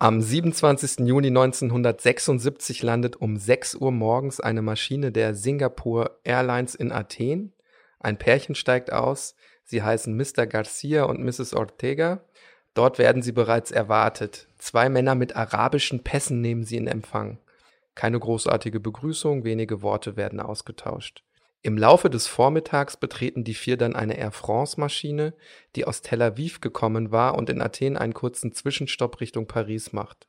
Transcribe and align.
Am 0.00 0.20
27. 0.20 1.08
Juni 1.08 1.26
1976 1.26 2.84
landet 2.84 3.16
um 3.16 3.36
6 3.36 3.74
Uhr 3.74 3.90
morgens 3.90 4.38
eine 4.38 4.62
Maschine 4.62 5.10
der 5.10 5.34
Singapore 5.34 6.20
Airlines 6.22 6.76
in 6.76 6.92
Athen. 6.92 7.52
Ein 7.98 8.16
Pärchen 8.16 8.54
steigt 8.54 8.92
aus. 8.92 9.34
Sie 9.64 9.82
heißen 9.82 10.16
Mr. 10.16 10.46
Garcia 10.46 11.02
und 11.02 11.18
Mrs. 11.18 11.52
Ortega. 11.52 12.20
Dort 12.74 13.00
werden 13.00 13.22
sie 13.22 13.32
bereits 13.32 13.72
erwartet. 13.72 14.46
Zwei 14.58 14.88
Männer 14.88 15.16
mit 15.16 15.34
arabischen 15.34 16.04
Pässen 16.04 16.40
nehmen 16.40 16.62
sie 16.62 16.76
in 16.76 16.86
Empfang. 16.86 17.38
Keine 17.96 18.20
großartige 18.20 18.78
Begrüßung, 18.78 19.42
wenige 19.42 19.82
Worte 19.82 20.16
werden 20.16 20.38
ausgetauscht. 20.38 21.24
Im 21.62 21.76
Laufe 21.76 22.08
des 22.08 22.26
Vormittags 22.28 22.96
betreten 22.96 23.42
die 23.42 23.54
vier 23.54 23.76
dann 23.76 23.96
eine 23.96 24.16
Air 24.16 24.30
France-Maschine, 24.30 25.34
die 25.74 25.86
aus 25.86 26.02
Tel 26.02 26.22
Aviv 26.22 26.60
gekommen 26.60 27.10
war 27.10 27.36
und 27.36 27.50
in 27.50 27.60
Athen 27.60 27.96
einen 27.96 28.14
kurzen 28.14 28.52
Zwischenstopp 28.52 29.20
Richtung 29.20 29.46
Paris 29.48 29.92
macht. 29.92 30.28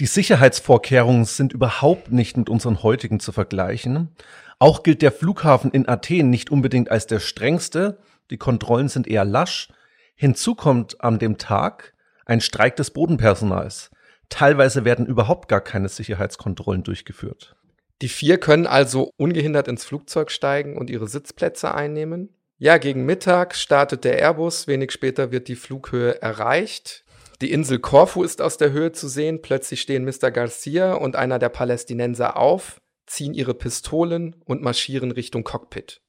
Die 0.00 0.06
Sicherheitsvorkehrungen 0.06 1.26
sind 1.26 1.52
überhaupt 1.52 2.12
nicht 2.12 2.36
mit 2.36 2.48
unseren 2.48 2.82
heutigen 2.82 3.20
zu 3.20 3.32
vergleichen. 3.32 4.14
Auch 4.58 4.82
gilt 4.82 5.02
der 5.02 5.12
Flughafen 5.12 5.70
in 5.70 5.88
Athen 5.88 6.30
nicht 6.30 6.50
unbedingt 6.50 6.90
als 6.90 7.06
der 7.06 7.20
strengste. 7.20 7.98
Die 8.30 8.38
Kontrollen 8.38 8.88
sind 8.88 9.06
eher 9.06 9.24
lasch. 9.24 9.68
Hinzu 10.14 10.54
kommt 10.54 11.02
an 11.02 11.18
dem 11.18 11.36
Tag 11.36 11.94
ein 12.24 12.40
Streik 12.40 12.76
des 12.76 12.90
Bodenpersonals. 12.90 13.90
Teilweise 14.28 14.84
werden 14.84 15.06
überhaupt 15.06 15.48
gar 15.48 15.60
keine 15.60 15.88
Sicherheitskontrollen 15.88 16.82
durchgeführt. 16.82 17.57
Die 18.00 18.08
vier 18.08 18.38
können 18.38 18.66
also 18.66 19.12
ungehindert 19.16 19.68
ins 19.68 19.84
Flugzeug 19.84 20.30
steigen 20.30 20.76
und 20.76 20.90
ihre 20.90 21.08
Sitzplätze 21.08 21.74
einnehmen. 21.74 22.30
Ja, 22.58 22.78
gegen 22.78 23.04
Mittag 23.06 23.54
startet 23.54 24.04
der 24.04 24.18
Airbus, 24.18 24.66
wenig 24.66 24.92
später 24.92 25.30
wird 25.30 25.48
die 25.48 25.56
Flughöhe 25.56 26.20
erreicht. 26.22 27.04
Die 27.40 27.52
Insel 27.52 27.78
Korfu 27.78 28.24
ist 28.24 28.42
aus 28.42 28.56
der 28.56 28.72
Höhe 28.72 28.92
zu 28.92 29.08
sehen. 29.08 29.42
Plötzlich 29.42 29.80
stehen 29.80 30.04
Mr. 30.04 30.30
Garcia 30.30 30.94
und 30.94 31.14
einer 31.14 31.38
der 31.38 31.50
Palästinenser 31.50 32.36
auf, 32.36 32.80
ziehen 33.06 33.32
ihre 33.32 33.54
Pistolen 33.54 34.34
und 34.44 34.62
marschieren 34.62 35.12
Richtung 35.12 35.44
Cockpit. 35.44 36.00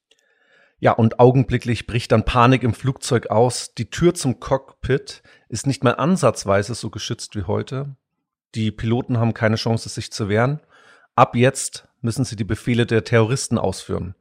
Ja, 0.80 0.92
und 0.92 1.20
augenblicklich 1.20 1.86
bricht 1.86 2.10
dann 2.10 2.24
Panik 2.24 2.62
im 2.62 2.74
Flugzeug 2.74 3.28
aus. 3.28 3.74
Die 3.74 3.90
Tür 3.90 4.14
zum 4.14 4.40
Cockpit 4.40 5.22
ist 5.48 5.66
nicht 5.66 5.84
mal 5.84 5.92
ansatzweise 5.92 6.74
so 6.74 6.90
geschützt 6.90 7.36
wie 7.36 7.42
heute. 7.42 7.96
Die 8.54 8.72
Piloten 8.72 9.18
haben 9.18 9.34
keine 9.34 9.56
Chance, 9.56 9.88
sich 9.88 10.10
zu 10.10 10.28
wehren. 10.28 10.60
Ab 11.20 11.36
jetzt 11.36 11.86
müssen 12.00 12.24
sie 12.24 12.34
die 12.34 12.44
Befehle 12.44 12.86
der 12.86 13.04
Terroristen 13.04 13.58
ausführen. 13.58 14.14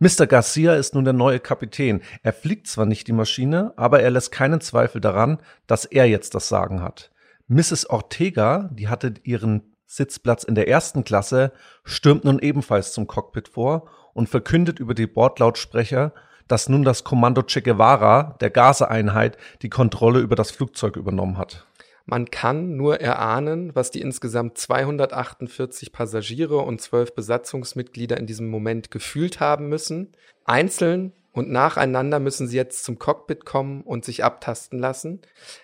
Mr. 0.00 0.26
Garcia 0.26 0.74
ist 0.74 0.96
nun 0.96 1.04
der 1.04 1.12
neue 1.12 1.38
Kapitän. 1.38 2.02
Er 2.24 2.32
fliegt 2.32 2.66
zwar 2.66 2.86
nicht 2.86 3.06
die 3.06 3.12
Maschine, 3.12 3.72
aber 3.76 4.00
er 4.00 4.10
lässt 4.10 4.32
keinen 4.32 4.60
Zweifel 4.60 5.00
daran, 5.00 5.38
dass 5.68 5.84
er 5.84 6.06
jetzt 6.06 6.34
das 6.34 6.48
Sagen 6.48 6.82
hat. 6.82 7.12
Mrs. 7.46 7.88
Ortega, 7.88 8.68
die 8.72 8.88
hatte 8.88 9.14
ihren 9.22 9.76
Sitzplatz 9.86 10.42
in 10.42 10.56
der 10.56 10.66
ersten 10.66 11.04
Klasse, 11.04 11.52
stürmt 11.84 12.24
nun 12.24 12.40
ebenfalls 12.40 12.94
zum 12.94 13.06
Cockpit 13.06 13.46
vor 13.46 13.88
und 14.12 14.28
verkündet 14.28 14.80
über 14.80 14.94
die 14.94 15.06
Bordlautsprecher, 15.06 16.12
dass 16.48 16.68
nun 16.68 16.82
das 16.82 17.04
Kommando 17.04 17.44
Che 17.44 17.62
Guevara 17.62 18.36
der 18.40 18.50
Gaza-Einheit 18.50 19.38
die 19.62 19.70
Kontrolle 19.70 20.18
über 20.18 20.34
das 20.34 20.50
Flugzeug 20.50 20.96
übernommen 20.96 21.38
hat. 21.38 21.68
Man 22.10 22.28
kann 22.28 22.76
nur 22.76 23.00
erahnen, 23.00 23.72
was 23.76 23.92
die 23.92 24.00
insgesamt 24.00 24.58
248 24.58 25.92
Passagiere 25.92 26.56
und 26.56 26.80
12 26.80 27.14
Besatzungsmitglieder 27.14 28.16
in 28.16 28.26
diesem 28.26 28.48
Moment 28.48 28.90
gefühlt 28.90 29.38
haben 29.38 29.68
müssen. 29.68 30.08
Einzeln 30.44 31.12
und 31.30 31.52
nacheinander 31.52 32.18
müssen 32.18 32.48
sie 32.48 32.56
jetzt 32.56 32.82
zum 32.82 32.98
Cockpit 32.98 33.44
kommen 33.44 33.82
und 33.82 34.04
sich 34.04 34.24
abtasten 34.24 34.80
lassen. 34.80 35.20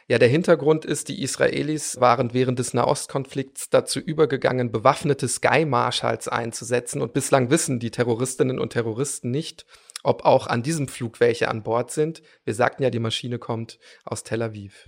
Ja, 0.06 0.18
der 0.18 0.28
Hintergrund 0.28 0.84
ist, 0.84 1.08
die 1.08 1.20
Israelis 1.20 2.00
waren 2.00 2.32
während 2.32 2.60
des 2.60 2.74
Nahostkonflikts 2.74 3.68
dazu 3.70 3.98
übergegangen, 3.98 4.70
bewaffnete 4.70 5.26
Sky 5.26 5.64
Marshals 5.64 6.28
einzusetzen 6.28 7.02
und 7.02 7.12
bislang 7.12 7.50
wissen 7.50 7.80
die 7.80 7.90
Terroristinnen 7.90 8.60
und 8.60 8.72
Terroristen 8.72 9.32
nicht, 9.32 9.66
ob 10.04 10.24
auch 10.24 10.46
an 10.46 10.62
diesem 10.62 10.86
Flug 10.86 11.18
welche 11.18 11.48
an 11.48 11.64
Bord 11.64 11.90
sind. 11.90 12.22
Wir 12.44 12.54
sagten 12.54 12.84
ja, 12.84 12.90
die 12.90 13.00
Maschine 13.00 13.40
kommt 13.40 13.80
aus 14.04 14.22
Tel 14.22 14.42
Aviv. 14.42 14.86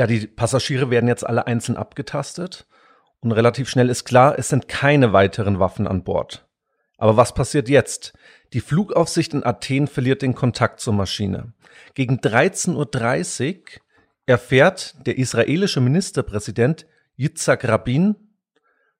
Ja, 0.00 0.06
die 0.06 0.26
Passagiere 0.26 0.88
werden 0.88 1.08
jetzt 1.08 1.26
alle 1.26 1.46
einzeln 1.46 1.76
abgetastet 1.76 2.66
und 3.20 3.32
relativ 3.32 3.68
schnell 3.68 3.90
ist 3.90 4.06
klar, 4.06 4.38
es 4.38 4.48
sind 4.48 4.66
keine 4.66 5.12
weiteren 5.12 5.58
Waffen 5.58 5.86
an 5.86 6.04
Bord. 6.04 6.48
Aber 6.96 7.18
was 7.18 7.34
passiert 7.34 7.68
jetzt? 7.68 8.14
Die 8.54 8.62
Flugaufsicht 8.62 9.34
in 9.34 9.44
Athen 9.44 9.88
verliert 9.88 10.22
den 10.22 10.34
Kontakt 10.34 10.80
zur 10.80 10.94
Maschine. 10.94 11.52
Gegen 11.92 12.18
13.30 12.18 13.56
Uhr 13.56 13.60
erfährt 14.24 15.06
der 15.06 15.18
israelische 15.18 15.82
Ministerpräsident 15.82 16.86
Yitzhak 17.18 17.68
Rabin 17.68 18.16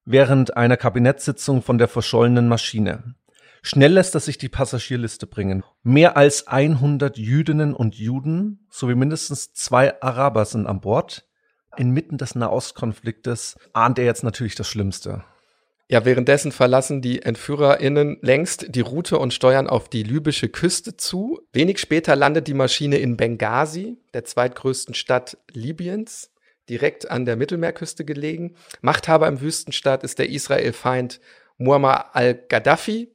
während 0.04 0.58
einer 0.58 0.76
Kabinettssitzung 0.76 1.62
von 1.62 1.78
der 1.78 1.88
verschollenen 1.88 2.46
Maschine. 2.46 3.14
Schnell 3.62 3.92
lässt 3.92 4.14
er 4.14 4.20
sich 4.20 4.38
die 4.38 4.48
Passagierliste 4.48 5.26
bringen. 5.26 5.64
Mehr 5.82 6.16
als 6.16 6.46
100 6.46 7.18
Jüdinnen 7.18 7.74
und 7.74 7.94
Juden 7.94 8.66
sowie 8.70 8.94
mindestens 8.94 9.52
zwei 9.52 10.00
Araber 10.02 10.44
sind 10.44 10.66
an 10.66 10.80
Bord. 10.80 11.26
Inmitten 11.76 12.18
des 12.18 12.34
Nahostkonfliktes 12.34 13.56
ahnt 13.72 13.98
er 13.98 14.04
jetzt 14.04 14.24
natürlich 14.24 14.54
das 14.54 14.68
Schlimmste. 14.68 15.24
Ja, 15.88 16.04
währenddessen 16.04 16.52
verlassen 16.52 17.02
die 17.02 17.22
EntführerInnen 17.22 18.18
längst 18.22 18.76
die 18.76 18.80
Route 18.80 19.18
und 19.18 19.34
steuern 19.34 19.66
auf 19.66 19.88
die 19.88 20.04
libysche 20.04 20.48
Küste 20.48 20.96
zu. 20.96 21.40
Wenig 21.52 21.78
später 21.78 22.14
landet 22.14 22.46
die 22.46 22.54
Maschine 22.54 22.98
in 22.98 23.16
Benghazi, 23.16 23.98
der 24.14 24.24
zweitgrößten 24.24 24.94
Stadt 24.94 25.36
Libyens, 25.52 26.30
direkt 26.68 27.10
an 27.10 27.24
der 27.24 27.34
Mittelmeerküste 27.34 28.04
gelegen. 28.04 28.54
Machthaber 28.82 29.26
im 29.26 29.40
Wüstenstaat 29.40 30.04
ist 30.04 30.20
der 30.20 30.30
Israel-Feind 30.30 31.20
Muammar 31.58 32.14
al-Gaddafi. 32.14 33.12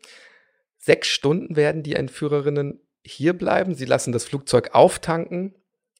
Sechs 0.85 1.07
Stunden 1.07 1.55
werden 1.55 1.81
die 1.81 1.95
Entführerinnen 1.95 2.79
hier 3.03 3.33
bleiben. 3.33 3.73
Sie 3.73 3.85
lassen 3.85 4.11
das 4.11 4.25
Flugzeug 4.25 4.75
auftanken 4.75 5.55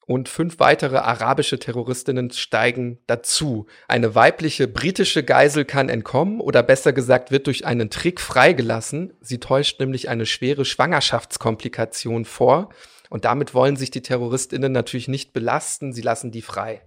und 0.05 0.29
fünf 0.29 0.59
weitere 0.59 0.97
arabische 0.97 1.57
Terroristinnen 1.57 2.29
steigen 2.29 2.99
dazu. 3.07 3.65
Eine 3.87 4.13
weibliche 4.13 4.67
britische 4.67 5.23
Geisel 5.23 5.65
kann 5.65 5.89
entkommen 5.89 6.39
oder 6.39 6.61
besser 6.61 6.93
gesagt 6.93 7.31
wird 7.31 7.47
durch 7.47 7.65
einen 7.65 7.89
Trick 7.89 8.21
freigelassen. 8.21 9.13
Sie 9.21 9.39
täuscht 9.39 9.79
nämlich 9.79 10.07
eine 10.07 10.27
schwere 10.27 10.65
Schwangerschaftskomplikation 10.65 12.23
vor 12.23 12.69
und 13.09 13.25
damit 13.25 13.55
wollen 13.55 13.77
sich 13.77 13.89
die 13.89 14.03
Terroristinnen 14.03 14.71
natürlich 14.71 15.07
nicht 15.07 15.33
belasten. 15.33 15.93
Sie 15.93 16.03
lassen 16.03 16.29
die 16.29 16.43
frei. 16.43 16.83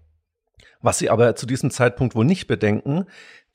Was 0.81 0.99
sie 0.99 1.11
aber 1.11 1.35
zu 1.35 1.47
diesem 1.47 1.73
Zeitpunkt 1.73 2.15
wohl 2.15 2.25
nicht 2.25 2.47
bedenken, 2.47 3.07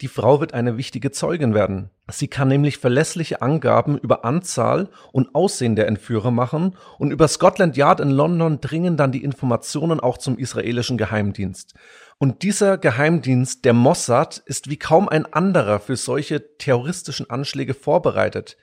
die 0.02 0.08
Frau 0.08 0.40
wird 0.40 0.54
eine 0.54 0.78
wichtige 0.78 1.12
Zeugin 1.12 1.54
werden. 1.54 1.90
Sie 2.12 2.28
kann 2.28 2.48
nämlich 2.48 2.78
verlässliche 2.78 3.42
Angaben 3.42 3.98
über 3.98 4.26
Anzahl 4.26 4.90
und 5.12 5.34
Aussehen 5.36 5.76
der 5.76 5.88
Entführer 5.88 6.32
machen 6.32 6.76
und 6.98 7.12
über 7.12 7.28
Scotland 7.28 7.78
Yard 7.78 8.00
in 8.00 8.10
London 8.10 8.60
dringen 8.60 8.98
dann 8.98 9.12
die 9.12 9.24
Informationen 9.24 10.00
auch 10.00 10.18
zum 10.18 10.38
israelischen 10.38 10.98
Geheimdienst. 10.98 11.76
Und 12.18 12.44
dieser 12.44 12.78
Geheimdienst, 12.78 13.66
der 13.66 13.74
Mossad, 13.74 14.38
ist 14.46 14.70
wie 14.70 14.78
kaum 14.78 15.08
ein 15.08 15.32
anderer 15.32 15.80
für 15.80 15.96
solche 15.96 16.58
terroristischen 16.58 17.30
Anschläge 17.30 17.74
vorbereitet. 17.74 18.58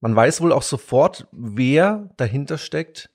Man 0.00 0.14
weiß 0.14 0.40
wohl 0.40 0.52
auch 0.52 0.62
sofort, 0.62 1.26
wer 1.32 2.10
dahinter 2.16 2.58
steckt. 2.58 3.10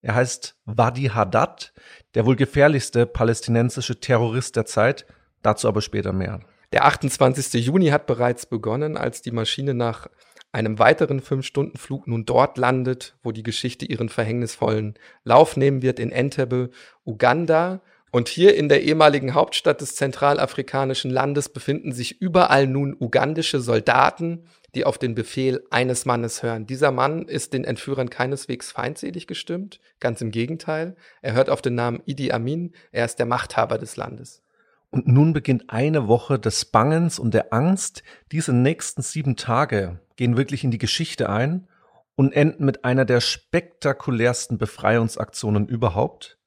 Er 0.00 0.14
heißt 0.14 0.56
Wadi 0.64 1.06
Haddad, 1.06 1.72
der 2.14 2.24
wohl 2.24 2.36
gefährlichste 2.36 3.06
palästinensische 3.06 4.00
Terrorist 4.00 4.56
der 4.56 4.64
Zeit. 4.64 5.06
Dazu 5.42 5.68
aber 5.68 5.82
später 5.82 6.12
mehr. 6.12 6.40
Der 6.72 6.84
28. 6.84 7.64
Juni 7.64 7.86
hat 7.88 8.06
bereits 8.06 8.44
begonnen, 8.44 8.96
als 8.96 9.22
die 9.22 9.30
Maschine 9.30 9.72
nach 9.72 10.08
einem 10.52 10.78
weiteren 10.78 11.20
Fünf-Stunden-Flug 11.20 12.06
nun 12.06 12.24
dort 12.24 12.58
landet, 12.58 13.16
wo 13.22 13.32
die 13.32 13.42
Geschichte 13.42 13.86
ihren 13.86 14.08
verhängnisvollen 14.08 14.94
Lauf 15.24 15.56
nehmen 15.56 15.82
wird, 15.82 15.98
in 15.98 16.12
Entebbe, 16.12 16.70
Uganda. 17.04 17.80
Und 18.10 18.28
hier 18.28 18.54
in 18.54 18.68
der 18.68 18.82
ehemaligen 18.82 19.34
Hauptstadt 19.34 19.80
des 19.80 19.96
zentralafrikanischen 19.96 21.10
Landes 21.10 21.50
befinden 21.50 21.92
sich 21.92 22.20
überall 22.20 22.66
nun 22.66 22.96
ugandische 22.98 23.60
Soldaten, 23.60 24.44
die 24.74 24.84
auf 24.84 24.98
den 24.98 25.14
Befehl 25.14 25.64
eines 25.70 26.06
Mannes 26.06 26.42
hören. 26.42 26.66
Dieser 26.66 26.90
Mann 26.90 27.26
ist 27.28 27.52
den 27.52 27.64
Entführern 27.64 28.10
keineswegs 28.10 28.72
feindselig 28.72 29.26
gestimmt, 29.26 29.80
ganz 30.00 30.20
im 30.20 30.30
Gegenteil. 30.30 30.96
Er 31.20 31.34
hört 31.34 31.50
auf 31.50 31.62
den 31.62 31.74
Namen 31.74 32.02
Idi 32.06 32.32
Amin, 32.32 32.72
er 32.92 33.04
ist 33.04 33.18
der 33.18 33.26
Machthaber 33.26 33.78
des 33.78 33.96
Landes. 33.96 34.42
Und 34.90 35.06
nun 35.06 35.32
beginnt 35.32 35.68
eine 35.68 36.08
Woche 36.08 36.38
des 36.38 36.64
Bangens 36.64 37.18
und 37.18 37.34
der 37.34 37.52
Angst. 37.52 38.02
Diese 38.32 38.52
nächsten 38.52 39.02
sieben 39.02 39.36
Tage 39.36 40.00
gehen 40.16 40.36
wirklich 40.36 40.64
in 40.64 40.70
die 40.70 40.78
Geschichte 40.78 41.28
ein 41.28 41.68
und 42.14 42.32
enden 42.32 42.64
mit 42.64 42.84
einer 42.84 43.04
der 43.04 43.20
spektakulärsten 43.20 44.58
Befreiungsaktionen 44.58 45.68
überhaupt. 45.68 46.38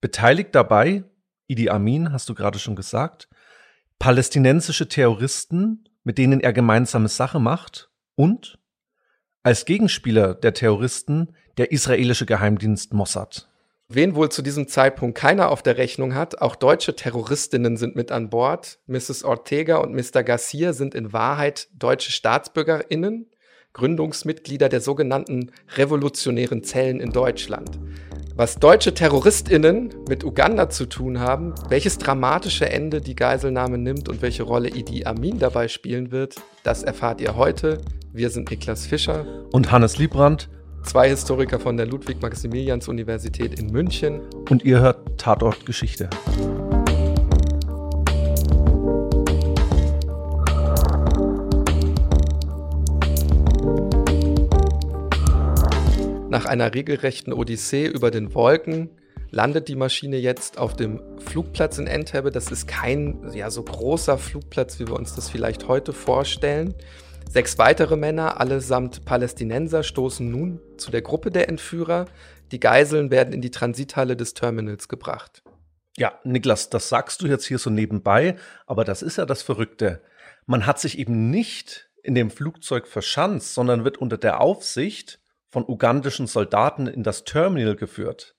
Beteiligt 0.00 0.54
dabei, 0.54 1.04
Idi 1.46 1.70
Amin, 1.70 2.12
hast 2.12 2.28
du 2.28 2.34
gerade 2.34 2.58
schon 2.58 2.76
gesagt, 2.76 3.28
palästinensische 3.98 4.88
Terroristen, 4.88 5.88
mit 6.02 6.18
denen 6.18 6.40
er 6.40 6.52
gemeinsame 6.52 7.08
Sache 7.08 7.40
macht 7.40 7.90
und 8.16 8.58
als 9.42 9.64
Gegenspieler 9.64 10.34
der 10.34 10.52
Terroristen 10.52 11.34
der 11.56 11.70
israelische 11.70 12.26
Geheimdienst 12.26 12.92
Mossad. 12.92 13.48
Wen 13.88 14.14
wohl 14.14 14.30
zu 14.30 14.40
diesem 14.40 14.66
Zeitpunkt 14.66 15.18
keiner 15.18 15.50
auf 15.50 15.62
der 15.62 15.76
Rechnung 15.76 16.14
hat, 16.14 16.40
auch 16.40 16.56
deutsche 16.56 16.96
Terroristinnen 16.96 17.76
sind 17.76 17.96
mit 17.96 18.10
an 18.10 18.30
Bord. 18.30 18.78
Mrs. 18.86 19.24
Ortega 19.24 19.76
und 19.76 19.92
Mr. 19.94 20.22
Garcia 20.22 20.72
sind 20.72 20.94
in 20.94 21.12
Wahrheit 21.12 21.68
deutsche 21.74 22.10
Staatsbürgerinnen, 22.10 23.26
Gründungsmitglieder 23.74 24.70
der 24.70 24.80
sogenannten 24.80 25.50
revolutionären 25.76 26.64
Zellen 26.64 26.98
in 26.98 27.10
Deutschland. 27.10 27.78
Was 28.34 28.58
deutsche 28.58 28.94
Terroristinnen 28.94 29.90
mit 30.08 30.24
Uganda 30.24 30.70
zu 30.70 30.86
tun 30.86 31.20
haben, 31.20 31.54
welches 31.68 31.98
dramatische 31.98 32.70
Ende 32.70 33.02
die 33.02 33.14
Geiselnahme 33.14 33.76
nimmt 33.76 34.08
und 34.08 34.22
welche 34.22 34.44
Rolle 34.44 34.70
Idi 34.70 35.04
Amin 35.04 35.38
dabei 35.38 35.68
spielen 35.68 36.10
wird, 36.10 36.36
das 36.62 36.82
erfahrt 36.84 37.20
ihr 37.20 37.36
heute. 37.36 37.82
Wir 38.14 38.30
sind 38.30 38.50
Niklas 38.50 38.86
Fischer 38.86 39.44
und 39.52 39.70
Hannes 39.70 39.98
Liebrandt 39.98 40.48
zwei 40.84 41.08
Historiker 41.08 41.58
von 41.58 41.76
der 41.76 41.86
Ludwig-Maximilians-Universität 41.86 43.58
in 43.58 43.68
München. 43.68 44.20
Und 44.50 44.64
ihr 44.64 44.80
hört 44.80 45.18
Tatort 45.18 45.66
Geschichte. 45.66 46.10
Nach 56.28 56.46
einer 56.46 56.74
regelrechten 56.74 57.32
Odyssee 57.32 57.86
über 57.86 58.10
den 58.10 58.34
Wolken 58.34 58.90
landet 59.30 59.68
die 59.68 59.76
Maschine 59.76 60.16
jetzt 60.16 60.58
auf 60.58 60.74
dem 60.74 61.00
Flugplatz 61.18 61.78
in 61.78 61.86
Entebbe. 61.86 62.30
Das 62.30 62.50
ist 62.50 62.66
kein 62.66 63.30
ja, 63.32 63.50
so 63.50 63.62
großer 63.62 64.18
Flugplatz, 64.18 64.78
wie 64.78 64.86
wir 64.86 64.94
uns 64.94 65.14
das 65.14 65.28
vielleicht 65.28 65.68
heute 65.68 65.92
vorstellen. 65.92 66.74
Sechs 67.30 67.58
weitere 67.58 67.96
Männer, 67.96 68.40
allesamt 68.40 69.04
Palästinenser, 69.04 69.82
stoßen 69.82 70.30
nun 70.30 70.60
zu 70.76 70.90
der 70.90 71.02
Gruppe 71.02 71.30
der 71.30 71.48
Entführer. 71.48 72.06
Die 72.52 72.60
Geiseln 72.60 73.10
werden 73.10 73.34
in 73.34 73.40
die 73.40 73.50
Transithalle 73.50 74.16
des 74.16 74.34
Terminals 74.34 74.88
gebracht. 74.88 75.42
Ja, 75.96 76.18
Niklas, 76.24 76.70
das 76.70 76.88
sagst 76.88 77.22
du 77.22 77.26
jetzt 77.26 77.44
hier 77.44 77.58
so 77.58 77.70
nebenbei, 77.70 78.36
aber 78.66 78.84
das 78.84 79.02
ist 79.02 79.18
ja 79.18 79.26
das 79.26 79.42
Verrückte. 79.42 80.02
Man 80.46 80.66
hat 80.66 80.80
sich 80.80 80.98
eben 80.98 81.30
nicht 81.30 81.90
in 82.02 82.14
dem 82.14 82.30
Flugzeug 82.30 82.86
verschanzt, 82.86 83.54
sondern 83.54 83.84
wird 83.84 83.98
unter 83.98 84.18
der 84.18 84.40
Aufsicht 84.40 85.20
von 85.50 85.64
ugandischen 85.66 86.26
Soldaten 86.26 86.86
in 86.86 87.02
das 87.02 87.24
Terminal 87.24 87.76
geführt. 87.76 88.36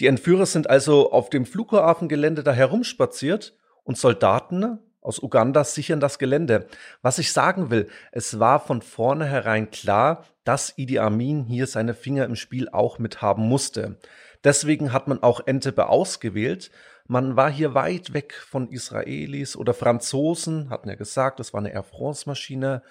Die 0.00 0.06
Entführer 0.06 0.46
sind 0.46 0.68
also 0.68 1.12
auf 1.12 1.30
dem 1.30 1.46
Flughafengelände 1.46 2.42
da 2.42 2.52
herumspaziert 2.52 3.56
und 3.84 3.98
Soldaten 3.98 4.78
aus 5.00 5.22
Uganda 5.22 5.64
sichern 5.64 6.00
das 6.00 6.18
Gelände. 6.18 6.66
Was 7.02 7.18
ich 7.18 7.32
sagen 7.32 7.70
will, 7.70 7.88
es 8.12 8.38
war 8.38 8.60
von 8.60 8.82
vornherein 8.82 9.70
klar, 9.70 10.24
dass 10.44 10.76
Idi 10.76 10.98
Amin 10.98 11.44
hier 11.44 11.66
seine 11.66 11.94
Finger 11.94 12.24
im 12.24 12.36
Spiel 12.36 12.68
auch 12.68 12.98
mit 12.98 13.22
haben 13.22 13.42
musste. 13.42 13.98
Deswegen 14.44 14.92
hat 14.92 15.08
man 15.08 15.22
auch 15.22 15.46
Entebbe 15.46 15.88
ausgewählt. 15.88 16.70
Man 17.06 17.36
war 17.36 17.50
hier 17.50 17.74
weit 17.74 18.12
weg 18.12 18.34
von 18.34 18.68
Israelis 18.68 19.56
oder 19.56 19.74
Franzosen, 19.74 20.70
hatten 20.70 20.88
ja 20.88 20.94
gesagt, 20.94 21.40
das 21.40 21.52
war 21.52 21.60
eine 21.60 21.72
Air 21.72 21.82
France-Maschine. 21.82 22.82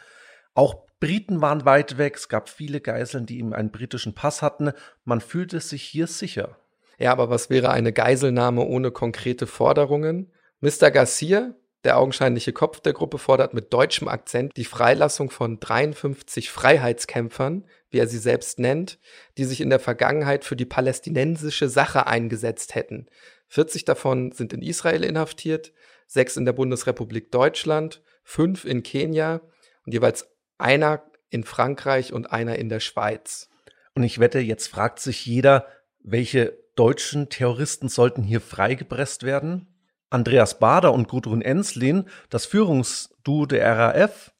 Auch 0.53 0.87
Briten 0.99 1.41
waren 1.41 1.65
weit 1.65 1.97
weg. 1.97 2.17
Es 2.17 2.27
gab 2.27 2.49
viele 2.49 2.81
Geiseln, 2.81 3.25
die 3.25 3.39
ihm 3.39 3.53
einen 3.53 3.71
britischen 3.71 4.13
Pass 4.13 4.41
hatten. 4.41 4.71
Man 5.05 5.21
fühlte 5.21 5.59
sich 5.59 5.83
hier 5.83 6.07
sicher. 6.07 6.57
Ja, 6.97 7.13
aber 7.13 7.29
was 7.29 7.49
wäre 7.49 7.69
eine 7.69 7.93
Geiselnahme 7.93 8.65
ohne 8.65 8.91
konkrete 8.91 9.47
Forderungen? 9.47 10.31
Mr. 10.59 10.91
Garcia, 10.91 11.55
der 11.83 11.97
augenscheinliche 11.97 12.51
Kopf 12.51 12.81
der 12.81 12.93
Gruppe 12.93 13.17
fordert 13.17 13.53
mit 13.53 13.73
deutschem 13.73 14.07
Akzent 14.07 14.57
die 14.57 14.65
Freilassung 14.65 15.29
von 15.29 15.59
53 15.59 16.51
Freiheitskämpfern, 16.51 17.65
wie 17.89 17.99
er 17.99 18.07
sie 18.07 18.17
selbst 18.17 18.59
nennt, 18.59 18.99
die 19.37 19.45
sich 19.45 19.61
in 19.61 19.69
der 19.69 19.79
Vergangenheit 19.79 20.43
für 20.43 20.55
die 20.55 20.65
palästinensische 20.65 21.69
Sache 21.69 22.07
eingesetzt 22.07 22.75
hätten. 22.75 23.07
40 23.47 23.85
davon 23.85 24.31
sind 24.31 24.53
in 24.53 24.61
Israel 24.61 25.03
inhaftiert, 25.03 25.73
sechs 26.05 26.37
in 26.37 26.45
der 26.45 26.53
Bundesrepublik 26.53 27.31
Deutschland, 27.31 28.01
fünf 28.23 28.65
in 28.65 28.83
Kenia 28.83 29.41
und 29.85 29.93
jeweils 29.93 30.27
einer 30.57 31.03
in 31.29 31.43
Frankreich 31.43 32.11
und 32.11 32.31
einer 32.31 32.57
in 32.57 32.69
der 32.69 32.79
Schweiz. 32.79 33.49
Und 33.95 34.03
ich 34.03 34.19
wette, 34.19 34.39
jetzt 34.39 34.67
fragt 34.67 34.99
sich 34.99 35.25
jeder, 35.25 35.67
welche 36.01 36.57
deutschen 36.75 37.29
Terroristen 37.29 37.89
sollten 37.89 38.23
hier 38.23 38.41
freigepresst 38.41 39.23
werden? 39.23 39.78
Andreas 40.09 40.59
Bader 40.59 40.93
und 40.93 41.07
Gudrun 41.07 41.41
Enslin, 41.41 42.05
das 42.29 42.45
Führungsduo 42.45 43.45
der 43.45 43.77
RAF, 43.77 44.33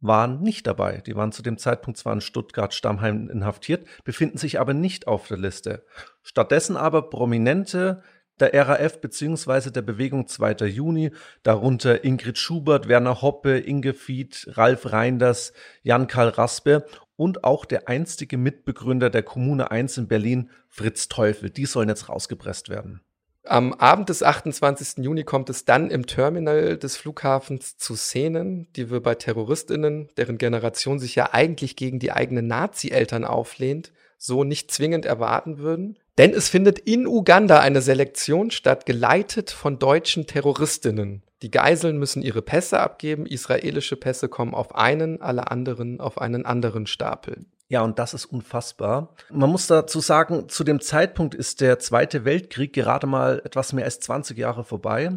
waren 0.00 0.40
nicht 0.40 0.66
dabei. 0.66 1.02
Die 1.04 1.14
waren 1.14 1.32
zu 1.32 1.42
dem 1.42 1.58
Zeitpunkt 1.58 1.98
zwar 1.98 2.14
in 2.14 2.20
Stuttgart-Stammheim 2.20 3.28
inhaftiert, 3.28 3.86
befinden 4.04 4.38
sich 4.38 4.58
aber 4.58 4.72
nicht 4.72 5.06
auf 5.06 5.28
der 5.28 5.36
Liste. 5.36 5.84
Stattdessen 6.22 6.76
aber 6.76 7.10
Prominente 7.10 8.02
der 8.38 8.54
RAF 8.54 9.00
bzw. 9.00 9.70
der 9.70 9.82
Bewegung 9.82 10.26
2. 10.26 10.66
Juni, 10.66 11.10
darunter 11.42 12.04
Ingrid 12.04 12.38
Schubert, 12.38 12.88
Werner 12.88 13.20
Hoppe, 13.20 13.58
Inge 13.58 13.92
Fied, 13.92 14.46
Ralf 14.52 14.90
Reinders, 14.90 15.52
Jan-Karl 15.82 16.30
Raspe 16.30 16.86
und 17.16 17.44
auch 17.44 17.66
der 17.66 17.88
einstige 17.88 18.38
Mitbegründer 18.38 19.10
der 19.10 19.22
Kommune 19.22 19.70
1 19.70 19.98
in 19.98 20.08
Berlin, 20.08 20.50
Fritz 20.68 21.08
Teufel. 21.08 21.50
Die 21.50 21.66
sollen 21.66 21.90
jetzt 21.90 22.08
rausgepresst 22.08 22.70
werden. 22.70 23.02
Am 23.44 23.72
Abend 23.72 24.10
des 24.10 24.22
28. 24.22 25.02
Juni 25.02 25.24
kommt 25.24 25.48
es 25.48 25.64
dann 25.64 25.90
im 25.90 26.06
Terminal 26.06 26.76
des 26.76 26.96
Flughafens 26.96 27.78
zu 27.78 27.96
Szenen, 27.96 28.68
die 28.76 28.90
wir 28.90 29.00
bei 29.00 29.14
Terroristinnen, 29.14 30.08
deren 30.16 30.36
Generation 30.36 30.98
sich 30.98 31.14
ja 31.14 31.32
eigentlich 31.32 31.74
gegen 31.74 31.98
die 31.98 32.12
eigenen 32.12 32.46
Nazi-Eltern 32.46 33.24
auflehnt, 33.24 33.92
so 34.18 34.44
nicht 34.44 34.70
zwingend 34.70 35.06
erwarten 35.06 35.58
würden. 35.58 35.98
Denn 36.18 36.34
es 36.34 36.50
findet 36.50 36.78
in 36.78 37.06
Uganda 37.06 37.60
eine 37.60 37.80
Selektion 37.80 38.50
statt, 38.50 38.84
geleitet 38.84 39.50
von 39.50 39.78
deutschen 39.78 40.26
Terroristinnen. 40.26 41.22
Die 41.40 41.50
Geiseln 41.50 41.98
müssen 41.98 42.20
ihre 42.20 42.42
Pässe 42.42 42.80
abgeben, 42.80 43.24
israelische 43.24 43.96
Pässe 43.96 44.28
kommen 44.28 44.52
auf 44.52 44.74
einen, 44.74 45.22
alle 45.22 45.50
anderen 45.50 45.98
auf 45.98 46.20
einen 46.20 46.44
anderen 46.44 46.86
Stapel. 46.86 47.46
Ja, 47.70 47.82
und 47.82 48.00
das 48.00 48.14
ist 48.14 48.26
unfassbar. 48.26 49.14
Man 49.30 49.48
muss 49.48 49.68
dazu 49.68 50.00
sagen, 50.00 50.48
zu 50.48 50.64
dem 50.64 50.80
Zeitpunkt 50.80 51.36
ist 51.36 51.60
der 51.60 51.78
Zweite 51.78 52.24
Weltkrieg 52.24 52.72
gerade 52.72 53.06
mal 53.06 53.40
etwas 53.44 53.72
mehr 53.72 53.84
als 53.84 54.00
20 54.00 54.36
Jahre 54.36 54.64
vorbei. 54.64 55.16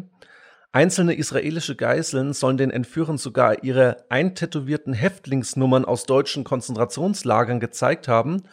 Einzelne 0.70 1.14
israelische 1.14 1.74
Geiseln 1.74 2.32
sollen 2.32 2.56
den 2.56 2.70
Entführern 2.70 3.18
sogar 3.18 3.64
ihre 3.64 4.06
eintätowierten 4.08 4.92
Häftlingsnummern 4.92 5.84
aus 5.84 6.04
deutschen 6.04 6.44
Konzentrationslagern 6.44 7.58
gezeigt 7.58 8.06
haben, 8.06 8.44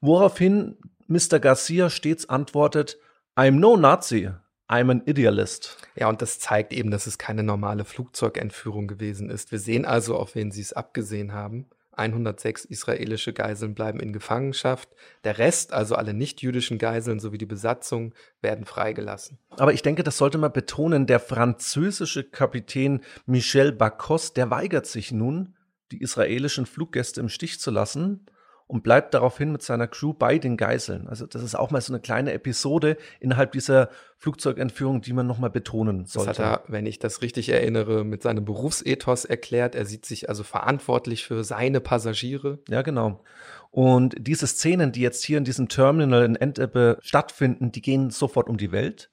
woraufhin 0.00 0.78
Mr. 1.08 1.38
Garcia 1.38 1.90
stets 1.90 2.30
antwortet, 2.30 2.96
I'm 3.36 3.58
no 3.58 3.76
Nazi, 3.76 4.30
I'm 4.70 4.90
an 4.90 5.02
Idealist. 5.04 5.76
Ja, 5.96 6.08
und 6.08 6.22
das 6.22 6.38
zeigt 6.38 6.72
eben, 6.72 6.90
dass 6.90 7.06
es 7.06 7.18
keine 7.18 7.42
normale 7.42 7.84
Flugzeugentführung 7.84 8.88
gewesen 8.88 9.28
ist. 9.28 9.52
Wir 9.52 9.58
sehen 9.58 9.84
also, 9.84 10.16
auf 10.16 10.34
wen 10.34 10.50
sie 10.50 10.62
es 10.62 10.72
abgesehen 10.72 11.34
haben. 11.34 11.68
106 11.92 12.64
israelische 12.64 13.32
Geiseln 13.32 13.74
bleiben 13.74 14.00
in 14.00 14.12
Gefangenschaft. 14.12 14.88
Der 15.24 15.38
Rest, 15.38 15.72
also 15.72 15.94
alle 15.94 16.14
nicht-jüdischen 16.14 16.78
Geiseln 16.78 17.20
sowie 17.20 17.38
die 17.38 17.46
Besatzung, 17.46 18.14
werden 18.40 18.64
freigelassen. 18.64 19.38
Aber 19.50 19.72
ich 19.72 19.82
denke, 19.82 20.02
das 20.02 20.16
sollte 20.16 20.38
man 20.38 20.52
betonen, 20.52 21.06
der 21.06 21.20
französische 21.20 22.24
Kapitän 22.24 23.00
Michel 23.26 23.72
Bacos, 23.72 24.32
der 24.32 24.50
weigert 24.50 24.86
sich 24.86 25.12
nun, 25.12 25.56
die 25.92 26.00
israelischen 26.00 26.66
Fluggäste 26.66 27.20
im 27.20 27.28
Stich 27.28 27.60
zu 27.60 27.70
lassen 27.70 28.26
und 28.70 28.84
bleibt 28.84 29.14
daraufhin 29.14 29.50
mit 29.50 29.62
seiner 29.62 29.88
Crew 29.88 30.12
bei 30.12 30.38
den 30.38 30.56
Geiseln. 30.56 31.08
Also 31.08 31.26
das 31.26 31.42
ist 31.42 31.56
auch 31.56 31.72
mal 31.72 31.80
so 31.80 31.92
eine 31.92 32.00
kleine 32.00 32.32
Episode 32.32 32.96
innerhalb 33.18 33.50
dieser 33.52 33.90
Flugzeugentführung, 34.16 35.00
die 35.00 35.12
man 35.12 35.26
nochmal 35.26 35.50
betonen 35.50 36.06
sollte. 36.06 36.28
Das 36.28 36.38
hat 36.38 36.68
er, 36.68 36.72
wenn 36.72 36.86
ich 36.86 37.00
das 37.00 37.20
richtig 37.20 37.48
erinnere, 37.48 38.04
mit 38.04 38.22
seinem 38.22 38.44
Berufsethos 38.44 39.24
erklärt. 39.24 39.74
Er 39.74 39.86
sieht 39.86 40.06
sich 40.06 40.28
also 40.28 40.44
verantwortlich 40.44 41.24
für 41.24 41.42
seine 41.42 41.80
Passagiere. 41.80 42.60
Ja, 42.68 42.82
genau. 42.82 43.24
Und 43.70 44.14
diese 44.18 44.46
Szenen, 44.46 44.92
die 44.92 45.00
jetzt 45.00 45.24
hier 45.24 45.38
in 45.38 45.44
diesem 45.44 45.68
Terminal 45.68 46.24
in 46.24 46.36
Entebbe 46.36 46.98
stattfinden, 47.02 47.72
die 47.72 47.82
gehen 47.82 48.10
sofort 48.10 48.48
um 48.48 48.56
die 48.56 48.70
Welt. 48.70 49.10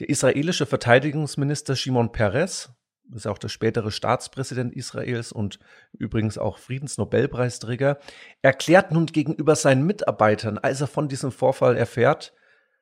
Der 0.00 0.08
israelische 0.08 0.66
Verteidigungsminister 0.66 1.76
Shimon 1.76 2.10
Peres 2.10 2.70
ist 3.14 3.26
auch 3.26 3.38
der 3.38 3.48
spätere 3.48 3.90
Staatspräsident 3.90 4.74
Israels 4.74 5.32
und 5.32 5.58
übrigens 5.92 6.38
auch 6.38 6.58
Friedensnobelpreisträger, 6.58 7.98
erklärt 8.42 8.92
nun 8.92 9.06
gegenüber 9.06 9.56
seinen 9.56 9.86
Mitarbeitern, 9.86 10.58
als 10.58 10.80
er 10.80 10.86
von 10.86 11.08
diesem 11.08 11.32
Vorfall 11.32 11.76
erfährt, 11.76 12.34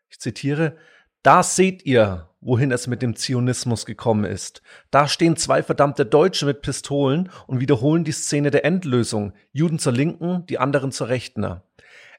ich 0.08 0.20
zitiere, 0.20 0.76
da 1.22 1.42
seht 1.42 1.84
ihr, 1.84 2.28
wohin 2.40 2.70
es 2.70 2.86
mit 2.86 3.02
dem 3.02 3.16
Zionismus 3.16 3.84
gekommen 3.84 4.24
ist. 4.24 4.62
Da 4.92 5.08
stehen 5.08 5.36
zwei 5.36 5.64
verdammte 5.64 6.06
Deutsche 6.06 6.46
mit 6.46 6.62
Pistolen 6.62 7.30
und 7.48 7.58
wiederholen 7.58 8.04
die 8.04 8.12
Szene 8.12 8.52
der 8.52 8.64
Endlösung. 8.64 9.32
Juden 9.50 9.80
zur 9.80 9.92
Linken, 9.92 10.46
die 10.46 10.60
anderen 10.60 10.92
zur 10.92 11.08
Rechten. 11.08 11.60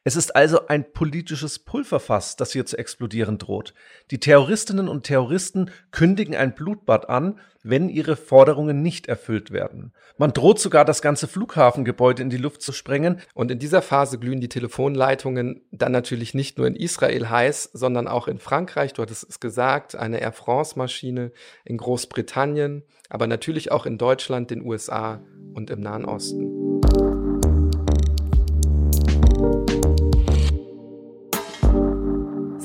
Es 0.07 0.15
ist 0.15 0.37
also 0.37 0.67
ein 0.67 0.93
politisches 0.93 1.59
Pulverfass, 1.59 2.37
das 2.37 2.53
hier 2.53 2.65
zu 2.65 2.77
explodieren 2.77 3.37
droht. 3.37 3.73
Die 4.09 4.21
Terroristinnen 4.21 4.87
und 4.87 5.03
Terroristen 5.03 5.69
kündigen 5.91 6.33
ein 6.33 6.55
Blutbad 6.55 7.09
an, 7.09 7.41
wenn 7.61 7.89
ihre 7.89 8.15
Forderungen 8.15 8.81
nicht 8.81 9.07
erfüllt 9.07 9.51
werden. 9.51 9.91
Man 10.17 10.31
droht 10.31 10.61
sogar, 10.61 10.85
das 10.85 11.01
ganze 11.01 11.27
Flughafengebäude 11.27 12.21
in 12.21 12.29
die 12.29 12.37
Luft 12.37 12.61
zu 12.61 12.71
sprengen. 12.71 13.19
Und 13.33 13.51
in 13.51 13.59
dieser 13.59 13.81
Phase 13.81 14.17
glühen 14.17 14.39
die 14.39 14.47
Telefonleitungen 14.47 15.59
dann 15.71 15.91
natürlich 15.91 16.33
nicht 16.33 16.57
nur 16.57 16.67
in 16.67 16.77
Israel 16.77 17.29
heiß, 17.29 17.71
sondern 17.73 18.07
auch 18.07 18.29
in 18.29 18.39
Frankreich. 18.39 18.93
Du 18.93 19.01
hattest 19.01 19.29
es 19.29 19.41
gesagt, 19.41 19.97
eine 19.97 20.21
Air 20.21 20.31
France-Maschine 20.31 21.33
in 21.65 21.75
Großbritannien, 21.75 22.83
aber 23.09 23.27
natürlich 23.27 23.73
auch 23.73 23.85
in 23.85 23.97
Deutschland, 23.97 24.51
den 24.51 24.63
USA 24.63 25.21
und 25.53 25.69
im 25.69 25.81
Nahen 25.81 26.05
Osten. 26.05 26.67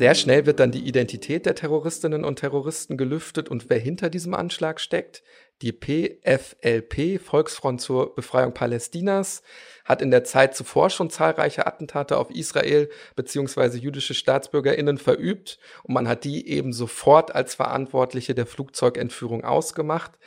Sehr 0.03 0.17
schnell 0.17 0.47
wird 0.47 0.59
dann 0.59 0.73
die 0.73 0.85
Identität 0.85 1.47
der 1.47 1.55
Terroristinnen 1.55 2.25
und 2.25 2.41
Terroristen 2.41 2.97
gelüftet 2.97 3.49
und 3.49 3.71
wer 3.71 3.79
hinter 3.79 4.11
diesem 4.11 4.35
Anschlag 4.35 4.81
steckt. 4.81 5.23
Die 5.63 5.71
PFLP, 5.71 7.21
Volksfront 7.21 7.81
zur 7.81 8.13
Befreiung 8.13 8.53
Palästinas, 8.53 9.45
hat 9.85 10.03
in 10.03 10.11
der 10.11 10.25
Zeit 10.25 10.57
zuvor 10.57 10.91
schon 10.91 11.09
zahlreiche 11.09 11.69
Attentate 11.69 12.17
auf 12.17 12.31
Israel 12.31 12.91
bzw. 13.15 13.79
jüdische 13.79 14.15
Staatsbürgerinnen 14.15 14.99
verübt 14.99 15.61
und 15.85 15.95
man 15.95 16.09
hat 16.09 16.25
die 16.25 16.49
eben 16.49 16.73
sofort 16.73 17.33
als 17.33 17.55
Verantwortliche 17.55 18.35
der 18.35 18.47
Flugzeugentführung 18.47 19.45
ausgemacht. 19.45 20.19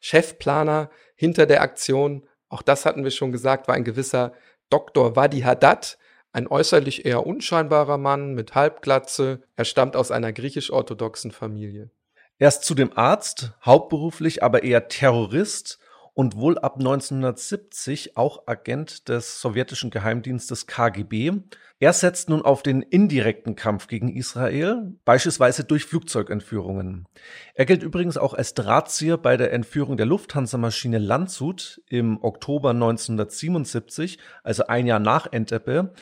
Chefplaner 0.00 0.88
hinter 1.16 1.44
der 1.44 1.60
Aktion, 1.60 2.26
auch 2.48 2.62
das 2.62 2.86
hatten 2.86 3.04
wir 3.04 3.10
schon 3.10 3.32
gesagt, 3.32 3.68
war 3.68 3.74
ein 3.74 3.84
gewisser 3.84 4.32
Dr. 4.70 5.16
Wadi 5.16 5.42
Haddad, 5.42 5.98
ein 6.32 6.46
äußerlich 6.46 7.06
eher 7.06 7.26
unscheinbarer 7.26 7.98
Mann 7.98 8.34
mit 8.34 8.54
Halbglatze. 8.54 9.42
Er 9.56 9.64
stammt 9.64 9.96
aus 9.96 10.10
einer 10.10 10.32
griechisch-orthodoxen 10.32 11.30
Familie. 11.30 11.90
Er 12.38 12.48
ist 12.48 12.64
zudem 12.64 12.92
Arzt, 12.96 13.52
hauptberuflich 13.64 14.42
aber 14.42 14.62
eher 14.62 14.88
Terrorist 14.88 15.80
und 16.18 16.34
wohl 16.34 16.58
ab 16.58 16.78
1970 16.78 18.16
auch 18.16 18.42
Agent 18.48 19.08
des 19.08 19.40
sowjetischen 19.40 19.90
Geheimdienstes 19.90 20.66
KGB. 20.66 21.30
Er 21.78 21.92
setzt 21.92 22.28
nun 22.28 22.42
auf 22.42 22.64
den 22.64 22.82
indirekten 22.82 23.54
Kampf 23.54 23.86
gegen 23.86 24.08
Israel, 24.08 24.94
beispielsweise 25.04 25.62
durch 25.62 25.84
Flugzeugentführungen. 25.84 27.06
Er 27.54 27.66
gilt 27.66 27.84
übrigens 27.84 28.18
auch 28.18 28.34
als 28.34 28.54
Drahtzieher 28.54 29.16
bei 29.16 29.36
der 29.36 29.52
Entführung 29.52 29.96
der 29.96 30.06
Lufthansa-Maschine 30.06 30.98
Landshut 30.98 31.80
im 31.88 32.20
Oktober 32.20 32.70
1977, 32.70 34.18
also 34.42 34.66
ein 34.66 34.88
Jahr 34.88 34.98
nach 34.98 35.32
Entebbe, 35.32 35.92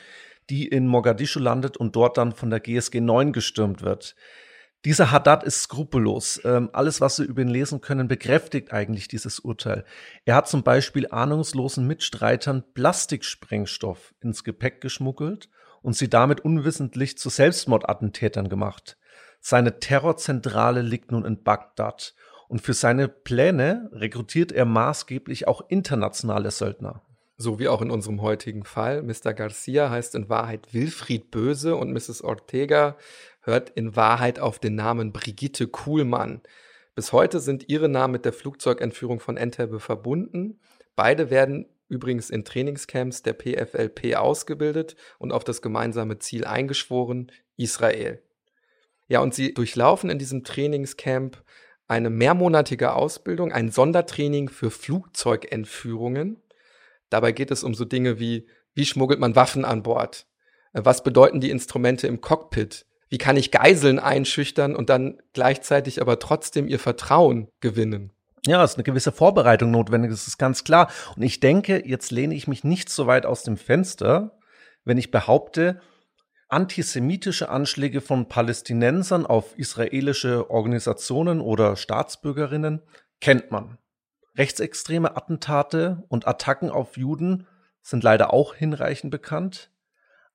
die 0.49 0.67
in 0.67 0.87
Mogadischu 0.87 1.37
landet 1.37 1.77
und 1.77 1.95
dort 1.95 2.17
dann 2.17 2.31
von 2.31 2.49
der 2.49 2.59
GSG 2.59 3.01
9 3.01 3.33
gestürmt 3.33 3.83
wird. 3.83 4.15
Dieser 4.85 5.11
Haddad 5.11 5.43
ist 5.43 5.63
skrupellos. 5.63 6.39
Ähm, 6.45 6.69
alles, 6.71 7.01
was 7.01 7.19
wir 7.19 7.25
über 7.25 7.41
ihn 7.41 7.47
lesen 7.47 7.81
können, 7.81 8.07
bekräftigt 8.07 8.71
eigentlich 8.71 9.07
dieses 9.07 9.39
Urteil. 9.39 9.83
Er 10.25 10.35
hat 10.35 10.47
zum 10.47 10.63
Beispiel 10.63 11.07
ahnungslosen 11.09 11.87
Mitstreitern 11.87 12.63
Plastiksprengstoff 12.73 14.13
ins 14.21 14.43
Gepäck 14.43 14.81
geschmuggelt 14.81 15.49
und 15.81 15.95
sie 15.95 16.09
damit 16.09 16.41
unwissentlich 16.41 17.17
zu 17.17 17.29
Selbstmordattentätern 17.29 18.49
gemacht. 18.49 18.97
Seine 19.39 19.79
Terrorzentrale 19.79 20.81
liegt 20.81 21.11
nun 21.11 21.25
in 21.25 21.43
Bagdad 21.43 22.13
und 22.47 22.61
für 22.61 22.73
seine 22.73 23.07
Pläne 23.07 23.89
rekrutiert 23.91 24.51
er 24.51 24.65
maßgeblich 24.65 25.47
auch 25.47 25.61
internationale 25.69 26.51
Söldner. 26.51 27.01
So 27.39 27.59
wie 27.59 27.67
auch 27.67 27.81
in 27.81 27.91
unserem 27.91 28.21
heutigen 28.21 28.63
Fall. 28.63 29.03
Mr. 29.03 29.33
Garcia 29.33 29.91
heißt 29.91 30.15
in 30.15 30.27
Wahrheit 30.27 30.73
Wilfried 30.73 31.29
Böse 31.29 31.75
und 31.75 31.91
Mrs. 31.91 32.23
Ortega 32.23 32.97
hört 33.47 33.71
in 33.71 33.95
Wahrheit 33.95 34.39
auf 34.39 34.59
den 34.59 34.75
Namen 34.75 35.11
Brigitte 35.11 35.67
Kuhlmann. 35.67 36.41
Bis 36.93 37.13
heute 37.13 37.39
sind 37.39 37.69
ihre 37.69 37.89
Namen 37.89 38.11
mit 38.11 38.25
der 38.25 38.33
Flugzeugentführung 38.33 39.19
von 39.19 39.37
Entebbe 39.37 39.79
verbunden. 39.79 40.59
Beide 40.95 41.29
werden 41.29 41.67
übrigens 41.89 42.29
in 42.29 42.43
Trainingscamps 42.43 43.23
der 43.23 43.33
PFLP 43.33 44.15
ausgebildet 44.15 44.95
und 45.17 45.31
auf 45.31 45.43
das 45.43 45.61
gemeinsame 45.61 46.19
Ziel 46.19 46.45
eingeschworen, 46.45 47.31
Israel. 47.55 48.21
Ja, 49.07 49.21
und 49.21 49.33
sie 49.33 49.53
durchlaufen 49.53 50.09
in 50.09 50.19
diesem 50.19 50.43
Trainingscamp 50.43 51.41
eine 51.87 52.09
mehrmonatige 52.09 52.93
Ausbildung, 52.93 53.53
ein 53.53 53.71
Sondertraining 53.71 54.49
für 54.49 54.69
Flugzeugentführungen. 54.69 56.41
Dabei 57.09 57.31
geht 57.31 57.51
es 57.51 57.63
um 57.63 57.73
so 57.73 57.85
Dinge 57.85 58.19
wie, 58.19 58.47
wie 58.73 58.85
schmuggelt 58.85 59.21
man 59.21 59.35
Waffen 59.35 59.63
an 59.63 59.83
Bord? 59.83 60.27
Äh, 60.73 60.81
was 60.83 61.03
bedeuten 61.03 61.39
die 61.39 61.49
Instrumente 61.49 62.07
im 62.07 62.19
Cockpit? 62.19 62.85
Wie 63.09 63.17
kann 63.17 63.37
ich 63.37 63.51
Geiseln 63.51 63.99
einschüchtern 63.99 64.75
und 64.75 64.89
dann 64.89 65.21
gleichzeitig 65.33 66.01
aber 66.01 66.19
trotzdem 66.19 66.67
ihr 66.67 66.79
Vertrauen 66.79 67.47
gewinnen? 67.59 68.11
Ja, 68.45 68.63
es 68.63 68.71
ist 68.71 68.77
eine 68.77 68.83
gewisse 68.83 69.11
Vorbereitung 69.11 69.71
notwendig, 69.71 70.11
das 70.11 70.27
ist 70.27 70.37
ganz 70.37 70.63
klar. 70.63 70.89
Und 71.15 71.23
ich 71.23 71.39
denke, 71.39 71.85
jetzt 71.85 72.11
lehne 72.11 72.35
ich 72.35 72.47
mich 72.47 72.63
nicht 72.63 72.89
so 72.89 73.07
weit 73.07 73.25
aus 73.25 73.43
dem 73.43 73.57
Fenster, 73.57 74.37
wenn 74.85 74.97
ich 74.97 75.11
behaupte, 75.11 75.81
antisemitische 76.49 77.49
Anschläge 77.49 77.99
von 77.99 78.29
Palästinensern 78.29 79.25
auf 79.25 79.57
israelische 79.57 80.49
Organisationen 80.49 81.41
oder 81.41 81.75
Staatsbürgerinnen 81.75 82.81
kennt 83.19 83.51
man. 83.51 83.77
Rechtsextreme 84.37 85.17
Attentate 85.17 86.03
und 86.07 86.27
Attacken 86.27 86.69
auf 86.69 86.95
Juden 86.95 87.47
sind 87.81 88.03
leider 88.03 88.33
auch 88.33 88.53
hinreichend 88.53 89.11
bekannt. 89.11 89.71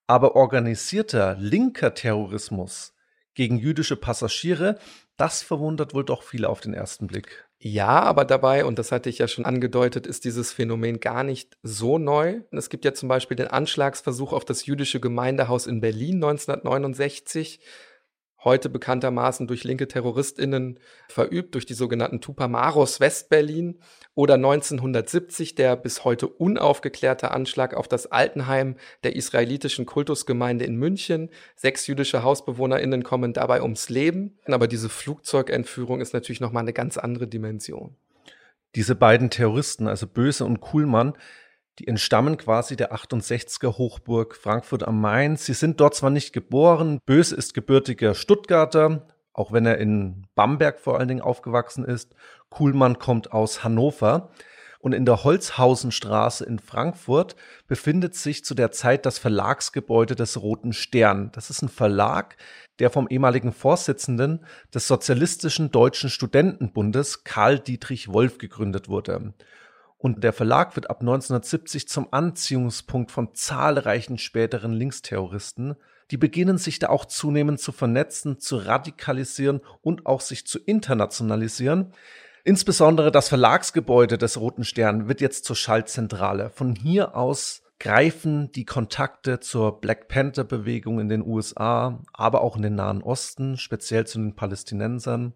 Aber 0.07 0.37
organisierter 0.37 1.37
linker 1.39 1.95
Terrorismus 1.95 2.95
gegen 3.35 3.59
jüdische 3.59 3.97
Passagiere, 3.97 4.79
das 5.17 5.43
verwundert 5.43 5.95
wohl 5.95 6.05
doch 6.05 6.23
viele 6.23 6.49
auf 6.49 6.61
den 6.61 6.75
ersten 6.75 7.07
Blick. 7.07 7.47
Ja, 7.65 8.01
aber 8.01 8.25
dabei, 8.25 8.65
und 8.65 8.79
das 8.81 8.91
hatte 8.91 9.09
ich 9.09 9.19
ja 9.19 9.29
schon 9.29 9.45
angedeutet, 9.45 10.07
ist 10.09 10.25
dieses 10.25 10.53
Phänomen 10.53 10.99
gar 10.99 11.23
nicht 11.23 11.57
so 11.63 11.97
neu. 11.97 12.41
Es 12.51 12.71
gibt 12.71 12.85
ja 12.85 12.93
zum 12.93 13.09
Beispiel 13.09 13.37
den 13.37 13.47
Anschlagsversuch 13.47 14.33
auf 14.33 14.45
das 14.45 14.67
jüdische 14.67 14.99
Gemeindehaus 14.99 15.69
in 15.69 15.81
Berlin 15.81 16.17
1969 16.17 17.61
heute 18.45 18.69
bekanntermaßen 18.69 19.47
durch 19.47 19.65
linke 19.65 19.89
TerroristInnen 19.89 20.79
verübt, 21.09 21.55
durch 21.55 21.67
die 21.67 21.75
sogenannten 21.75 22.21
Tupamaros 22.21 23.01
Westberlin 23.01 23.79
oder 24.15 24.35
1970 24.35 25.55
der 25.55 25.77
bis 25.77 26.05
heute 26.05 26.27
unaufgeklärte 26.27 27.31
Anschlag 27.31 27.75
auf 27.75 27.89
das 27.89 28.11
Altenheim 28.11 28.77
der 29.05 29.17
israelitischen 29.17 29.87
Kultusgemeinde 29.87 30.65
in 30.65 30.77
München. 30.77 31.31
Sechs 31.57 31.87
jüdische 31.87 32.23
HausbewohnerInnen 32.23 33.03
kommen 33.03 33.33
dabei 33.33 33.63
ums 33.63 33.89
Leben. 33.89 34.39
Aber 34.47 34.69
diese 34.69 34.89
Flugzeugentführung 34.89 36.01
ist 36.01 36.13
natürlich 36.13 36.41
nochmal 36.41 36.63
eine 36.63 36.73
ganz 36.73 36.99
andere 36.99 37.27
Dimension. 37.27 37.95
Diese 38.75 38.95
beiden 38.95 39.29
Terroristen, 39.29 39.87
also 39.87 40.07
Böse 40.07 40.45
und 40.47 40.61
Kuhlmann, 40.61 41.13
die 41.79 41.89
entstammen 41.89 42.37
quasi 42.37 42.77
der 42.77 42.95
68er 42.95 43.79
Hochburg 43.79 44.37
Frankfurt 44.37 44.87
am 44.87 45.01
Main. 45.01 45.37
Sie 45.37 45.55
sind 45.55 45.81
dort 45.81 45.95
zwar 45.95 46.11
nicht 46.11 46.33
geboren, 46.33 46.99
Böse 47.07 47.35
ist 47.35 47.55
gebürtiger 47.55 48.15
Stuttgarter, 48.15 49.07
auch 49.33 49.53
wenn 49.53 49.67
er 49.67 49.79
in 49.79 50.27
Bamberg 50.35 50.81
vor 50.81 50.99
allen 50.99 51.09
Dingen 51.09 51.23
aufgewachsen 51.23 51.85
ist. 51.85 52.15
Kuhlmann 52.51 52.99
kommt 52.99 53.33
aus 53.33 53.65
Hannover. 53.65 54.31
Und 54.83 54.95
in 54.95 55.07
der 55.07 55.23
Holzhausenstraße 55.23 56.45
in 56.45 56.59
Frankfurt 56.59 57.37
befindet 57.69 58.17
sich 58.17 58.45
zu 58.45 58.53
der 58.53 58.73
Zeit 58.73 59.07
das 59.07 59.17
Verlagsgebäude 59.17 60.17
des 60.17 60.43
Roten 60.43 60.73
Stern. 60.73 61.31
Das 61.35 61.51
ist 61.51 61.63
ein 61.63 61.69
Verlag, 61.69 62.37
der 62.81 62.91
vom 62.91 63.07
ehemaligen 63.09 63.53
Vorsitzenden 63.53 64.45
des 64.75 64.89
Sozialistischen 64.89 65.71
Deutschen 65.71 66.11
Studentenbundes 66.11 67.23
Karl 67.23 67.61
Dietrich 67.61 68.13
Wolf 68.13 68.39
gegründet 68.39 68.89
wurde. 68.89 69.35
Und 70.03 70.25
der 70.25 70.33
Verlag 70.33 70.75
wird 70.75 70.91
ab 70.91 70.99
1970 71.03 71.87
zum 71.87 72.09
Anziehungspunkt 72.11 73.13
von 73.13 73.37
zahlreichen 73.37 74.19
späteren 74.19 74.73
Linksterroristen. 74.73 75.77
Die 76.11 76.17
beginnen 76.17 76.59
sich 76.59 76.81
da 76.81 76.89
auch 76.89 77.05
zunehmend 77.05 77.61
zu 77.61 77.71
vernetzen, 77.71 78.41
zu 78.41 78.57
radikalisieren 78.57 79.61
und 79.81 80.07
auch 80.07 80.21
sich 80.21 80.45
zu 80.45 80.59
internationalisieren. 80.59 81.93
Insbesondere 82.43 83.13
das 83.13 83.29
Verlagsgebäude 83.29 84.19
des 84.19 84.41
Roten 84.41 84.65
Stern 84.65 85.07
wird 85.07 85.21
jetzt 85.21 85.45
zur 85.45 85.55
Schaltzentrale. 85.55 86.51
Von 86.51 86.75
hier 86.75 87.15
aus 87.17 87.63
greifen 87.79 88.51
die 88.51 88.65
Kontakte 88.65 89.39
zur 89.39 89.81
Black 89.81 90.09
Panther 90.09 90.43
Bewegung 90.43 90.99
in 90.99 91.11
den 91.11 91.25
USA, 91.25 92.01
aber 92.13 92.41
auch 92.41 92.57
in 92.57 92.63
den 92.63 92.75
Nahen 92.75 93.05
Osten, 93.05 93.57
speziell 93.57 94.05
zu 94.05 94.19
den 94.19 94.35
Palästinensern. 94.35 95.33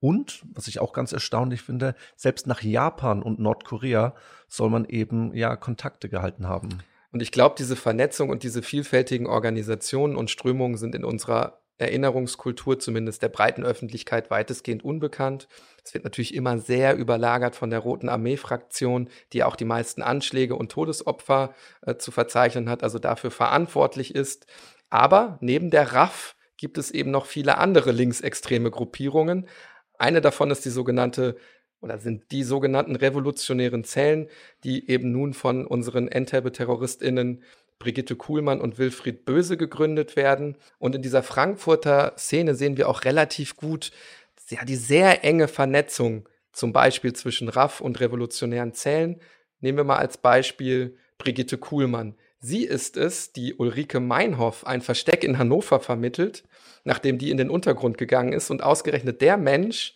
Und, 0.00 0.42
was 0.54 0.66
ich 0.66 0.80
auch 0.80 0.92
ganz 0.92 1.12
erstaunlich 1.12 1.62
finde, 1.62 1.94
selbst 2.16 2.46
nach 2.46 2.62
Japan 2.62 3.22
und 3.22 3.38
Nordkorea 3.38 4.14
soll 4.48 4.70
man 4.70 4.86
eben 4.86 5.34
ja 5.34 5.56
Kontakte 5.56 6.08
gehalten 6.08 6.48
haben. 6.48 6.78
Und 7.12 7.22
ich 7.22 7.32
glaube, 7.32 7.54
diese 7.58 7.76
Vernetzung 7.76 8.30
und 8.30 8.42
diese 8.42 8.62
vielfältigen 8.62 9.26
Organisationen 9.26 10.16
und 10.16 10.30
Strömungen 10.30 10.76
sind 10.76 10.94
in 10.94 11.04
unserer 11.04 11.60
Erinnerungskultur, 11.80 12.78
zumindest 12.78 13.22
der 13.22 13.30
breiten 13.30 13.64
Öffentlichkeit, 13.64 14.30
weitestgehend 14.30 14.84
unbekannt. 14.84 15.48
Es 15.84 15.94
wird 15.94 16.04
natürlich 16.04 16.34
immer 16.34 16.58
sehr 16.58 16.96
überlagert 16.96 17.56
von 17.56 17.70
der 17.70 17.78
Roten 17.78 18.08
Armee-Fraktion, 18.08 19.08
die 19.32 19.44
auch 19.44 19.56
die 19.56 19.64
meisten 19.64 20.02
Anschläge 20.02 20.56
und 20.56 20.70
Todesopfer 20.70 21.54
äh, 21.82 21.96
zu 21.96 22.10
verzeichnen 22.10 22.68
hat, 22.68 22.82
also 22.82 22.98
dafür 22.98 23.30
verantwortlich 23.30 24.14
ist. 24.14 24.46
Aber 24.90 25.38
neben 25.40 25.70
der 25.70 25.92
RAF 25.92 26.36
gibt 26.58 26.76
es 26.76 26.90
eben 26.90 27.10
noch 27.10 27.24
viele 27.24 27.56
andere 27.56 27.90
linksextreme 27.90 28.70
Gruppierungen. 28.70 29.48
Eine 30.00 30.22
davon 30.22 30.50
ist 30.50 30.64
die 30.64 30.70
sogenannte 30.70 31.36
oder 31.82 31.98
sind 31.98 32.30
die 32.30 32.42
sogenannten 32.42 32.96
revolutionären 32.96 33.84
Zellen, 33.84 34.28
die 34.64 34.90
eben 34.90 35.12
nun 35.12 35.34
von 35.34 35.66
unseren 35.66 36.08
Entebbe-TerroristInnen 36.08 37.42
Brigitte 37.78 38.16
Kuhlmann 38.16 38.60
und 38.60 38.78
Wilfried 38.78 39.24
Böse 39.24 39.56
gegründet 39.56 40.16
werden. 40.16 40.56
Und 40.78 40.94
in 40.94 41.02
dieser 41.02 41.22
Frankfurter 41.22 42.14
Szene 42.18 42.54
sehen 42.54 42.76
wir 42.76 42.88
auch 42.88 43.04
relativ 43.04 43.56
gut 43.56 43.92
ja, 44.48 44.64
die 44.64 44.76
sehr 44.76 45.22
enge 45.22 45.48
Vernetzung, 45.48 46.28
zum 46.52 46.72
Beispiel 46.72 47.12
zwischen 47.12 47.48
RAF 47.48 47.80
und 47.80 48.00
revolutionären 48.00 48.72
Zellen. 48.72 49.20
Nehmen 49.60 49.78
wir 49.78 49.84
mal 49.84 49.98
als 49.98 50.16
Beispiel 50.16 50.96
Brigitte 51.18 51.58
Kuhlmann. 51.58 52.16
Sie 52.40 52.64
ist 52.64 52.96
es, 52.96 53.32
die 53.32 53.54
Ulrike 53.54 54.00
Meinhoff 54.00 54.66
ein 54.66 54.80
Versteck 54.80 55.24
in 55.24 55.36
Hannover 55.36 55.78
vermittelt, 55.78 56.42
nachdem 56.84 57.18
die 57.18 57.30
in 57.30 57.36
den 57.36 57.50
Untergrund 57.50 57.98
gegangen 57.98 58.32
ist. 58.32 58.50
Und 58.50 58.62
ausgerechnet 58.62 59.20
der 59.20 59.36
Mensch, 59.36 59.94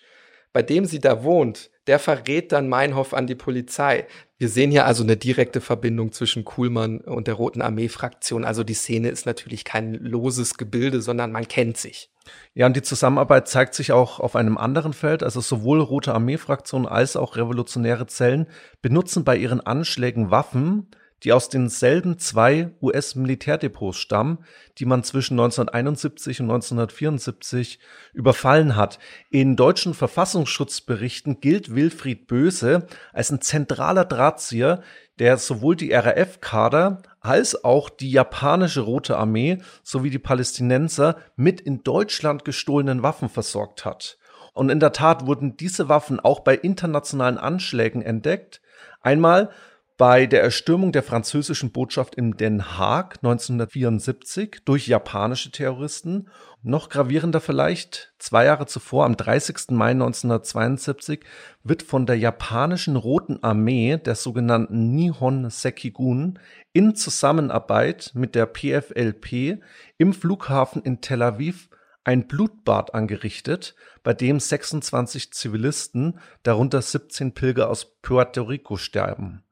bei 0.53 0.63
dem 0.63 0.85
sie 0.85 1.01
da 1.01 1.25
wohnt, 1.25 1.71
der 1.87 1.99
verrät 1.99 2.53
dann 2.53 2.69
Meinhoff 2.69 3.15
an 3.15 3.27
die 3.27 3.35
Polizei. 3.35 4.07
Wir 4.39 4.49
sehen 4.49 4.71
hier 4.71 4.85
also 4.85 5.03
eine 5.03 5.17
direkte 5.17 5.63
Verbindung 5.63 6.13
zwischen 6.13 6.45
Kuhlmann 6.45 7.01
und 7.01 7.27
der 7.27 7.35
Roten 7.35 7.63
Armee-Fraktion. 7.63 8.45
Also 8.45 8.63
die 8.63 8.75
Szene 8.75 9.09
ist 9.09 9.25
natürlich 9.25 9.65
kein 9.65 9.95
loses 9.95 10.59
Gebilde, 10.59 11.01
sondern 11.01 11.33
man 11.33 11.49
kennt 11.49 11.79
sich. 11.79 12.11
Ja, 12.55 12.67
und 12.67 12.77
die 12.77 12.83
Zusammenarbeit 12.83 13.49
zeigt 13.49 13.75
sich 13.75 13.93
auch 13.93 14.21
auf 14.21 14.37
einem 14.37 14.59
anderen 14.59 14.93
Feld. 14.93 15.23
Also 15.23 15.41
sowohl 15.41 15.81
Rote 15.81 16.15
Armee-Fraktion 16.15 16.87
als 16.87 17.17
auch 17.17 17.37
revolutionäre 17.37 18.07
Zellen 18.07 18.47
benutzen 18.83 19.25
bei 19.25 19.37
ihren 19.37 19.61
Anschlägen 19.61 20.31
Waffen, 20.31 20.89
die 21.25 21.33
aus 21.33 21.49
denselben 21.49 22.19
zwei 22.19 22.71
US-Militärdepots 22.83 23.97
stammen, 23.97 24.39
die 24.79 24.85
man 24.85 25.03
zwischen 25.03 25.35
1971 25.35 26.41
und 26.41 26.51
1974 26.51 27.79
überfallen 28.13 28.77
hat. 28.77 28.99
In 29.31 29.57
deutschen 29.57 29.95
Verfassungsschutzberichten 29.95 31.41
gilt 31.41 31.75
Wilfried 31.75 32.27
Böse 32.27 32.87
als 33.13 33.31
ein 33.31 33.41
zentraler 33.41 34.05
Drahtzieher, 34.05 34.83
der 35.19 35.39
sowohl 35.39 35.77
die 35.77 35.93
RAF-Kader 35.93 37.03
als 37.21 37.65
auch 37.65 37.89
die 37.89 38.11
japanische 38.11 38.83
Rote 38.83 39.17
Armee 39.17 39.59
sowie 39.83 40.11
die 40.11 40.19
Palästinenser 40.19 41.17
mit 41.37 41.61
in 41.61 41.83
Deutschland 41.83 42.45
gestohlenen 42.45 43.03
Waffen 43.03 43.31
versorgt 43.31 43.85
hat. 43.87 44.19
Und 44.53 44.69
in 44.69 44.79
der 44.79 44.93
Tat 44.93 45.27
wurden 45.27 45.57
diese 45.57 45.89
Waffen 45.89 46.21
auch 46.21 46.41
bei 46.41 46.55
internationalen 46.55 47.39
Anschlägen 47.39 48.03
entdeckt. 48.03 48.61
Einmal 49.01 49.51
bei 49.97 50.27
der 50.27 50.43
Erstürmung 50.43 50.91
der 50.91 51.05
französischen 51.05 51.71
Botschaft 51.71 52.17
in 52.17 52.33
Den 52.33 52.77
Haag 52.79 53.19
1974 53.23 54.63
durch 54.65 54.89
japanische 54.89 55.53
Terroristen. 55.53 56.29
Noch 56.63 56.89
gravierender 56.89 57.41
vielleicht, 57.41 58.13
zwei 58.19 58.47
Jahre 58.47 58.67
zuvor, 58.67 59.05
am 59.05 59.17
30. 59.17 59.71
Mai 59.71 59.91
1972, 59.91 61.21
wird 61.63 61.85
von 61.85 62.07
der 62.07 62.19
japanischen 62.19 62.97
Roten 62.97 63.41
Armee, 63.43 63.99
der 63.99 64.17
sogenannten 64.17 64.95
Nihon 64.95 65.49
Sekigun, 65.51 66.41
in 66.73 66.97
Zusammenarbeit 66.97 68.11
mit 68.15 68.35
der 68.35 68.47
PFLP 68.47 69.63
im 69.99 70.13
Flughafen 70.13 70.83
in 70.83 71.03
Tel 71.03 71.23
Aviv 71.23 71.69
ein 72.03 72.27
Blutbad 72.27 72.95
angerichtet, 72.95 73.77
bei 74.03 74.13
dem 74.13 74.41
26 74.41 75.33
Zivilisten, 75.33 76.19
darunter 76.43 76.83
17 76.83 77.33
Pilger 77.33 77.71
aus 77.71 77.97
Puerto 78.03 78.43
Rico, 78.43 78.77
sterben. 78.77 79.44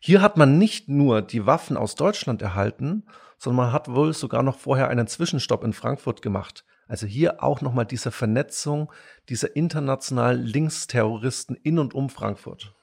Hier 0.00 0.22
hat 0.22 0.36
man 0.36 0.58
nicht 0.58 0.88
nur 0.88 1.22
die 1.22 1.46
Waffen 1.46 1.76
aus 1.76 1.94
Deutschland 1.94 2.42
erhalten, 2.42 3.04
sondern 3.38 3.66
man 3.66 3.72
hat 3.72 3.88
wohl 3.88 4.12
sogar 4.12 4.42
noch 4.42 4.58
vorher 4.58 4.88
einen 4.88 5.06
Zwischenstopp 5.06 5.64
in 5.64 5.72
Frankfurt 5.72 6.22
gemacht. 6.22 6.64
Also 6.88 7.06
hier 7.06 7.42
auch 7.42 7.60
nochmal 7.60 7.84
diese 7.86 8.10
Vernetzung 8.10 8.90
dieser 9.28 9.54
internationalen 9.54 10.42
Linksterroristen 10.42 11.56
in 11.62 11.78
und 11.78 11.94
um 11.94 12.08
Frankfurt. 12.08 12.74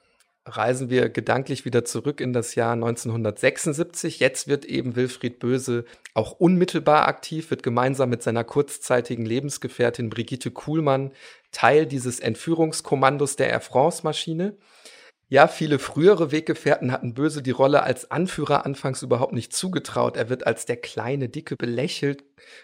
Reisen 0.48 0.90
wir 0.90 1.08
gedanklich 1.08 1.64
wieder 1.64 1.84
zurück 1.84 2.20
in 2.20 2.32
das 2.32 2.54
Jahr 2.54 2.74
1976. 2.74 4.20
Jetzt 4.20 4.46
wird 4.46 4.64
eben 4.64 4.94
Wilfried 4.94 5.40
Böse 5.40 5.84
auch 6.14 6.32
unmittelbar 6.38 7.08
aktiv, 7.08 7.50
wird 7.50 7.64
gemeinsam 7.64 8.10
mit 8.10 8.22
seiner 8.22 8.44
kurzzeitigen 8.44 9.26
Lebensgefährtin 9.26 10.08
Brigitte 10.08 10.52
Kuhlmann 10.52 11.10
Teil 11.50 11.84
dieses 11.84 12.20
Entführungskommandos 12.20 13.34
der 13.34 13.50
Air 13.50 13.60
France-Maschine. 13.60 14.56
Ja, 15.28 15.48
viele 15.48 15.80
frühere 15.80 16.30
Weggefährten 16.30 16.92
hatten 16.92 17.12
Böse 17.12 17.42
die 17.42 17.50
Rolle 17.50 17.82
als 17.82 18.12
Anführer 18.12 18.64
anfangs 18.64 19.02
überhaupt 19.02 19.32
nicht 19.32 19.52
zugetraut. 19.52 20.16
Er 20.16 20.28
wird 20.28 20.46
als 20.46 20.66
der 20.66 20.76
kleine 20.76 21.28
Dicke 21.28 21.56
belächelt, 21.56 22.22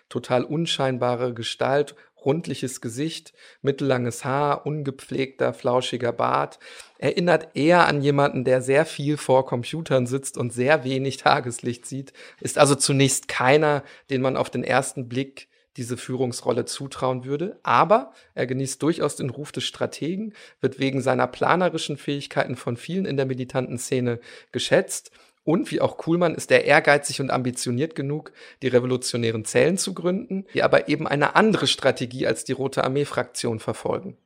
total 0.09 0.45
unscheinbare 0.45 1.35
Gestalt, 1.35 1.97
rundliches 2.25 2.81
Gesicht, 2.81 3.33
mittellanges 3.63 4.25
Haar, 4.25 4.65
ungepflegter, 4.65 5.53
flauschiger 5.53 6.13
Bart. 6.13 6.61
Erinnert 6.99 7.57
eher 7.57 7.89
an 7.89 8.01
jemanden, 8.01 8.45
der 8.45 8.63
sehr 8.63 8.87
viel 8.87 9.17
vor 9.17 9.45
Computern 9.45 10.07
sitzt 10.07 10.39
und 10.39 10.53
sehr 10.53 10.85
wenig 10.85 11.17
Tageslicht 11.17 11.85
sieht. 11.85 12.13
Ist 12.41 12.59
also 12.59 12.77
zunächst 12.77 13.27
keiner, 13.27 13.83
den 14.09 14.23
man 14.23 14.37
auf 14.37 14.51
den 14.51 14.63
ersten 14.63 15.09
Blick 15.09 15.49
diese 15.77 15.97
Führungsrolle 15.97 16.65
zutrauen 16.65 17.25
würde. 17.25 17.59
Aber 17.63 18.13
er 18.35 18.47
genießt 18.47 18.83
durchaus 18.83 19.17
den 19.17 19.31
Ruf 19.31 19.53
des 19.53 19.65
Strategen, 19.65 20.35
wird 20.61 20.79
wegen 20.79 21.01
seiner 21.01 21.27
planerischen 21.27 21.97
Fähigkeiten 21.97 22.57
von 22.57 22.77
vielen 22.77 23.07
in 23.07 23.17
der 23.17 23.27
militanten 23.27 23.79
Szene 23.79 24.21
geschätzt. 24.53 25.11
Und 25.45 25.73
wie 25.73 25.81
auch 25.81 25.97
Kuhlmann 25.97 26.35
ist 26.35 26.53
er 26.53 26.65
ehrgeizig 26.65 27.21
und 27.21 27.31
ambitioniert 27.31 27.97
genug, 27.97 28.33
die 28.63 28.69
revolutionären 28.69 29.45
Zellen 29.45 29.77
zu 29.77 29.93
gründen, 29.93 30.47
die 30.55 30.63
aber 30.63 30.89
eben 30.89 31.09
eine 31.09 31.35
andere 31.35 31.67
Strategie 31.67 32.27
als 32.27 32.45
die 32.45 32.53
Rote 32.53 32.85
Armee-Fraktion 32.85 33.59
verfolgen. 33.59 34.17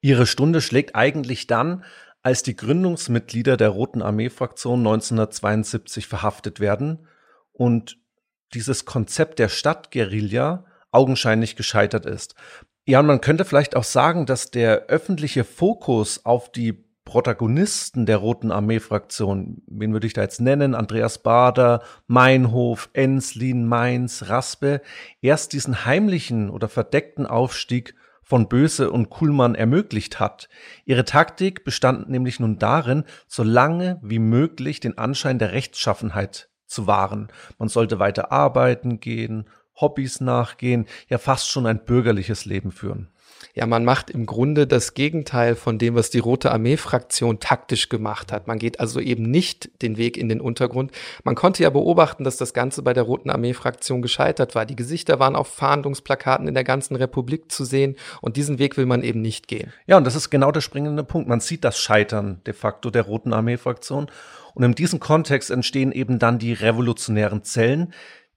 Ihre 0.00 0.26
Stunde 0.26 0.60
schlägt 0.60 0.96
eigentlich 0.96 1.46
dann, 1.46 1.84
als 2.22 2.42
die 2.42 2.56
Gründungsmitglieder 2.56 3.56
der 3.56 3.68
Roten 3.68 4.02
Armee-Fraktion 4.02 4.80
1972 4.80 6.08
verhaftet 6.08 6.58
werden 6.58 7.06
und 7.52 7.98
dieses 8.54 8.84
Konzept 8.84 9.38
der 9.38 9.48
Stadtguerilla 9.48 10.64
augenscheinlich 10.90 11.56
gescheitert 11.56 12.06
ist. 12.06 12.34
Ja, 12.86 13.00
und 13.00 13.06
man 13.06 13.20
könnte 13.20 13.44
vielleicht 13.44 13.76
auch 13.76 13.84
sagen, 13.84 14.24
dass 14.24 14.50
der 14.50 14.86
öffentliche 14.86 15.44
Fokus 15.44 16.24
auf 16.24 16.50
die 16.50 16.84
Protagonisten 17.04 18.04
der 18.04 18.18
Roten 18.18 18.52
Armee-Fraktion, 18.52 19.62
wen 19.66 19.92
würde 19.94 20.06
ich 20.06 20.12
da 20.12 20.20
jetzt 20.20 20.42
nennen? 20.42 20.74
Andreas 20.74 21.22
Bader, 21.22 21.82
Meinhof, 22.06 22.90
Enslin, 22.92 23.66
Mainz, 23.66 24.28
Raspe, 24.28 24.82
erst 25.22 25.54
diesen 25.54 25.86
heimlichen 25.86 26.50
oder 26.50 26.68
verdeckten 26.68 27.26
Aufstieg 27.26 27.94
von 28.22 28.46
Böse 28.46 28.90
und 28.90 29.08
Kuhlmann 29.08 29.54
ermöglicht 29.54 30.20
hat. 30.20 30.50
Ihre 30.84 31.06
Taktik 31.06 31.64
bestand 31.64 32.10
nämlich 32.10 32.40
nun 32.40 32.58
darin, 32.58 33.04
so 33.26 33.42
lange 33.42 33.98
wie 34.02 34.18
möglich 34.18 34.80
den 34.80 34.98
Anschein 34.98 35.38
der 35.38 35.52
Rechtschaffenheit 35.52 36.50
zu 36.66 36.86
wahren. 36.86 37.28
Man 37.58 37.70
sollte 37.70 37.98
weiter 37.98 38.32
arbeiten 38.32 39.00
gehen, 39.00 39.48
Hobbys 39.80 40.20
nachgehen, 40.20 40.86
ja 41.08 41.18
fast 41.18 41.48
schon 41.48 41.66
ein 41.66 41.84
bürgerliches 41.84 42.44
Leben 42.44 42.72
führen. 42.72 43.08
Ja, 43.54 43.66
man 43.66 43.84
macht 43.84 44.10
im 44.10 44.26
Grunde 44.26 44.66
das 44.66 44.94
Gegenteil 44.94 45.54
von 45.54 45.78
dem, 45.78 45.94
was 45.94 46.10
die 46.10 46.18
Rote 46.18 46.52
Armee-Fraktion 46.52 47.40
taktisch 47.40 47.88
gemacht 47.88 48.32
hat. 48.32 48.46
Man 48.46 48.58
geht 48.58 48.80
also 48.80 49.00
eben 49.00 49.24
nicht 49.24 49.82
den 49.82 49.96
Weg 49.96 50.16
in 50.16 50.28
den 50.28 50.40
Untergrund. 50.40 50.92
Man 51.24 51.34
konnte 51.34 51.62
ja 51.62 51.70
beobachten, 51.70 52.24
dass 52.24 52.36
das 52.36 52.54
Ganze 52.54 52.82
bei 52.82 52.92
der 52.92 53.04
Roten 53.04 53.30
Armee-Fraktion 53.30 54.02
gescheitert 54.02 54.54
war. 54.54 54.66
Die 54.66 54.76
Gesichter 54.76 55.18
waren 55.18 55.36
auf 55.36 55.48
Fahndungsplakaten 55.48 56.48
in 56.48 56.54
der 56.54 56.64
ganzen 56.64 56.96
Republik 56.96 57.50
zu 57.50 57.64
sehen 57.64 57.96
und 58.20 58.36
diesen 58.36 58.58
Weg 58.58 58.76
will 58.76 58.86
man 58.86 59.02
eben 59.02 59.22
nicht 59.22 59.48
gehen. 59.48 59.72
Ja, 59.86 59.96
und 59.96 60.04
das 60.04 60.14
ist 60.14 60.30
genau 60.30 60.52
der 60.52 60.60
springende 60.60 61.04
Punkt. 61.04 61.28
Man 61.28 61.40
sieht 61.40 61.64
das 61.64 61.78
Scheitern 61.78 62.40
de 62.46 62.54
facto 62.54 62.90
der 62.90 63.02
Roten 63.02 63.32
Armee-Fraktion. 63.32 64.10
Und 64.54 64.62
in 64.62 64.74
diesem 64.74 65.00
Kontext 65.00 65.50
entstehen 65.50 65.92
eben 65.92 66.18
dann 66.18 66.38
die 66.38 66.52
revolutionären 66.52 67.44
Zellen, 67.44 67.92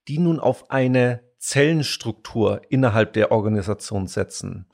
die 0.07 0.19
nun 0.19 0.39
auf 0.39 0.69
eine 0.69 1.21
Zellenstruktur 1.41 2.61
innerhalb 2.69 3.13
der 3.13 3.31
Organisation 3.31 4.07
setzen. 4.07 4.67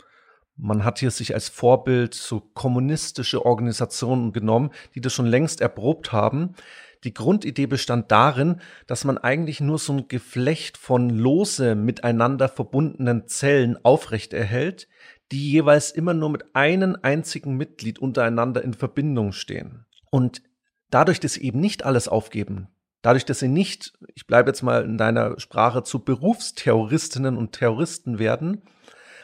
Man 0.57 0.83
hat 0.83 0.99
hier 0.99 1.11
sich 1.11 1.33
als 1.33 1.49
Vorbild 1.49 2.13
so 2.13 2.41
kommunistische 2.41 3.45
Organisationen 3.45 4.33
genommen, 4.33 4.71
die 4.93 5.01
das 5.01 5.13
schon 5.13 5.27
längst 5.27 5.61
erprobt 5.61 6.11
haben. 6.11 6.55
Die 7.03 7.13
Grundidee 7.13 7.67
bestand 7.67 8.11
darin, 8.11 8.59
dass 8.85 9.05
man 9.05 9.17
eigentlich 9.17 9.61
nur 9.61 9.79
so 9.79 9.93
ein 9.93 10.07
Geflecht 10.07 10.77
von 10.77 11.09
lose 11.09 11.75
miteinander 11.75 12.49
verbundenen 12.49 13.27
Zellen 13.27 13.77
aufrechterhält, 13.83 14.89
die 15.31 15.51
jeweils 15.51 15.91
immer 15.91 16.13
nur 16.13 16.31
mit 16.31 16.53
einem 16.55 16.97
einzigen 17.01 17.55
Mitglied 17.55 17.99
untereinander 17.99 18.63
in 18.63 18.73
Verbindung 18.73 19.31
stehen. 19.31 19.85
Und 20.09 20.41
dadurch, 20.89 21.19
dass 21.19 21.33
sie 21.33 21.43
eben 21.43 21.59
nicht 21.59 21.85
alles 21.85 22.07
aufgeben, 22.07 22.67
Dadurch, 23.07 23.23
dass 23.23 23.39
sie 23.39 23.47
nicht, 23.47 23.93
ich 24.15 24.27
bleibe 24.27 24.49
jetzt 24.49 24.63
mal 24.63 24.83
in 24.83 24.97
deiner 24.97 25.39
Sprache, 25.39 25.81
zu 25.81 25.99
Berufsterroristinnen 25.99 27.37
und 27.37 27.53
Terroristen 27.53 28.19
werden, 28.19 28.63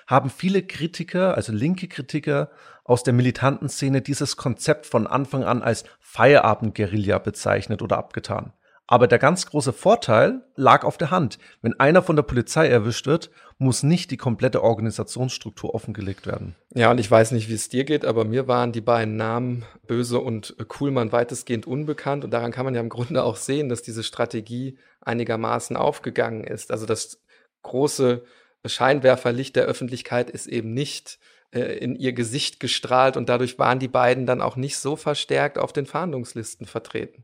haben 0.08 0.30
viele 0.30 0.64
Kritiker, 0.64 1.36
also 1.36 1.52
linke 1.52 1.90
Kritiker 1.90 2.50
aus 2.86 3.04
der 3.04 3.14
militanten 3.14 3.68
Szene 3.68 4.02
dieses 4.02 4.38
Konzept 4.38 4.86
von 4.86 5.06
Anfang 5.06 5.44
an 5.44 5.62
als 5.62 5.84
Feierabend-Guerilla 6.00 7.18
bezeichnet 7.18 7.82
oder 7.82 7.98
abgetan. 7.98 8.54
Aber 8.94 9.08
der 9.08 9.18
ganz 9.18 9.48
große 9.48 9.74
Vorteil 9.74 10.44
lag 10.56 10.84
auf 10.84 11.00
der 11.00 11.10
Hand. 11.10 11.40
Wenn 11.64 11.80
einer 11.80 12.04
von 12.04 12.16
der 12.16 12.22
Polizei 12.22 12.68
erwischt 12.68 13.08
wird, 13.08 13.32
muss 13.58 13.82
nicht 13.82 14.12
die 14.12 14.18
komplette 14.18 14.62
Organisationsstruktur 14.62 15.74
offengelegt 15.74 16.28
werden. 16.28 16.54
Ja, 16.76 16.92
und 16.92 17.00
ich 17.00 17.10
weiß 17.10 17.32
nicht, 17.32 17.50
wie 17.50 17.56
es 17.56 17.70
dir 17.70 17.86
geht, 17.86 18.06
aber 18.06 18.24
mir 18.24 18.48
waren 18.48 18.72
die 18.72 18.82
beiden 18.82 19.18
Namen 19.18 19.66
Böse 19.88 20.20
und 20.20 20.56
Kuhlmann 20.68 21.12
weitestgehend 21.12 21.66
unbekannt. 21.66 22.24
Und 22.24 22.30
daran 22.30 22.52
kann 22.52 22.66
man 22.66 22.76
ja 22.76 22.82
im 22.82 22.90
Grunde 22.90 23.24
auch 23.24 23.38
sehen, 23.38 23.68
dass 23.68 23.82
diese 23.82 24.04
Strategie 24.04 24.78
einigermaßen 25.02 25.76
aufgegangen 25.76 26.44
ist. 26.44 26.70
Also 26.70 26.86
das 26.86 27.20
große 27.64 28.24
Scheinwerferlicht 28.64 29.56
der 29.56 29.64
Öffentlichkeit 29.64 30.30
ist 30.30 30.46
eben 30.46 30.72
nicht 30.76 31.18
äh, 31.54 31.78
in 31.78 31.96
ihr 31.96 32.14
Gesicht 32.14 32.60
gestrahlt 32.60 33.18
und 33.18 33.30
dadurch 33.30 33.60
waren 33.60 33.80
die 33.80 33.88
beiden 33.88 34.26
dann 34.26 34.42
auch 34.42 34.56
nicht 34.56 34.78
so 34.78 34.96
verstärkt 34.96 35.58
auf 35.58 35.74
den 35.74 35.86
Fahndungslisten 35.86 36.66
vertreten. 36.66 37.24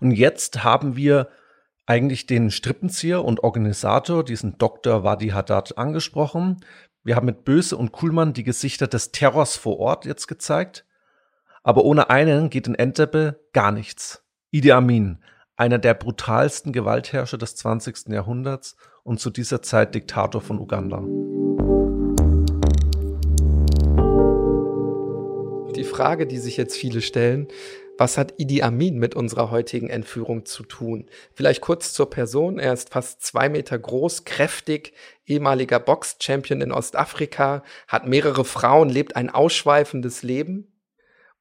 Und 0.00 0.12
jetzt 0.12 0.64
haben 0.64 0.96
wir 0.96 1.28
eigentlich 1.86 2.26
den 2.26 2.50
Strippenzieher 2.50 3.24
und 3.24 3.42
Organisator, 3.42 4.24
diesen 4.24 4.58
Dr. 4.58 5.04
Wadi 5.04 5.28
Haddad, 5.28 5.78
angesprochen. 5.78 6.58
Wir 7.02 7.16
haben 7.16 7.26
mit 7.26 7.44
Böse 7.44 7.76
und 7.76 7.92
Kuhlmann 7.92 8.34
die 8.34 8.44
Gesichter 8.44 8.86
des 8.86 9.12
Terrors 9.12 9.56
vor 9.56 9.78
Ort 9.78 10.04
jetzt 10.04 10.26
gezeigt. 10.26 10.84
Aber 11.62 11.84
ohne 11.84 12.10
einen 12.10 12.50
geht 12.50 12.66
in 12.66 12.74
Entebbe 12.74 13.40
gar 13.52 13.72
nichts. 13.72 14.24
Idi 14.50 14.72
Amin, 14.72 15.22
einer 15.56 15.78
der 15.78 15.94
brutalsten 15.94 16.72
Gewaltherrscher 16.72 17.38
des 17.38 17.56
20. 17.56 18.08
Jahrhunderts 18.08 18.76
und 19.02 19.20
zu 19.20 19.30
dieser 19.30 19.62
Zeit 19.62 19.94
Diktator 19.94 20.40
von 20.40 20.58
Uganda. 20.58 21.02
Frage, 25.88 26.26
die 26.26 26.38
sich 26.38 26.56
jetzt 26.56 26.76
viele 26.76 27.00
stellen, 27.00 27.48
was 27.98 28.16
hat 28.16 28.34
Idi 28.36 28.62
Amin 28.62 28.98
mit 28.98 29.16
unserer 29.16 29.50
heutigen 29.50 29.90
Entführung 29.90 30.46
zu 30.46 30.62
tun? 30.62 31.06
Vielleicht 31.34 31.60
kurz 31.60 31.92
zur 31.92 32.08
Person. 32.08 32.60
Er 32.60 32.72
ist 32.72 32.90
fast 32.90 33.22
zwei 33.22 33.48
Meter 33.48 33.76
groß, 33.76 34.24
kräftig, 34.24 34.92
ehemaliger 35.26 35.80
Box-Champion 35.80 36.60
in 36.60 36.70
Ostafrika, 36.70 37.64
hat 37.88 38.06
mehrere 38.06 38.44
Frauen, 38.44 38.88
lebt 38.88 39.16
ein 39.16 39.30
ausschweifendes 39.30 40.22
Leben. 40.22 40.68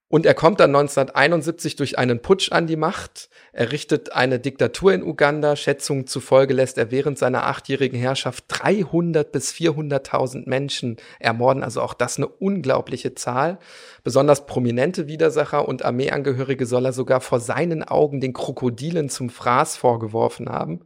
Und 0.10 0.26
er 0.26 0.34
kommt 0.34 0.62
dann 0.62 0.74
1971 0.74 1.76
durch 1.76 1.98
einen 1.98 2.22
Putsch 2.22 2.54
an 2.54 2.66
die 2.66 2.78
Macht. 2.78 3.30
Er 3.52 3.74
richtet 3.74 4.14
eine 4.14 4.40
Diktatur 4.40 4.94
in 4.94 5.04
Uganda. 5.04 5.58
Schätzungen 5.58 6.08
zufolge 6.08 6.54
lässt 6.54 6.78
er 6.78 6.92
während 6.92 7.18
seiner 7.18 7.46
achtjährigen 7.46 8.00
Herrschaft 8.00 8.46
300 8.48 9.34
bis 9.34 9.52
400.000 9.52 10.48
Menschen 10.48 10.96
ermorden. 11.20 11.62
Also 11.62 11.82
auch 11.82 11.94
das 11.94 12.18
eine 12.18 12.28
unglaubliche 12.28 13.16
Zahl. 13.16 13.60
Besonders 14.06 14.46
prominente 14.46 15.08
Widersacher 15.08 15.68
und 15.68 15.84
Armeeangehörige 15.84 16.66
soll 16.66 16.86
er 16.86 16.94
sogar 16.94 17.20
vor 17.20 17.42
seinen 17.42 17.84
Augen 17.84 18.22
den 18.22 18.32
Krokodilen 18.32 19.10
zum 19.10 19.30
Fraß 19.30 19.76
vorgeworfen 19.76 20.48
haben. 20.48 20.86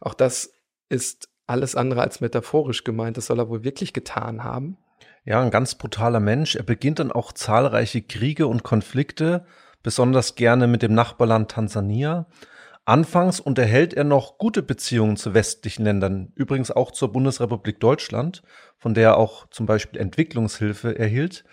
Auch 0.00 0.14
das 0.14 0.52
ist 0.90 1.30
alles 1.46 1.76
andere 1.76 2.02
als 2.02 2.20
metaphorisch 2.20 2.84
gemeint. 2.84 3.16
Das 3.16 3.26
soll 3.26 3.38
er 3.38 3.48
wohl 3.48 3.64
wirklich 3.64 3.94
getan 3.94 4.44
haben. 4.44 4.76
Ja, 5.30 5.40
ein 5.40 5.52
ganz 5.52 5.76
brutaler 5.76 6.18
Mensch. 6.18 6.56
Er 6.56 6.64
beginnt 6.64 6.98
dann 6.98 7.12
auch 7.12 7.30
zahlreiche 7.30 8.02
Kriege 8.02 8.48
und 8.48 8.64
Konflikte, 8.64 9.46
besonders 9.80 10.34
gerne 10.34 10.66
mit 10.66 10.82
dem 10.82 10.92
Nachbarland 10.92 11.52
Tansania. 11.52 12.26
Anfangs 12.84 13.38
unterhält 13.38 13.94
er 13.94 14.02
noch 14.02 14.38
gute 14.38 14.60
Beziehungen 14.60 15.16
zu 15.16 15.32
westlichen 15.32 15.84
Ländern, 15.84 16.32
übrigens 16.34 16.72
auch 16.72 16.90
zur 16.90 17.12
Bundesrepublik 17.12 17.78
Deutschland, 17.78 18.42
von 18.76 18.92
der 18.92 19.10
er 19.10 19.16
auch 19.18 19.46
zum 19.50 19.66
Beispiel 19.66 20.00
Entwicklungshilfe 20.00 20.98
erhielt. 20.98 21.44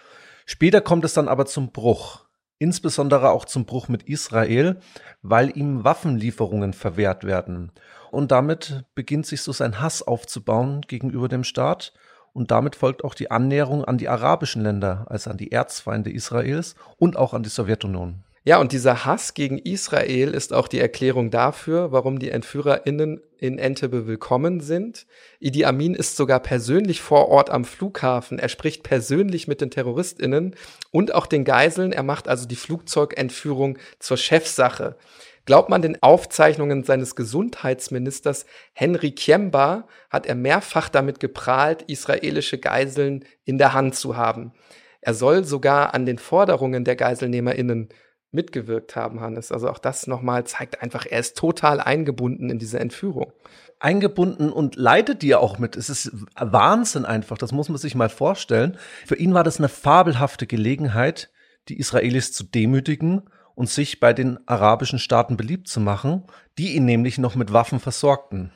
Später 0.48 0.82
kommt 0.82 1.06
es 1.06 1.14
dann 1.14 1.28
aber 1.28 1.46
zum 1.46 1.72
Bruch, 1.72 2.26
insbesondere 2.58 3.30
auch 3.30 3.46
zum 3.46 3.66
Bruch 3.66 3.90
mit 3.90 4.02
Israel, 4.10 4.80
weil 5.22 5.56
ihm 5.56 5.84
Waffenlieferungen 5.84 6.74
verwehrt 6.74 7.26
werden. 7.26 7.72
Und 8.10 8.32
damit 8.32 8.86
beginnt 8.96 9.28
sich 9.28 9.44
so 9.44 9.52
sein 9.52 9.80
Hass 9.80 10.02
aufzubauen 10.02 10.82
gegenüber 10.88 11.28
dem 11.28 11.44
Staat 11.44 11.94
und 12.38 12.52
damit 12.52 12.76
folgt 12.76 13.04
auch 13.04 13.16
die 13.16 13.32
Annäherung 13.32 13.84
an 13.84 13.98
die 13.98 14.10
arabischen 14.10 14.62
Länder, 14.62 15.08
also 15.10 15.32
an 15.32 15.38
die 15.38 15.52
Erzfeinde 15.52 16.12
Israels 16.12 16.76
und 16.98 17.18
auch 17.18 17.34
an 17.34 17.42
die 17.42 17.50
Sowjetunion. 17.50 18.24
Ja, 18.44 18.60
und 18.60 18.74
dieser 18.74 19.06
Hass 19.06 19.34
gegen 19.34 19.58
Israel 19.58 20.36
ist 20.36 20.54
auch 20.54 20.68
die 20.68 20.80
Erklärung 20.80 21.32
dafür, 21.32 21.92
warum 21.92 22.20
die 22.20 22.30
EntführerInnen 22.30 23.22
in 23.40 23.58
Entebbe 23.58 24.06
willkommen 24.06 24.60
sind. 24.60 25.08
Idi 25.40 25.66
Amin 25.66 25.96
ist 25.96 26.16
sogar 26.16 26.40
persönlich 26.40 27.02
vor 27.02 27.28
Ort 27.28 27.50
am 27.50 27.66
Flughafen. 27.66 28.38
Er 28.38 28.50
spricht 28.50 28.84
persönlich 28.84 29.48
mit 29.48 29.60
den 29.60 29.72
TerroristInnen 29.72 30.56
und 30.92 31.16
auch 31.16 31.26
den 31.26 31.44
Geiseln. 31.44 31.92
Er 31.92 32.04
macht 32.04 32.28
also 32.28 32.48
die 32.48 32.56
Flugzeugentführung 32.56 33.80
zur 33.98 34.18
Chefsache. 34.18 34.96
Glaubt 35.48 35.70
man 35.70 35.82
den 35.82 36.04
Aufzeichnungen 36.04 36.84
seines 36.84 37.16
Gesundheitsministers 37.16 38.46
Henry 38.74 39.12
Kiemba, 39.12 39.88
hat 40.10 40.26
er 40.26 40.36
mehrfach 40.36 40.90
damit 40.90 41.22
geprahlt, 41.22 41.84
israelische 41.84 42.58
Geiseln 42.58 43.24
in 43.46 43.58
der 43.58 43.74
Hand 43.74 43.96
zu 43.96 44.18
haben. 44.18 44.52
Er 45.00 45.14
soll 45.14 45.46
sogar 45.46 45.94
an 45.94 46.06
den 46.06 46.18
Forderungen 46.18 46.84
der 46.84 46.98
GeiselnehmerInnen 46.98 47.88
mitgewirkt 48.30 48.98
haben, 48.98 49.22
Hannes. 49.22 49.54
Also 49.54 49.70
auch 49.70 49.80
das 49.80 50.06
nochmal 50.06 50.44
zeigt 50.44 50.82
einfach, 50.82 51.06
er 51.10 51.22
ist 51.22 51.38
total 51.38 51.80
eingebunden 51.80 52.50
in 52.50 52.60
diese 52.60 52.82
Entführung. 52.82 53.32
Eingebunden 53.80 54.52
und 54.52 54.76
leidet 54.76 55.22
die 55.22 55.34
auch 55.34 55.60
mit. 55.60 55.78
Es 55.78 55.90
ist 55.90 56.12
Wahnsinn 56.36 57.06
einfach, 57.06 57.38
das 57.38 57.54
muss 57.54 57.70
man 57.70 57.78
sich 57.78 57.96
mal 57.96 58.10
vorstellen. 58.10 58.78
Für 59.06 59.16
ihn 59.16 59.34
war 59.34 59.46
das 59.46 59.60
eine 59.60 59.70
fabelhafte 59.70 60.46
Gelegenheit, 60.46 61.32
die 61.70 61.80
Israelis 61.80 62.34
zu 62.34 62.44
demütigen 62.44 63.30
und 63.58 63.72
sich 63.72 64.00
bei 64.00 64.14
den 64.14 64.38
arabischen 64.48 65.00
Staaten 65.00 65.36
beliebt 65.36 65.68
zu 65.68 65.80
machen, 65.80 66.26
die 66.60 66.76
ihn 66.76 66.86
nämlich 66.86 67.18
noch 67.18 67.34
mit 67.34 67.52
Waffen 67.52 67.80
versorgten. 67.80 68.54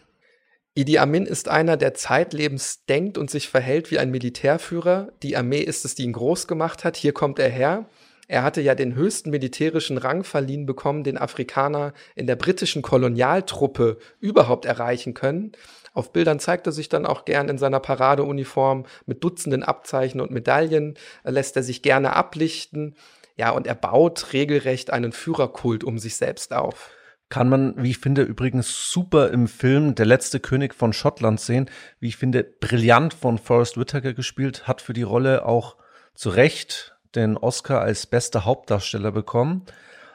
Idi 0.75 0.99
Amin 0.99 1.25
ist 1.25 1.49
einer, 1.49 1.75
der 1.75 1.95
zeitlebens 1.95 2.85
denkt 2.85 3.17
und 3.17 3.31
sich 3.31 3.49
verhält 3.49 3.89
wie 3.89 3.97
ein 3.97 4.11
Militärführer. 4.11 5.11
Die 5.23 5.35
Armee 5.35 5.61
ist 5.61 5.85
es, 5.85 5.95
die 5.95 6.03
ihn 6.03 6.13
groß 6.13 6.45
gemacht 6.45 6.83
hat. 6.83 6.97
Hier 6.97 7.13
kommt 7.13 7.39
er 7.39 7.49
her. 7.49 7.89
Er 8.27 8.43
hatte 8.43 8.61
ja 8.61 8.75
den 8.75 8.93
höchsten 8.93 9.31
militärischen 9.31 9.97
Rang 9.97 10.23
verliehen 10.23 10.67
bekommen, 10.67 11.03
den 11.03 11.17
Afrikaner 11.17 11.93
in 12.13 12.27
der 12.27 12.35
britischen 12.35 12.83
Kolonialtruppe 12.83 13.97
überhaupt 14.19 14.65
erreichen 14.65 15.15
können. 15.15 15.53
Auf 15.93 16.13
Bildern 16.13 16.39
zeigt 16.39 16.67
er 16.67 16.73
sich 16.73 16.89
dann 16.89 17.07
auch 17.07 17.25
gern 17.25 17.49
in 17.49 17.57
seiner 17.57 17.79
Paradeuniform 17.79 18.85
mit 19.07 19.23
Dutzenden 19.23 19.63
Abzeichen 19.63 20.21
und 20.21 20.29
Medaillen, 20.29 20.93
lässt 21.23 21.57
er 21.57 21.63
sich 21.63 21.81
gerne 21.81 22.15
ablichten. 22.15 22.95
Ja, 23.37 23.51
und 23.51 23.67
er 23.67 23.75
baut 23.75 24.33
regelrecht 24.33 24.91
einen 24.91 25.11
Führerkult 25.11 25.83
um 25.83 25.99
sich 25.99 26.15
selbst 26.15 26.53
auf. 26.53 26.91
Kann 27.29 27.47
man, 27.47 27.81
wie 27.81 27.91
ich 27.91 27.99
finde, 27.99 28.23
übrigens 28.23 28.91
super 28.91 29.29
im 29.31 29.47
Film 29.47 29.95
Der 29.95 30.05
letzte 30.05 30.41
König 30.41 30.75
von 30.75 30.91
Schottland 30.91 31.39
sehen. 31.39 31.69
Wie 31.99 32.09
ich 32.09 32.17
finde, 32.17 32.43
brillant 32.43 33.13
von 33.13 33.37
Forrest 33.37 33.77
Whitaker 33.77 34.13
gespielt, 34.13 34.67
hat 34.67 34.81
für 34.81 34.93
die 34.93 35.01
Rolle 35.01 35.45
auch 35.45 35.77
zu 36.13 36.29
Recht 36.29 36.97
den 37.15 37.37
Oscar 37.37 37.81
als 37.81 38.05
bester 38.05 38.43
Hauptdarsteller 38.43 39.13
bekommen. 39.13 39.65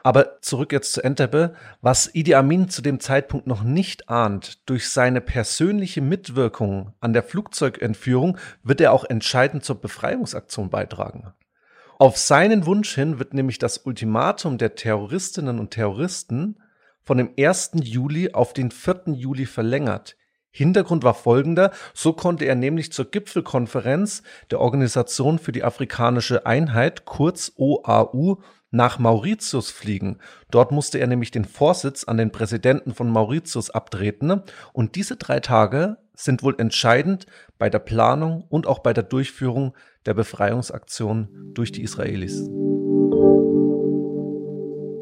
Aber 0.03 0.41
zurück 0.41 0.73
jetzt 0.73 0.93
zu 0.93 1.03
Entebbe. 1.03 1.55
Was 1.81 2.15
Idi 2.15 2.35
Amin 2.35 2.69
zu 2.69 2.83
dem 2.83 3.01
Zeitpunkt 3.01 3.47
noch 3.47 3.63
nicht 3.63 4.09
ahnt, 4.09 4.69
durch 4.69 4.91
seine 4.91 5.21
persönliche 5.21 6.03
Mitwirkung 6.03 6.93
an 7.01 7.13
der 7.13 7.23
Flugzeugentführung 7.23 8.39
wird 8.63 8.81
er 8.81 8.93
auch 8.93 9.05
entscheidend 9.05 9.65
zur 9.65 9.81
Befreiungsaktion 9.81 10.71
beitragen. 10.71 11.33
Auf 11.99 12.19
seinen 12.19 12.67
Wunsch 12.67 12.95
hin 12.95 13.19
wird 13.19 13.33
nämlich 13.33 13.59
das 13.59 13.79
Ultimatum 13.79 14.59
der 14.59 14.75
Terroristinnen 14.75 15.59
und 15.59 15.71
Terroristen 15.71 16.61
von 17.01 17.17
dem 17.17 17.31
1. 17.39 17.71
Juli 17.83 18.33
auf 18.35 18.53
den 18.53 18.71
4. 18.71 19.15
Juli 19.15 19.47
verlängert. 19.47 20.15
Hintergrund 20.51 21.05
war 21.05 21.15
folgender, 21.15 21.71
so 21.95 22.13
konnte 22.13 22.45
er 22.45 22.55
nämlich 22.55 22.93
zur 22.93 23.11
Gipfelkonferenz 23.11 24.23
der 24.51 24.61
Organisation 24.61 25.39
für 25.39 25.53
die 25.53 25.65
afrikanische 25.65 26.45
Einheit, 26.45 27.07
kurz 27.07 27.53
OAU, 27.57 28.43
nach 28.71 28.99
Mauritius 28.99 29.71
fliegen. 29.71 30.19
Dort 30.51 30.73
musste 30.73 30.99
er 30.99 31.07
nämlich 31.07 31.31
den 31.31 31.47
Vorsitz 31.47 32.05
an 32.05 32.19
den 32.19 32.31
Präsidenten 32.31 32.93
von 32.93 33.09
Mauritius 33.09 33.71
abtreten. 33.71 34.43
Und 34.75 34.97
diese 34.97 35.17
drei 35.17 35.41
Tage 35.41 35.97
sind 36.15 36.43
wohl 36.43 36.57
entscheidend 36.59 37.27
bei 37.59 37.71
der 37.71 37.79
Planung 37.79 38.45
und 38.49 38.67
auch 38.67 38.81
bei 38.81 38.93
der 38.93 39.05
Durchführung 39.05 39.75
der 40.07 40.15
Befreiungsaktion 40.15 41.53
durch 41.55 41.73
die 41.73 41.83
Israelis. 41.83 42.49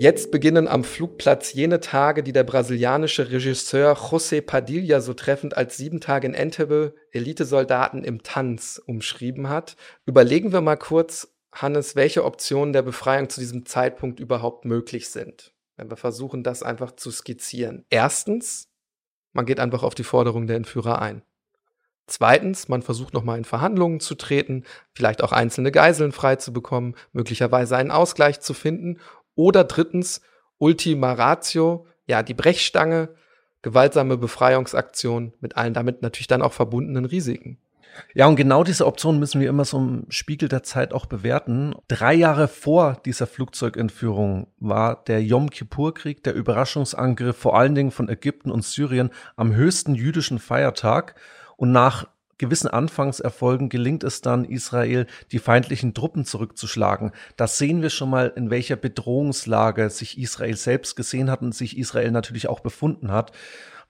Jetzt 0.00 0.32
beginnen 0.32 0.66
am 0.66 0.82
Flugplatz 0.82 1.52
jene 1.52 1.78
Tage, 1.78 2.24
die 2.24 2.32
der 2.32 2.42
brasilianische 2.42 3.30
Regisseur 3.30 3.94
José 3.96 4.42
Padilha 4.42 5.00
so 5.00 5.14
treffend 5.14 5.56
als 5.56 5.76
sieben 5.76 6.00
Tage 6.00 6.26
in 6.26 6.34
Entebbe 6.34 6.94
Elitesoldaten 7.12 8.02
im 8.02 8.22
Tanz 8.22 8.82
umschrieben 8.84 9.48
hat. 9.48 9.76
Überlegen 10.04 10.52
wir 10.52 10.60
mal 10.60 10.76
kurz, 10.76 11.32
Hannes, 11.52 11.94
welche 11.94 12.24
Optionen 12.24 12.72
der 12.72 12.82
Befreiung 12.82 13.28
zu 13.28 13.38
diesem 13.38 13.64
Zeitpunkt 13.66 14.18
überhaupt 14.18 14.64
möglich 14.64 15.08
sind. 15.08 15.52
wenn 15.76 15.90
wir 15.90 15.96
versuchen, 15.96 16.44
das 16.44 16.62
einfach 16.62 16.92
zu 16.92 17.10
skizzieren. 17.10 17.84
Erstens, 17.90 18.68
man 19.32 19.46
geht 19.46 19.58
einfach 19.58 19.82
auf 19.82 19.94
die 19.94 20.04
Forderung 20.04 20.46
der 20.46 20.56
Entführer 20.56 21.00
ein. 21.02 21.22
Zweitens, 22.06 22.68
man 22.68 22.82
versucht 22.82 23.14
nochmal 23.14 23.38
in 23.38 23.44
Verhandlungen 23.44 24.00
zu 24.00 24.14
treten, 24.14 24.64
vielleicht 24.92 25.22
auch 25.22 25.32
einzelne 25.32 25.72
Geiseln 25.72 26.12
frei 26.12 26.36
zu 26.36 26.52
bekommen, 26.52 26.94
möglicherweise 27.12 27.76
einen 27.76 27.90
Ausgleich 27.90 28.40
zu 28.40 28.52
finden. 28.52 28.98
Oder 29.34 29.64
drittens, 29.64 30.20
Ultima 30.58 31.12
Ratio, 31.12 31.86
ja, 32.06 32.22
die 32.22 32.34
Brechstange, 32.34 33.14
gewaltsame 33.62 34.18
Befreiungsaktion 34.18 35.32
mit 35.40 35.56
allen 35.56 35.74
damit 35.74 36.02
natürlich 36.02 36.26
dann 36.26 36.42
auch 36.42 36.52
verbundenen 36.52 37.06
Risiken. 37.06 37.58
Ja, 38.12 38.26
und 38.26 38.36
genau 38.36 38.64
diese 38.64 38.86
Option 38.86 39.18
müssen 39.18 39.40
wir 39.40 39.48
immer 39.48 39.64
so 39.64 39.78
im 39.78 40.06
Spiegel 40.08 40.48
der 40.48 40.62
Zeit 40.62 40.92
auch 40.92 41.06
bewerten. 41.06 41.74
Drei 41.88 42.14
Jahre 42.14 42.48
vor 42.48 43.00
dieser 43.04 43.26
Flugzeugentführung 43.26 44.48
war 44.58 45.04
der 45.04 45.22
Yom 45.22 45.50
Kippur-Krieg, 45.50 46.22
der 46.24 46.34
Überraschungsangriff 46.34 47.36
vor 47.36 47.56
allen 47.56 47.74
Dingen 47.74 47.90
von 47.90 48.08
Ägypten 48.08 48.50
und 48.50 48.64
Syrien 48.64 49.10
am 49.36 49.54
höchsten 49.54 49.94
jüdischen 49.94 50.38
Feiertag. 50.38 51.14
Und 51.56 51.72
nach 51.72 52.06
gewissen 52.38 52.68
Anfangserfolgen 52.68 53.68
gelingt 53.68 54.04
es 54.04 54.20
dann 54.20 54.44
Israel, 54.44 55.06
die 55.32 55.38
feindlichen 55.38 55.94
Truppen 55.94 56.24
zurückzuschlagen. 56.24 57.12
Das 57.36 57.58
sehen 57.58 57.82
wir 57.82 57.90
schon 57.90 58.10
mal, 58.10 58.32
in 58.34 58.50
welcher 58.50 58.76
Bedrohungslage 58.76 59.90
sich 59.90 60.18
Israel 60.18 60.56
selbst 60.56 60.96
gesehen 60.96 61.30
hat 61.30 61.42
und 61.42 61.54
sich 61.54 61.78
Israel 61.78 62.10
natürlich 62.10 62.48
auch 62.48 62.60
befunden 62.60 63.12
hat, 63.12 63.32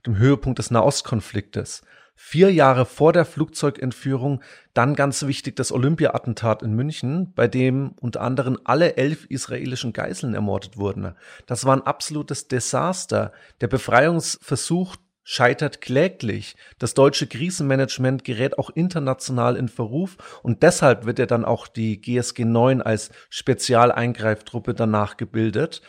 dem 0.06 0.18
Höhepunkt 0.18 0.58
des 0.58 0.70
Nahostkonfliktes. 0.70 1.82
Vier 2.16 2.52
Jahre 2.52 2.86
vor 2.86 3.12
der 3.12 3.24
Flugzeugentführung 3.24 4.40
dann 4.72 4.94
ganz 4.94 5.26
wichtig 5.26 5.56
das 5.56 5.72
Olympia-Attentat 5.72 6.62
in 6.62 6.72
München, 6.72 7.32
bei 7.34 7.48
dem 7.48 7.92
unter 8.00 8.20
anderem 8.20 8.56
alle 8.62 8.96
elf 8.96 9.26
israelischen 9.28 9.92
Geiseln 9.92 10.32
ermordet 10.32 10.76
wurden. 10.76 11.16
Das 11.46 11.64
war 11.64 11.74
ein 11.74 11.82
absolutes 11.82 12.46
Desaster. 12.46 13.32
Der 13.60 13.66
Befreiungsversuch 13.66 14.94
scheitert 15.24 15.80
kläglich. 15.80 16.54
Das 16.78 16.94
deutsche 16.94 17.26
Krisenmanagement 17.26 18.22
gerät 18.24 18.58
auch 18.58 18.70
international 18.70 19.56
in 19.56 19.68
Verruf 19.68 20.40
und 20.42 20.62
deshalb 20.62 21.06
wird 21.06 21.18
ja 21.18 21.26
dann 21.26 21.44
auch 21.44 21.66
die 21.66 22.00
GSG 22.00 22.44
9 22.44 22.82
als 22.82 23.10
Spezialeingreiftruppe 23.30 24.74
danach 24.74 25.16
gebildet. 25.16 25.82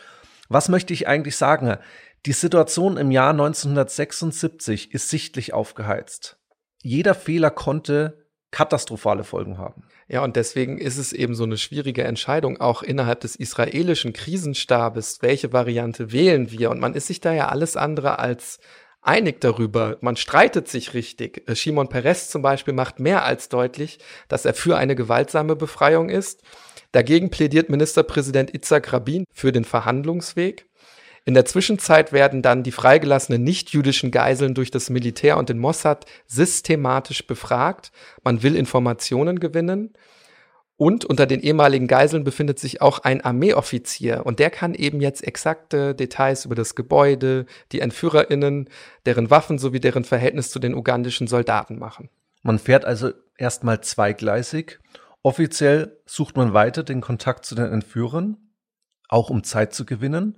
Was 0.48 0.68
möchte 0.68 0.92
ich 0.92 1.06
eigentlich 1.06 1.36
sagen? 1.36 1.76
Die 2.24 2.32
Situation 2.32 2.96
im 2.96 3.10
Jahr 3.10 3.30
1976 3.30 4.92
ist 4.92 5.10
sichtlich 5.10 5.52
aufgeheizt. 5.52 6.38
Jeder 6.82 7.14
Fehler 7.14 7.50
konnte 7.50 8.26
katastrophale 8.50 9.24
Folgen 9.24 9.58
haben. 9.58 9.84
Ja, 10.08 10.22
und 10.22 10.36
deswegen 10.36 10.78
ist 10.78 10.98
es 10.98 11.12
eben 11.12 11.34
so 11.34 11.44
eine 11.44 11.58
schwierige 11.58 12.04
Entscheidung, 12.04 12.60
auch 12.60 12.82
innerhalb 12.82 13.20
des 13.20 13.36
israelischen 13.36 14.12
Krisenstabes, 14.12 15.20
welche 15.20 15.52
Variante 15.52 16.12
wählen 16.12 16.50
wir. 16.50 16.70
Und 16.70 16.80
man 16.80 16.94
ist 16.94 17.08
sich 17.08 17.20
da 17.20 17.32
ja 17.32 17.48
alles 17.48 17.76
andere 17.76 18.18
als 18.18 18.60
einig 19.06 19.40
darüber. 19.40 19.96
Man 20.00 20.16
streitet 20.16 20.68
sich 20.68 20.94
richtig. 20.94 21.48
Äh, 21.48 21.56
Shimon 21.56 21.88
Peres 21.88 22.28
zum 22.28 22.42
Beispiel 22.42 22.74
macht 22.74 23.00
mehr 23.00 23.24
als 23.24 23.48
deutlich, 23.48 23.98
dass 24.28 24.44
er 24.44 24.54
für 24.54 24.76
eine 24.76 24.94
gewaltsame 24.94 25.56
Befreiung 25.56 26.08
ist. 26.08 26.42
Dagegen 26.92 27.30
plädiert 27.30 27.68
Ministerpräsident 27.68 28.54
Itzhak 28.54 28.92
Rabin 28.92 29.24
für 29.32 29.52
den 29.52 29.64
Verhandlungsweg. 29.64 30.66
In 31.24 31.34
der 31.34 31.44
Zwischenzeit 31.44 32.12
werden 32.12 32.40
dann 32.40 32.62
die 32.62 32.70
freigelassenen 32.70 33.42
nichtjüdischen 33.42 34.12
Geiseln 34.12 34.54
durch 34.54 34.70
das 34.70 34.90
Militär 34.90 35.36
und 35.36 35.48
den 35.48 35.58
Mossad 35.58 36.06
systematisch 36.26 37.26
befragt. 37.26 37.90
Man 38.22 38.44
will 38.44 38.54
Informationen 38.54 39.40
gewinnen. 39.40 39.92
Und 40.78 41.06
unter 41.06 41.26
den 41.26 41.40
ehemaligen 41.40 41.86
Geiseln 41.86 42.22
befindet 42.22 42.58
sich 42.58 42.82
auch 42.82 42.98
ein 42.98 43.22
Armeeoffizier 43.22 44.26
und 44.26 44.38
der 44.38 44.50
kann 44.50 44.74
eben 44.74 45.00
jetzt 45.00 45.26
exakte 45.26 45.94
Details 45.94 46.44
über 46.44 46.54
das 46.54 46.74
Gebäude, 46.74 47.46
die 47.72 47.80
Entführerinnen, 47.80 48.68
deren 49.06 49.30
Waffen 49.30 49.58
sowie 49.58 49.80
deren 49.80 50.04
Verhältnis 50.04 50.50
zu 50.50 50.58
den 50.58 50.74
ugandischen 50.74 51.28
Soldaten 51.28 51.78
machen. 51.78 52.10
Man 52.42 52.58
fährt 52.58 52.84
also 52.84 53.12
erstmal 53.38 53.80
zweigleisig. 53.80 54.78
Offiziell 55.22 55.98
sucht 56.04 56.36
man 56.36 56.52
weiter 56.52 56.82
den 56.82 57.00
Kontakt 57.00 57.46
zu 57.46 57.54
den 57.54 57.72
Entführern, 57.72 58.36
auch 59.08 59.30
um 59.30 59.44
Zeit 59.44 59.72
zu 59.72 59.86
gewinnen 59.86 60.36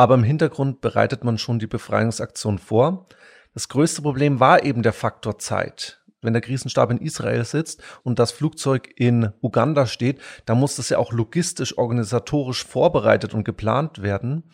aber 0.00 0.14
im 0.14 0.22
Hintergrund 0.24 0.80
bereitet 0.80 1.24
man 1.24 1.36
schon 1.36 1.58
die 1.58 1.66
Befreiungsaktion 1.66 2.58
vor. 2.58 3.06
Das 3.52 3.68
größte 3.68 4.00
Problem 4.00 4.40
war 4.40 4.64
eben 4.64 4.82
der 4.82 4.94
Faktor 4.94 5.38
Zeit. 5.38 5.99
Wenn 6.22 6.34
der 6.34 6.42
Krisenstab 6.42 6.90
in 6.90 6.98
Israel 6.98 7.44
sitzt 7.44 7.82
und 8.02 8.18
das 8.18 8.30
Flugzeug 8.30 8.90
in 8.96 9.32
Uganda 9.40 9.86
steht, 9.86 10.20
dann 10.44 10.58
muss 10.58 10.76
das 10.76 10.90
ja 10.90 10.98
auch 10.98 11.12
logistisch, 11.12 11.78
organisatorisch 11.78 12.64
vorbereitet 12.64 13.32
und 13.32 13.44
geplant 13.44 14.02
werden. 14.02 14.44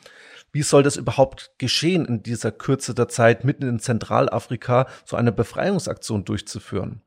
Wie 0.52 0.62
soll 0.62 0.83
das 0.83 0.96
überhaupt 0.96 1.50
geschehen, 1.59 2.07
in 2.07 2.22
dieser 2.22 2.52
Kürze 2.52 2.94
der 2.94 3.09
Zeit 3.09 3.44
mitten 3.44 3.68
in 3.68 3.79
Zentralafrika 3.81 4.87
so 5.05 5.16
eine 5.16 5.33
Befreiungsaktion 5.33 6.24
durchzuführen? 6.24 7.02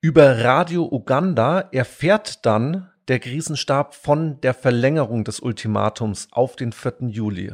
Über 0.00 0.44
Radio 0.44 0.88
Uganda 0.90 1.60
erfährt 1.72 2.46
dann 2.46 2.88
der 3.08 3.18
Krisenstab 3.18 3.94
von 3.94 4.40
der 4.40 4.54
Verlängerung 4.54 5.24
des 5.24 5.40
Ultimatums 5.40 6.28
auf 6.30 6.56
den 6.56 6.72
4. 6.72 7.08
Juli. 7.08 7.52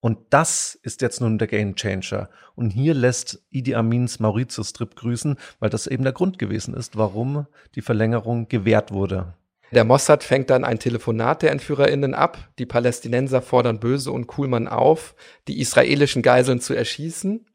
Und 0.00 0.18
das 0.30 0.78
ist 0.82 1.02
jetzt 1.02 1.20
nun 1.20 1.38
der 1.38 1.48
Gamechanger. 1.48 2.30
Und 2.54 2.70
hier 2.70 2.94
lässt 2.94 3.44
Idi 3.50 3.74
Amins 3.74 4.18
Mauritius-Trip 4.18 4.96
grüßen, 4.96 5.36
weil 5.58 5.70
das 5.70 5.86
eben 5.86 6.04
der 6.04 6.14
Grund 6.14 6.38
gewesen 6.38 6.74
ist, 6.74 6.96
warum 6.96 7.46
die 7.74 7.82
Verlängerung 7.82 8.48
gewährt 8.48 8.92
wurde. 8.92 9.34
Der 9.72 9.84
Mossad 9.84 10.24
fängt 10.24 10.50
dann 10.50 10.64
ein 10.64 10.80
Telefonat 10.80 11.42
der 11.42 11.52
EntführerInnen 11.52 12.14
ab. 12.14 12.48
Die 12.58 12.66
Palästinenser 12.66 13.40
fordern 13.40 13.78
Böse 13.78 14.10
und 14.10 14.26
Kuhlmann 14.26 14.66
auf, 14.66 15.14
die 15.46 15.60
israelischen 15.60 16.22
Geiseln 16.22 16.60
zu 16.60 16.74
erschießen 16.74 17.46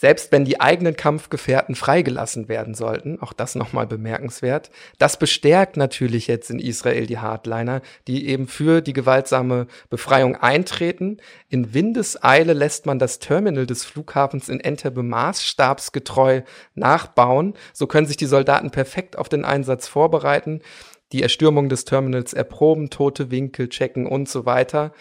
selbst 0.00 0.32
wenn 0.32 0.46
die 0.46 0.62
eigenen 0.62 0.96
Kampfgefährten 0.96 1.74
freigelassen 1.74 2.48
werden 2.48 2.72
sollten, 2.72 3.20
auch 3.20 3.34
das 3.34 3.54
nochmal 3.54 3.86
bemerkenswert, 3.86 4.70
das 4.96 5.18
bestärkt 5.18 5.76
natürlich 5.76 6.26
jetzt 6.26 6.50
in 6.50 6.58
Israel 6.58 7.04
die 7.04 7.18
Hardliner, 7.18 7.82
die 8.08 8.26
eben 8.26 8.48
für 8.48 8.80
die 8.80 8.94
gewaltsame 8.94 9.66
Befreiung 9.90 10.36
eintreten. 10.36 11.18
In 11.50 11.74
Windeseile 11.74 12.54
lässt 12.54 12.86
man 12.86 12.98
das 12.98 13.18
Terminal 13.18 13.66
des 13.66 13.84
Flughafens 13.84 14.48
in 14.48 14.60
Entebbe 14.60 15.02
maßstabsgetreu 15.02 16.40
nachbauen. 16.74 17.52
So 17.74 17.86
können 17.86 18.06
sich 18.06 18.16
die 18.16 18.24
Soldaten 18.24 18.70
perfekt 18.70 19.18
auf 19.18 19.28
den 19.28 19.44
Einsatz 19.44 19.86
vorbereiten, 19.86 20.62
die 21.12 21.20
Erstürmung 21.20 21.68
des 21.68 21.84
Terminals 21.84 22.32
erproben, 22.32 22.88
tote 22.88 23.30
Winkel 23.30 23.68
checken 23.68 24.06
und 24.06 24.30
so 24.30 24.46
weiter. 24.46 24.94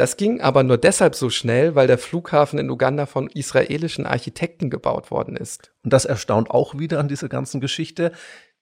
Das 0.00 0.16
ging 0.16 0.40
aber 0.40 0.62
nur 0.62 0.78
deshalb 0.78 1.14
so 1.14 1.28
schnell, 1.28 1.74
weil 1.74 1.86
der 1.86 1.98
Flughafen 1.98 2.58
in 2.58 2.70
Uganda 2.70 3.04
von 3.04 3.28
israelischen 3.28 4.06
Architekten 4.06 4.70
gebaut 4.70 5.10
worden 5.10 5.36
ist. 5.36 5.74
Und 5.84 5.92
das 5.92 6.06
erstaunt 6.06 6.50
auch 6.50 6.78
wieder 6.78 6.98
an 7.00 7.08
dieser 7.08 7.28
ganzen 7.28 7.60
Geschichte. 7.60 8.12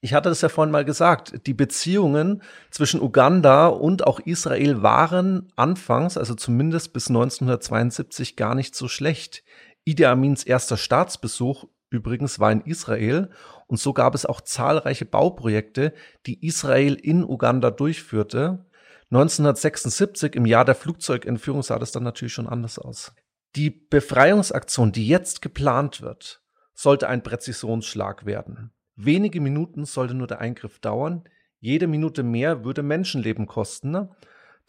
Ich 0.01 0.13
hatte 0.13 0.27
es 0.27 0.41
ja 0.41 0.49
vorhin 0.49 0.73
mal 0.73 0.83
gesagt, 0.83 1.47
die 1.47 1.53
Beziehungen 1.53 2.43
zwischen 2.71 3.01
Uganda 3.01 3.67
und 3.67 4.05
auch 4.05 4.19
Israel 4.19 4.81
waren 4.81 5.49
anfangs, 5.55 6.17
also 6.17 6.35
zumindest 6.35 6.91
bis 6.91 7.07
1972, 7.07 8.35
gar 8.35 8.53
nicht 8.53 8.75
so 8.75 8.89
schlecht. 8.89 9.41
Idi 9.85 10.03
Amins 10.07 10.43
erster 10.43 10.75
Staatsbesuch 10.75 11.67
übrigens 11.89 12.41
war 12.41 12.51
in 12.51 12.61
Israel 12.65 13.29
und 13.67 13.79
so 13.79 13.93
gab 13.93 14.13
es 14.13 14.25
auch 14.25 14.41
zahlreiche 14.41 15.05
Bauprojekte, 15.05 15.93
die 16.25 16.45
Israel 16.45 16.95
in 16.95 17.23
Uganda 17.23 17.71
durchführte. 17.71 18.65
1976, 19.11 20.35
im 20.35 20.45
Jahr 20.45 20.65
der 20.65 20.75
Flugzeugentführung, 20.75 21.63
sah 21.63 21.79
das 21.79 21.91
dann 21.91 22.03
natürlich 22.03 22.33
schon 22.33 22.47
anders 22.47 22.77
aus. 22.77 23.11
Die 23.55 23.71
Befreiungsaktion, 23.71 24.91
die 24.91 25.07
jetzt 25.07 25.41
geplant 25.41 26.01
wird, 26.01 26.43
sollte 26.73 27.09
ein 27.09 27.23
Präzisionsschlag 27.23 28.25
werden. 28.25 28.71
Wenige 28.95 29.41
Minuten 29.41 29.85
sollte 29.85 30.13
nur 30.13 30.27
der 30.27 30.39
Eingriff 30.39 30.79
dauern. 30.79 31.23
Jede 31.59 31.87
Minute 31.87 32.21
mehr 32.21 32.63
würde 32.63 32.83
Menschenleben 32.83 33.47
kosten. 33.47 34.09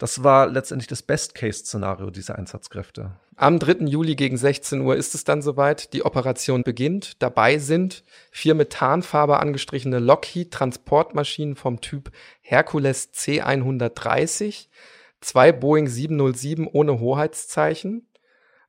Das 0.01 0.23
war 0.23 0.47
letztendlich 0.47 0.87
das 0.87 1.03
Best-Case-Szenario 1.03 2.09
dieser 2.09 2.35
Einsatzkräfte. 2.35 3.11
Am 3.35 3.59
3. 3.59 3.85
Juli 3.85 4.15
gegen 4.15 4.35
16 4.35 4.81
Uhr 4.81 4.95
ist 4.95 5.13
es 5.13 5.25
dann 5.25 5.43
soweit. 5.43 5.93
Die 5.93 6.03
Operation 6.03 6.63
beginnt. 6.63 7.21
Dabei 7.21 7.59
sind 7.59 8.03
vier 8.31 8.55
mit 8.55 8.71
Tarnfarbe 8.71 9.39
angestrichene 9.39 9.99
Lockheed-Transportmaschinen 9.99 11.55
vom 11.55 11.81
Typ 11.81 12.11
Hercules 12.41 13.13
C130, 13.13 14.69
zwei 15.19 15.51
Boeing 15.51 15.87
707 15.87 16.65
ohne 16.65 16.99
Hoheitszeichen, 16.99 18.07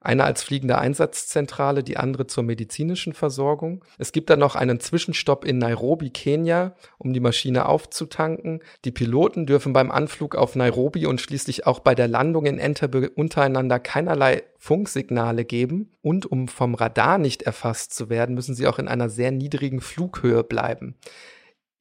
eine 0.03 0.25
als 0.25 0.43
fliegende 0.43 0.79
Einsatzzentrale, 0.79 1.83
die 1.83 1.97
andere 1.97 2.27
zur 2.27 2.43
medizinischen 2.43 3.12
Versorgung. 3.12 3.85
Es 3.99 4.12
gibt 4.12 4.31
dann 4.31 4.38
noch 4.38 4.57
einen 4.57 4.81
Zwischenstopp 4.81 5.45
in 5.45 5.59
Nairobi, 5.59 6.11
Kenia, 6.11 6.75
um 6.99 7.12
die 7.12 7.21
Maschine 7.21 7.67
aufzutanken. 7.67 8.61
Die 8.85 8.91
Piloten 8.91 9.47
dürfen 9.47 9.73
beim 9.73 9.91
Anflug 9.91 10.35
auf 10.35 10.57
Nairobi 10.57 11.07
und 11.07 11.21
schließlich 11.21 11.67
auch 11.67 11.81
bei 11.81 11.95
der 11.95 12.09
Landung 12.09 12.47
in 12.47 12.59
Entebbe 12.59 13.11
untereinander 13.11 13.79
keinerlei 13.79 14.43
Funksignale 14.59 15.45
geben. 15.45 15.91
Und 16.03 16.27
um 16.27 16.49
vom 16.49 16.75
Radar 16.75 17.19
nicht 17.19 17.43
erfasst 17.43 17.95
zu 17.95 18.11
werden, 18.11 18.35
müssen 18.35 18.55
sie 18.55 18.67
auch 18.67 18.79
in 18.79 18.88
einer 18.88 19.09
sehr 19.09 19.31
niedrigen 19.31 19.81
Flughöhe 19.81 20.45
bleiben. 20.45 20.97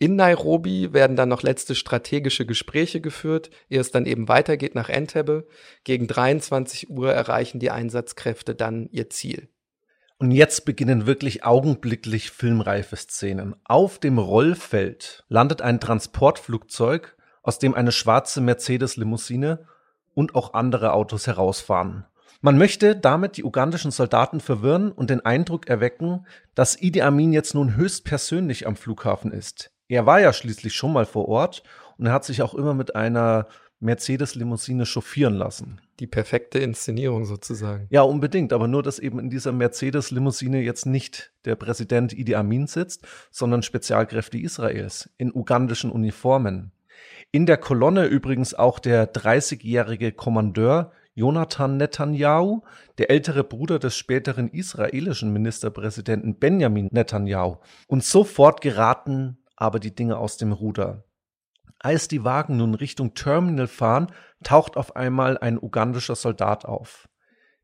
In 0.02 0.16
Nairobi 0.16 0.94
werden 0.94 1.16
dann 1.16 1.30
noch 1.30 1.44
letzte 1.44 1.76
strategische 1.76 2.48
Gespräche 2.48 3.02
geführt, 3.02 3.52
ehe 3.70 3.80
es 3.80 3.92
dann 3.92 4.08
eben 4.08 4.28
weitergeht 4.28 4.74
nach 4.74 4.90
Entebbe. 4.90 5.46
Gegen 5.84 6.08
23 6.08 6.90
Uhr 6.90 7.14
erreichen 7.14 7.60
die 7.60 7.70
Einsatzkräfte 7.70 8.56
dann 8.56 8.90
ihr 8.92 9.12
Ziel. 9.12 9.48
Und 10.18 10.32
jetzt 10.32 10.66
beginnen 10.66 11.06
wirklich 11.06 11.44
augenblicklich 11.44 12.32
filmreife 12.32 12.96
Szenen. 12.96 13.56
Auf 13.64 14.00
dem 14.00 14.18
Rollfeld 14.18 15.24
landet 15.30 15.62
ein 15.62 15.80
Transportflugzeug, 15.80 17.16
aus 17.44 17.60
dem 17.60 17.76
eine 17.76 17.92
schwarze 17.92 18.42
Mercedes-Limousine 18.42 19.68
und 20.16 20.34
auch 20.34 20.56
andere 20.56 20.94
Autos 20.94 21.28
herausfahren. 21.28 22.08
Man 22.42 22.58
möchte 22.58 22.96
damit 22.96 23.38
die 23.38 23.44
ugandischen 23.44 23.92
Soldaten 23.92 24.40
verwirren 24.40 24.92
und 24.92 25.12
den 25.12 25.24
Eindruck 25.24 25.68
erwecken, 25.68 26.26
dass 26.56 26.82
Idi 26.82 27.04
Amin 27.04 27.34
jetzt 27.34 27.54
nun 27.54 27.76
höchstpersönlich 27.76 28.66
am 28.66 28.76
Flughafen 28.76 29.32
ist. 29.32 29.71
Er 29.92 30.06
war 30.06 30.22
ja 30.22 30.32
schließlich 30.32 30.74
schon 30.74 30.94
mal 30.94 31.06
vor 31.06 31.28
Ort 31.28 31.64
und 31.98 32.06
er 32.06 32.14
hat 32.14 32.24
sich 32.24 32.42
auch 32.42 32.54
immer 32.54 32.74
mit 32.74 32.96
einer 32.96 33.48
Mercedes-Limousine 33.82 34.86
chauffieren 34.86 35.34
lassen. 35.34 35.82
Die 36.00 36.08
perfekte 36.08 36.60
Inszenierung 36.60 37.26
sozusagen. 37.26 37.88
Ja, 37.90 38.04
unbedingt, 38.04 38.54
aber 38.54 38.70
nur, 38.70 38.84
dass 38.84 39.00
eben 39.00 39.20
in 39.20 39.30
dieser 39.30 39.52
Mercedes-Limousine 39.52 40.62
jetzt 40.62 40.86
nicht 40.86 41.34
der 41.44 41.58
Präsident 41.58 42.14
Idi 42.14 42.36
Amin 42.36 42.68
sitzt, 42.68 43.06
sondern 43.32 43.64
Spezialkräfte 43.64 44.38
Israels 44.38 45.10
in 45.18 45.30
ugandischen 45.34 45.92
Uniformen. 45.92 46.72
In 47.34 47.46
der 47.46 47.58
Kolonne 47.58 48.06
übrigens 48.06 48.54
auch 48.54 48.80
der 48.80 49.12
30-jährige 49.12 50.14
Kommandeur 50.14 50.94
Jonathan 51.16 51.76
Netanyahu, 51.76 52.62
der 52.98 53.10
ältere 53.10 53.44
Bruder 53.44 53.78
des 53.78 53.98
späteren 53.98 54.48
israelischen 54.48 55.34
Ministerpräsidenten 55.34 56.40
Benjamin 56.40 56.88
Netanyahu. 56.92 57.58
Und 57.88 58.06
sofort 58.06 58.62
geraten 58.62 59.38
aber 59.62 59.80
die 59.80 59.94
Dinge 59.94 60.18
aus 60.18 60.38
dem 60.38 60.54
Ruder. 60.54 61.04
Als 61.78 62.08
die 62.08 62.24
Wagen 62.24 62.58
nun 62.58 62.74
Richtung 62.74 63.14
Terminal 63.14 63.68
fahren, 63.68 64.12
taucht 64.44 64.76
auf 64.76 64.96
einmal 64.96 65.38
ein 65.38 65.62
ugandischer 65.62 66.16
Soldat 66.16 66.66
auf. 66.66 67.08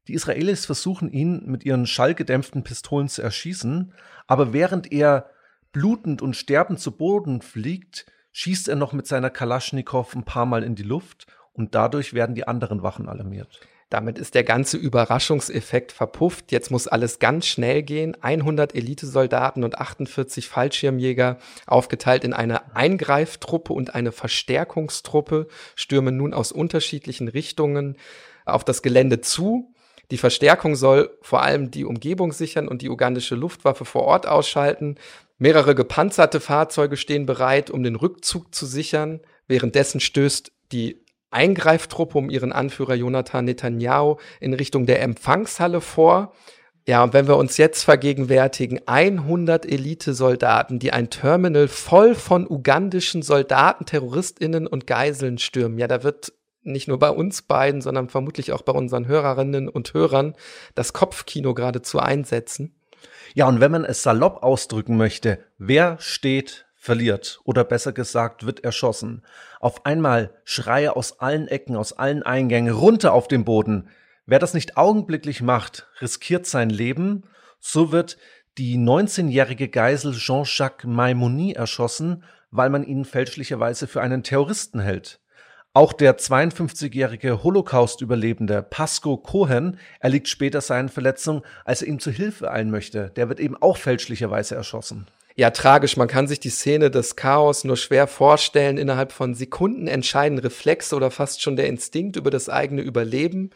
Die 0.08 0.14
Israelis 0.14 0.68
versuchen 0.68 1.12
ihn 1.12 1.44
mit 1.48 1.66
ihren 1.66 1.88
schallgedämpften 1.88 2.64
Pistolen 2.64 3.10
zu 3.10 3.24
erschießen, 3.24 3.94
aber 4.28 4.54
während 4.54 4.92
er 4.92 5.32
blutend 5.72 6.22
und 6.22 6.36
sterbend 6.36 6.80
zu 6.80 6.96
Boden 6.96 7.42
fliegt, 7.42 8.06
schießt 8.32 8.70
er 8.70 8.76
noch 8.76 8.94
mit 8.94 9.08
seiner 9.08 9.32
Kalaschnikow 9.32 10.16
ein 10.16 10.24
paar 10.24 10.46
Mal 10.46 10.64
in 10.64 10.76
die 10.76 10.84
Luft 10.84 11.26
und 11.52 11.74
dadurch 11.74 12.14
werden 12.14 12.36
die 12.36 12.48
anderen 12.48 12.84
Wachen 12.84 13.10
alarmiert. 13.10 13.60
Damit 13.90 14.20
ist 14.20 14.36
der 14.36 14.44
ganze 14.44 14.76
Überraschungseffekt 14.76 15.94
verpufft. 15.94 16.52
Jetzt 16.52 16.72
muss 16.72 16.88
alles 16.88 17.20
ganz 17.20 17.46
schnell 17.46 17.84
gehen. 17.84 18.18
100 18.22 18.76
Elitesoldaten 18.76 19.64
und 19.64 19.78
48 19.78 20.50
Fallschirmjäger, 20.50 21.38
aufgeteilt 21.66 22.26
in 22.26 22.34
eine 22.34 22.76
Eingreiftruppe 22.76 23.72
und 23.72 23.96
eine 23.96 24.12
Verstärkungstruppe, 24.12 25.48
stürmen 25.76 26.18
nun 26.18 26.34
aus 26.34 26.52
unterschiedlichen 26.52 27.30
Richtungen 27.30 27.96
auf 28.46 28.66
das 28.66 28.82
Gelände 28.82 29.22
zu. 29.22 29.74
Die 30.12 30.18
Verstärkung 30.18 30.76
soll 30.76 31.18
vor 31.22 31.42
allem 31.42 31.72
die 31.72 31.86
Umgebung 31.86 32.34
sichern 32.34 32.68
und 32.68 32.82
die 32.82 32.90
ugandische 32.90 33.36
Luftwaffe 33.36 33.86
vor 33.86 34.04
Ort 34.04 34.28
ausschalten. 34.28 34.96
Mehrere 35.38 35.76
gepanzerte 35.76 36.40
Fahrzeuge 36.42 36.98
stehen 36.98 37.26
bereit, 37.26 37.70
um 37.70 37.84
den 37.84 37.96
Rückzug 37.96 38.54
zu 38.54 38.66
sichern. 38.66 39.22
Währenddessen 39.48 40.00
stößt 40.02 40.52
die 40.72 41.06
Eingreiftruppe 41.38 42.18
um 42.18 42.32
ihren 42.32 42.52
Anführer 42.52 42.96
Jonathan 42.96 43.46
Netanyahu 43.46 44.18
in 44.40 44.56
Richtung 44.56 44.88
der 44.88 45.04
Empfangshalle 45.04 45.82
vor. 45.82 46.34
Ja, 46.88 47.04
und 47.04 47.14
wenn 47.14 47.28
wir 47.28 47.38
uns 47.38 47.58
jetzt 47.58 47.84
vergegenwärtigen, 47.84 48.80
100 48.88 49.66
Elitesoldaten, 49.66 50.80
die 50.80 50.94
ein 50.94 51.10
Terminal 51.10 51.68
voll 51.68 52.16
von 52.16 52.48
ugandischen 52.50 53.22
Soldaten, 53.22 53.86
Terroristinnen 53.86 54.66
und 54.66 54.88
Geiseln 54.88 55.38
stürmen, 55.38 55.78
ja, 55.78 55.88
da 55.88 56.04
wird 56.04 56.34
nicht 56.64 56.88
nur 56.88 56.98
bei 56.98 57.10
uns 57.10 57.44
beiden, 57.44 57.82
sondern 57.82 58.10
vermutlich 58.10 58.52
auch 58.52 58.62
bei 58.62 58.74
unseren 58.74 59.08
Hörerinnen 59.08 59.70
und 59.70 59.94
Hörern 59.94 60.34
das 60.76 60.94
Kopfkino 60.94 61.54
geradezu 61.54 62.00
einsetzen. 62.00 62.76
Ja, 63.34 63.48
und 63.48 63.60
wenn 63.60 63.72
man 63.72 63.86
es 63.86 64.02
salopp 64.02 64.42
ausdrücken 64.42 64.98
möchte, 64.98 65.40
wer 65.58 65.98
steht 66.00 66.67
verliert 66.88 67.42
oder 67.44 67.66
besser 67.66 67.92
gesagt 67.92 68.46
wird 68.46 68.64
erschossen. 68.64 69.22
Auf 69.60 69.86
einmal 69.86 70.32
Schreie 70.46 70.96
aus 70.96 71.20
allen 71.20 71.50
Ecken, 71.50 71.76
aus 71.76 71.92
allen 71.92 72.24
Eingängen, 72.24 72.74
runter 72.74 73.12
auf 73.12 73.28
den 73.28 73.44
Boden. 73.44 73.90
Wer 74.26 74.40
das 74.40 74.54
nicht 74.54 74.78
augenblicklich 74.78 75.42
macht, 75.42 75.86
riskiert 76.02 76.48
sein 76.48 76.70
Leben. 76.70 77.24
So 77.60 77.92
wird 77.92 78.18
die 78.58 78.78
19-jährige 78.78 79.68
Geisel 79.68 80.14
Jean-Jacques 80.14 80.86
Maimoni 80.86 81.52
erschossen, 81.52 82.24
weil 82.52 82.70
man 82.70 82.86
ihn 82.86 83.04
fälschlicherweise 83.04 83.86
für 83.86 84.02
einen 84.02 84.24
Terroristen 84.24 84.80
hält. 84.80 85.20
Auch 85.74 85.92
der 85.92 86.18
52-jährige 86.18 87.44
Holocaust-Überlebende 87.44 88.64
Pasco 88.64 89.18
Cohen 89.18 89.78
erliegt 90.00 90.30
später 90.30 90.62
seinen 90.62 90.88
Verletzungen, 90.88 91.42
als 91.66 91.82
er 91.82 91.90
ihm 91.90 92.00
zu 92.00 92.12
Hilfe 92.12 92.50
eilen 92.50 92.72
möchte. 92.72 93.12
Der 93.18 93.28
wird 93.28 93.42
eben 93.42 93.58
auch 93.58 93.76
fälschlicherweise 93.76 94.56
erschossen 94.56 95.08
ja 95.38 95.52
tragisch. 95.52 95.96
Man 95.96 96.08
kann 96.10 96.28
sich 96.28 96.40
die 96.40 96.50
Szene 96.50 96.92
des 96.92 97.16
Chaos 97.16 97.64
nur 97.64 97.78
schwer 97.78 98.08
vorstellen. 98.08 98.78
Innerhalb 98.78 99.14
von 99.14 99.36
Sekunden 99.36 99.88
entscheiden 99.88 100.40
Reflexe 100.40 100.96
oder 100.96 101.12
fast 101.12 101.42
schon 101.42 101.56
der 101.56 101.68
Instinkt 101.68 102.18
über 102.18 102.32
das 102.32 102.50
eigene 102.50 102.82
Überleben. 102.82 103.52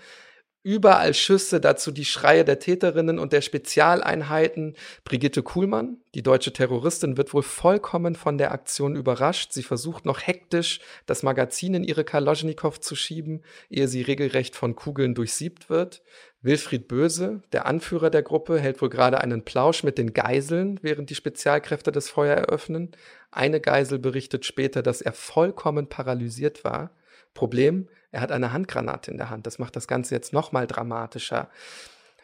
Überall 0.63 1.15
Schüsse, 1.15 1.59
dazu 1.59 1.89
die 1.89 2.05
Schreie 2.05 2.45
der 2.45 2.59
Täterinnen 2.59 3.17
und 3.17 3.33
der 3.33 3.41
Spezialeinheiten. 3.41 4.75
Brigitte 5.03 5.41
Kuhlmann, 5.41 5.97
die 6.13 6.21
deutsche 6.21 6.53
Terroristin, 6.53 7.17
wird 7.17 7.33
wohl 7.33 7.41
vollkommen 7.41 8.13
von 8.13 8.37
der 8.37 8.51
Aktion 8.51 8.95
überrascht. 8.95 9.53
Sie 9.53 9.63
versucht 9.63 10.05
noch 10.05 10.21
hektisch, 10.21 10.79
das 11.07 11.23
Magazin 11.23 11.73
in 11.73 11.83
ihre 11.83 12.03
Kaloschnikow 12.03 12.79
zu 12.79 12.95
schieben, 12.95 13.41
ehe 13.71 13.87
sie 13.87 14.03
regelrecht 14.03 14.55
von 14.55 14.75
Kugeln 14.75 15.15
durchsiebt 15.15 15.71
wird. 15.71 16.03
Wilfried 16.43 16.87
Böse, 16.87 17.43
der 17.51 17.67
Anführer 17.67 18.09
der 18.09 18.23
Gruppe, 18.23 18.59
hält 18.59 18.81
wohl 18.81 18.89
gerade 18.89 19.21
einen 19.21 19.43
Plausch 19.43 19.83
mit 19.83 19.99
den 19.99 20.13
Geiseln, 20.13 20.79
während 20.81 21.11
die 21.11 21.15
Spezialkräfte 21.15 21.91
das 21.91 22.09
Feuer 22.09 22.35
eröffnen. 22.35 22.91
Eine 23.29 23.61
Geisel 23.61 23.99
berichtet 23.99 24.45
später, 24.45 24.81
dass 24.81 25.01
er 25.01 25.13
vollkommen 25.13 25.87
paralysiert 25.87 26.63
war. 26.63 26.91
Problem, 27.35 27.87
er 28.11 28.21
hat 28.21 28.31
eine 28.31 28.53
Handgranate 28.53 29.11
in 29.11 29.17
der 29.17 29.29
Hand. 29.29 29.45
Das 29.45 29.59
macht 29.59 29.75
das 29.75 29.87
Ganze 29.87 30.15
jetzt 30.15 30.33
noch 30.33 30.51
mal 30.51 30.65
dramatischer. 30.65 31.49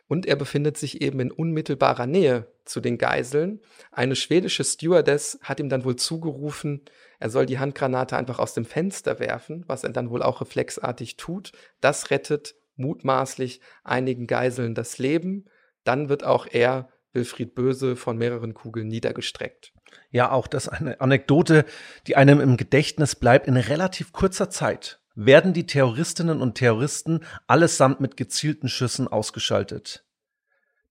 Und 0.07 0.25
er 0.25 0.35
befindet 0.35 0.77
sich 0.77 1.01
eben 1.01 1.19
in 1.19 1.31
unmittelbarer 1.31 2.07
Nähe 2.07 2.47
zu 2.65 2.79
den 2.81 2.97
Geiseln. 2.97 3.61
Eine 3.91 4.15
schwedische 4.15 4.63
Stewardess 4.63 5.37
hat 5.43 5.59
ihm 5.59 5.69
dann 5.69 5.85
wohl 5.85 5.95
zugerufen, 5.95 6.81
er 7.19 7.29
soll 7.29 7.45
die 7.45 7.59
Handgranate 7.59 8.15
einfach 8.15 8.39
aus 8.39 8.53
dem 8.53 8.65
Fenster 8.65 9.19
werfen, 9.19 9.63
was 9.67 9.83
er 9.83 9.89
dann 9.89 10.09
wohl 10.09 10.21
auch 10.21 10.41
reflexartig 10.41 11.17
tut. 11.17 11.51
Das 11.81 12.11
rettet 12.11 12.55
mutmaßlich 12.77 13.61
einigen 13.83 14.27
Geiseln 14.27 14.75
das 14.75 14.97
Leben. 14.97 15.45
Dann 15.83 16.09
wird 16.09 16.23
auch 16.23 16.47
er, 16.49 16.89
Wilfried 17.13 17.55
Böse, 17.55 17.95
von 17.95 18.17
mehreren 18.17 18.53
Kugeln 18.53 18.87
niedergestreckt. 18.87 19.73
Ja, 20.11 20.31
auch 20.31 20.47
das 20.47 20.67
eine 20.69 21.01
Anekdote, 21.01 21.65
die 22.07 22.15
einem 22.15 22.39
im 22.39 22.57
Gedächtnis 22.57 23.15
bleibt. 23.15 23.47
In 23.47 23.57
relativ 23.57 24.11
kurzer 24.11 24.49
Zeit 24.49 25.01
werden 25.15 25.53
die 25.53 25.65
Terroristinnen 25.65 26.41
und 26.41 26.55
Terroristen 26.55 27.21
allesamt 27.47 27.99
mit 27.99 28.17
gezielten 28.17 28.69
Schüssen 28.69 29.07
ausgeschaltet. 29.07 30.05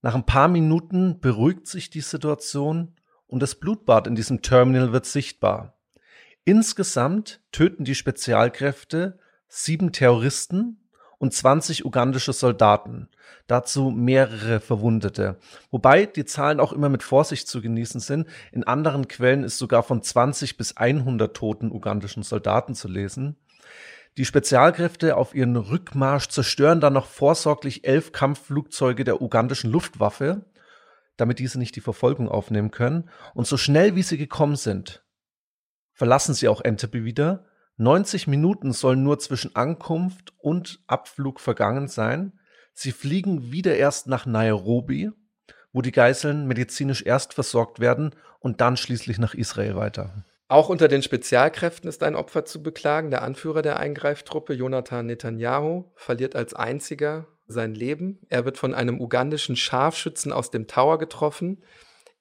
Nach 0.01 0.15
ein 0.15 0.25
paar 0.25 0.47
Minuten 0.47 1.19
beruhigt 1.19 1.67
sich 1.67 1.89
die 1.89 2.01
Situation 2.01 2.95
und 3.25 3.41
das 3.41 3.55
Blutbad 3.55 4.07
in 4.07 4.15
diesem 4.15 4.41
Terminal 4.41 4.91
wird 4.91 5.05
sichtbar. 5.05 5.79
Insgesamt 6.45 7.41
töten 7.51 7.83
die 7.83 7.95
Spezialkräfte 7.95 9.19
sieben 9.47 9.91
Terroristen 9.91 10.86
und 11.19 11.33
20 11.33 11.85
ugandische 11.85 12.33
Soldaten, 12.33 13.09
dazu 13.47 13.89
mehrere 13.89 14.59
Verwundete. 14.59 15.37
Wobei 15.71 16.05
die 16.05 16.25
Zahlen 16.25 16.59
auch 16.59 16.73
immer 16.73 16.89
mit 16.89 17.03
Vorsicht 17.03 17.47
zu 17.47 17.61
genießen 17.61 17.99
sind. 17.99 18.27
In 18.51 18.63
anderen 18.63 19.07
Quellen 19.07 19.43
ist 19.43 19.57
sogar 19.57 19.83
von 19.83 20.01
20 20.01 20.57
bis 20.57 20.77
100 20.77 21.35
toten 21.35 21.71
ugandischen 21.71 22.23
Soldaten 22.23 22.75
zu 22.75 22.87
lesen. 22.87 23.35
Die 24.17 24.25
Spezialkräfte 24.25 25.15
auf 25.15 25.35
ihren 25.35 25.55
Rückmarsch 25.55 26.27
zerstören 26.29 26.81
dann 26.81 26.93
noch 26.93 27.05
vorsorglich 27.05 27.87
elf 27.87 28.11
Kampfflugzeuge 28.11 29.03
der 29.03 29.21
ugandischen 29.21 29.71
Luftwaffe, 29.71 30.45
damit 31.17 31.39
diese 31.39 31.59
nicht 31.59 31.75
die 31.75 31.81
Verfolgung 31.81 32.27
aufnehmen 32.27 32.71
können. 32.71 33.09
Und 33.35 33.45
so 33.45 33.57
schnell 33.57 33.95
wie 33.95 34.03
sie 34.03 34.17
gekommen 34.17 34.55
sind, 34.55 35.03
verlassen 35.93 36.33
sie 36.33 36.47
auch 36.47 36.61
Entebbe 36.61 37.03
wieder 37.03 37.45
90 37.77 38.27
Minuten 38.27 38.73
sollen 38.73 39.03
nur 39.03 39.19
zwischen 39.19 39.55
Ankunft 39.55 40.33
und 40.39 40.79
Abflug 40.87 41.39
vergangen 41.39 41.87
sein. 41.87 42.39
Sie 42.73 42.91
fliegen 42.91 43.51
wieder 43.51 43.75
erst 43.75 44.07
nach 44.07 44.25
Nairobi, 44.25 45.11
wo 45.71 45.81
die 45.81 45.91
Geiseln 45.91 46.47
medizinisch 46.47 47.03
erst 47.03 47.35
versorgt 47.35 47.79
werden 47.79 48.15
und 48.39 48.61
dann 48.61 48.77
schließlich 48.77 49.19
nach 49.19 49.35
Israel 49.35 49.75
weiter. 49.75 50.25
Auch 50.47 50.69
unter 50.69 50.87
den 50.87 51.03
Spezialkräften 51.03 51.89
ist 51.89 52.03
ein 52.03 52.15
Opfer 52.15 52.45
zu 52.45 52.63
beklagen. 52.63 53.11
Der 53.11 53.21
Anführer 53.21 53.61
der 53.61 53.77
Eingreiftruppe, 53.77 54.53
Jonathan 54.53 55.05
Netanyahu, 55.05 55.91
verliert 55.95 56.35
als 56.35 56.53
einziger 56.53 57.27
sein 57.47 57.75
Leben. 57.75 58.19
Er 58.29 58.45
wird 58.45 58.57
von 58.57 58.73
einem 58.73 58.99
ugandischen 58.99 59.55
Scharfschützen 59.55 60.31
aus 60.31 60.49
dem 60.49 60.67
Tower 60.67 60.97
getroffen. 60.99 61.63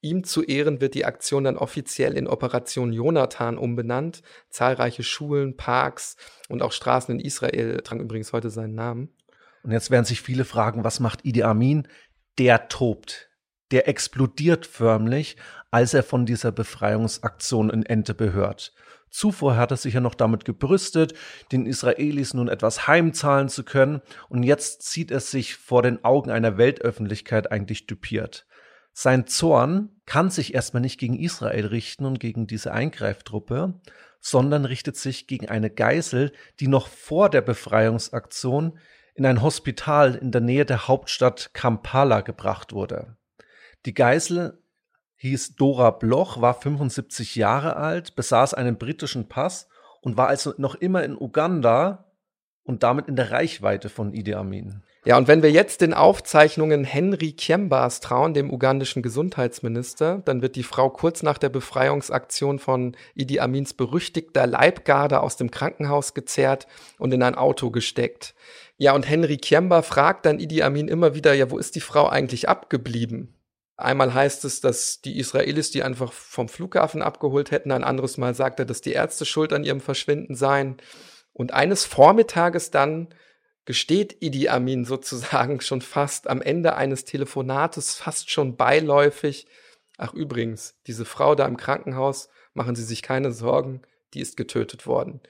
Ihm 0.06 0.24
zu 0.24 0.42
Ehren 0.42 0.80
wird 0.80 0.94
die 0.94 1.04
Aktion 1.04 1.44
dann 1.44 1.56
offiziell 1.56 2.16
in 2.16 2.26
Operation 2.26 2.92
Jonathan 2.92 3.58
umbenannt. 3.58 4.22
Zahlreiche 4.48 5.02
Schulen, 5.02 5.56
Parks 5.56 6.16
und 6.48 6.62
auch 6.62 6.72
Straßen 6.72 7.14
in 7.14 7.24
Israel 7.24 7.78
tragen 7.82 8.00
übrigens 8.00 8.32
heute 8.32 8.50
seinen 8.50 8.74
Namen. 8.74 9.10
Und 9.62 9.72
jetzt 9.72 9.90
werden 9.90 10.04
sich 10.04 10.20
viele 10.20 10.44
fragen, 10.44 10.84
was 10.84 11.00
macht 11.00 11.24
Idi 11.24 11.42
Amin? 11.42 11.88
Der 12.38 12.68
tobt. 12.68 13.30
Der 13.72 13.88
explodiert 13.88 14.64
förmlich, 14.64 15.36
als 15.72 15.92
er 15.92 16.04
von 16.04 16.24
dieser 16.24 16.52
Befreiungsaktion 16.52 17.70
in 17.70 17.84
Entebbe 17.84 18.32
hört. 18.32 18.72
Zuvor 19.10 19.56
hat 19.56 19.70
er 19.70 19.76
sich 19.76 19.94
ja 19.94 20.00
noch 20.00 20.14
damit 20.14 20.44
gebrüstet, 20.44 21.14
den 21.50 21.66
Israelis 21.66 22.34
nun 22.34 22.48
etwas 22.48 22.86
heimzahlen 22.86 23.48
zu 23.48 23.64
können, 23.64 24.02
und 24.28 24.42
jetzt 24.42 24.82
sieht 24.82 25.10
er 25.10 25.20
sich 25.20 25.56
vor 25.56 25.82
den 25.82 26.04
Augen 26.04 26.30
einer 26.30 26.58
Weltöffentlichkeit 26.58 27.50
eigentlich 27.50 27.86
düpiert. 27.86 28.46
Sein 28.92 29.26
Zorn 29.26 29.95
kann 30.06 30.30
sich 30.30 30.54
erstmal 30.54 30.80
nicht 30.80 30.98
gegen 30.98 31.18
Israel 31.18 31.66
richten 31.66 32.06
und 32.06 32.20
gegen 32.20 32.46
diese 32.46 32.72
Eingreiftruppe, 32.72 33.74
sondern 34.20 34.64
richtet 34.64 34.96
sich 34.96 35.26
gegen 35.26 35.48
eine 35.48 35.70
Geisel, 35.70 36.32
die 36.60 36.68
noch 36.68 36.88
vor 36.88 37.28
der 37.28 37.42
Befreiungsaktion 37.42 38.78
in 39.14 39.26
ein 39.26 39.42
Hospital 39.42 40.14
in 40.14 40.30
der 40.30 40.40
Nähe 40.40 40.64
der 40.64 40.88
Hauptstadt 40.88 41.50
Kampala 41.54 42.20
gebracht 42.20 42.72
wurde. 42.72 43.16
Die 43.84 43.94
Geisel 43.94 44.62
hieß 45.16 45.56
Dora 45.56 45.90
Bloch, 45.90 46.40
war 46.40 46.54
75 46.54 47.34
Jahre 47.34 47.76
alt, 47.76 48.14
besaß 48.14 48.54
einen 48.54 48.78
britischen 48.78 49.28
Pass 49.28 49.68
und 50.02 50.16
war 50.16 50.28
also 50.28 50.54
noch 50.58 50.74
immer 50.74 51.02
in 51.02 51.16
Uganda 51.16 52.12
und 52.62 52.82
damit 52.82 53.08
in 53.08 53.16
der 53.16 53.30
Reichweite 53.30 53.88
von 53.88 54.12
Idi 54.12 54.34
Amin. 54.34 54.82
Ja, 55.06 55.16
und 55.16 55.28
wenn 55.28 55.40
wir 55.40 55.52
jetzt 55.52 55.82
den 55.82 55.94
Aufzeichnungen 55.94 56.82
Henry 56.82 57.30
Kiembas 57.30 58.00
trauen, 58.00 58.34
dem 58.34 58.52
ugandischen 58.52 59.02
Gesundheitsminister, 59.02 60.20
dann 60.24 60.42
wird 60.42 60.56
die 60.56 60.64
Frau 60.64 60.90
kurz 60.90 61.22
nach 61.22 61.38
der 61.38 61.48
Befreiungsaktion 61.48 62.58
von 62.58 62.96
Idi 63.14 63.38
Amins 63.38 63.72
berüchtigter 63.72 64.48
Leibgarde 64.48 65.20
aus 65.20 65.36
dem 65.36 65.52
Krankenhaus 65.52 66.12
gezerrt 66.12 66.66
und 66.98 67.14
in 67.14 67.22
ein 67.22 67.36
Auto 67.36 67.70
gesteckt. 67.70 68.34
Ja, 68.78 68.96
und 68.96 69.08
Henry 69.08 69.36
Kiemba 69.36 69.82
fragt 69.82 70.26
dann 70.26 70.40
Idi 70.40 70.64
Amin 70.64 70.88
immer 70.88 71.14
wieder, 71.14 71.34
ja, 71.34 71.52
wo 71.52 71.58
ist 71.58 71.76
die 71.76 71.80
Frau 71.80 72.08
eigentlich 72.08 72.48
abgeblieben? 72.48 73.32
Einmal 73.76 74.12
heißt 74.12 74.44
es, 74.44 74.60
dass 74.60 75.02
die 75.02 75.20
Israelis 75.20 75.70
die 75.70 75.84
einfach 75.84 76.12
vom 76.12 76.48
Flughafen 76.48 77.00
abgeholt 77.00 77.52
hätten. 77.52 77.70
Ein 77.70 77.84
anderes 77.84 78.18
Mal 78.18 78.34
sagt 78.34 78.58
er, 78.58 78.66
dass 78.66 78.80
die 78.80 78.92
Ärzte 78.92 79.24
schuld 79.24 79.52
an 79.52 79.62
ihrem 79.62 79.80
Verschwinden 79.80 80.34
seien. 80.34 80.78
Und 81.32 81.54
eines 81.54 81.84
Vormittages 81.84 82.72
dann 82.72 83.06
gesteht 83.66 84.16
Idi 84.20 84.48
Amin 84.48 84.86
sozusagen 84.86 85.60
schon 85.60 85.82
fast 85.82 86.28
am 86.28 86.40
Ende 86.40 86.76
eines 86.76 87.04
Telefonates, 87.04 87.94
fast 87.94 88.30
schon 88.30 88.56
beiläufig. 88.56 89.46
Ach 89.98 90.14
übrigens, 90.14 90.76
diese 90.86 91.04
Frau 91.04 91.34
da 91.34 91.46
im 91.46 91.58
Krankenhaus, 91.58 92.30
machen 92.54 92.74
Sie 92.74 92.84
sich 92.84 93.02
keine 93.02 93.32
Sorgen, 93.32 93.82
die 94.14 94.20
ist 94.20 94.36
getötet 94.36 94.86
worden. 94.86 95.20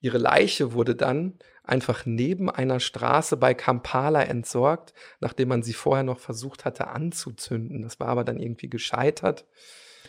Ihre 0.00 0.18
Leiche 0.18 0.72
wurde 0.72 0.94
dann 0.94 1.38
einfach 1.62 2.04
neben 2.04 2.50
einer 2.50 2.78
Straße 2.78 3.36
bei 3.36 3.54
Kampala 3.54 4.22
entsorgt, 4.22 4.92
nachdem 5.20 5.48
man 5.48 5.62
sie 5.62 5.72
vorher 5.72 6.04
noch 6.04 6.18
versucht 6.18 6.64
hatte 6.64 6.88
anzuzünden. 6.88 7.82
Das 7.82 7.98
war 8.00 8.08
aber 8.08 8.24
dann 8.24 8.38
irgendwie 8.38 8.68
gescheitert. 8.68 9.46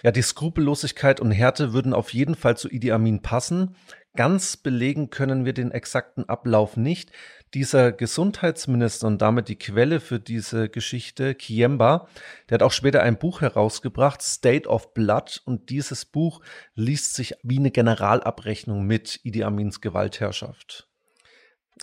Ja, 0.03 0.11
die 0.11 0.21
Skrupellosigkeit 0.21 1.19
und 1.21 1.31
Härte 1.31 1.71
würden 1.71 1.93
auf 1.93 2.11
jeden 2.13 2.35
Fall 2.35 2.57
zu 2.57 2.69
Idi 2.69 2.91
Amin 2.91 3.21
passen. 3.21 3.75
Ganz 4.15 4.55
belegen 4.55 5.09
können 5.09 5.43
wir 5.43 5.53
den 5.53 5.71
exakten 5.71 6.29
Ablauf 6.29 6.77
nicht. 6.77 7.11
Dieser 7.53 7.91
Gesundheitsminister 7.91 9.07
und 9.07 9.21
damit 9.21 9.49
die 9.49 9.57
Quelle 9.57 9.99
für 9.99 10.19
diese 10.19 10.69
Geschichte, 10.69 11.35
Kiemba, 11.35 12.07
der 12.49 12.55
hat 12.55 12.63
auch 12.63 12.71
später 12.71 13.03
ein 13.03 13.17
Buch 13.17 13.41
herausgebracht, 13.41 14.21
State 14.21 14.69
of 14.69 14.93
Blood, 14.93 15.41
und 15.45 15.69
dieses 15.69 16.05
Buch 16.05 16.41
liest 16.75 17.15
sich 17.15 17.35
wie 17.43 17.59
eine 17.59 17.71
Generalabrechnung 17.71 18.85
mit 18.85 19.19
Idi 19.23 19.43
Amins 19.43 19.81
Gewaltherrschaft. 19.81 20.87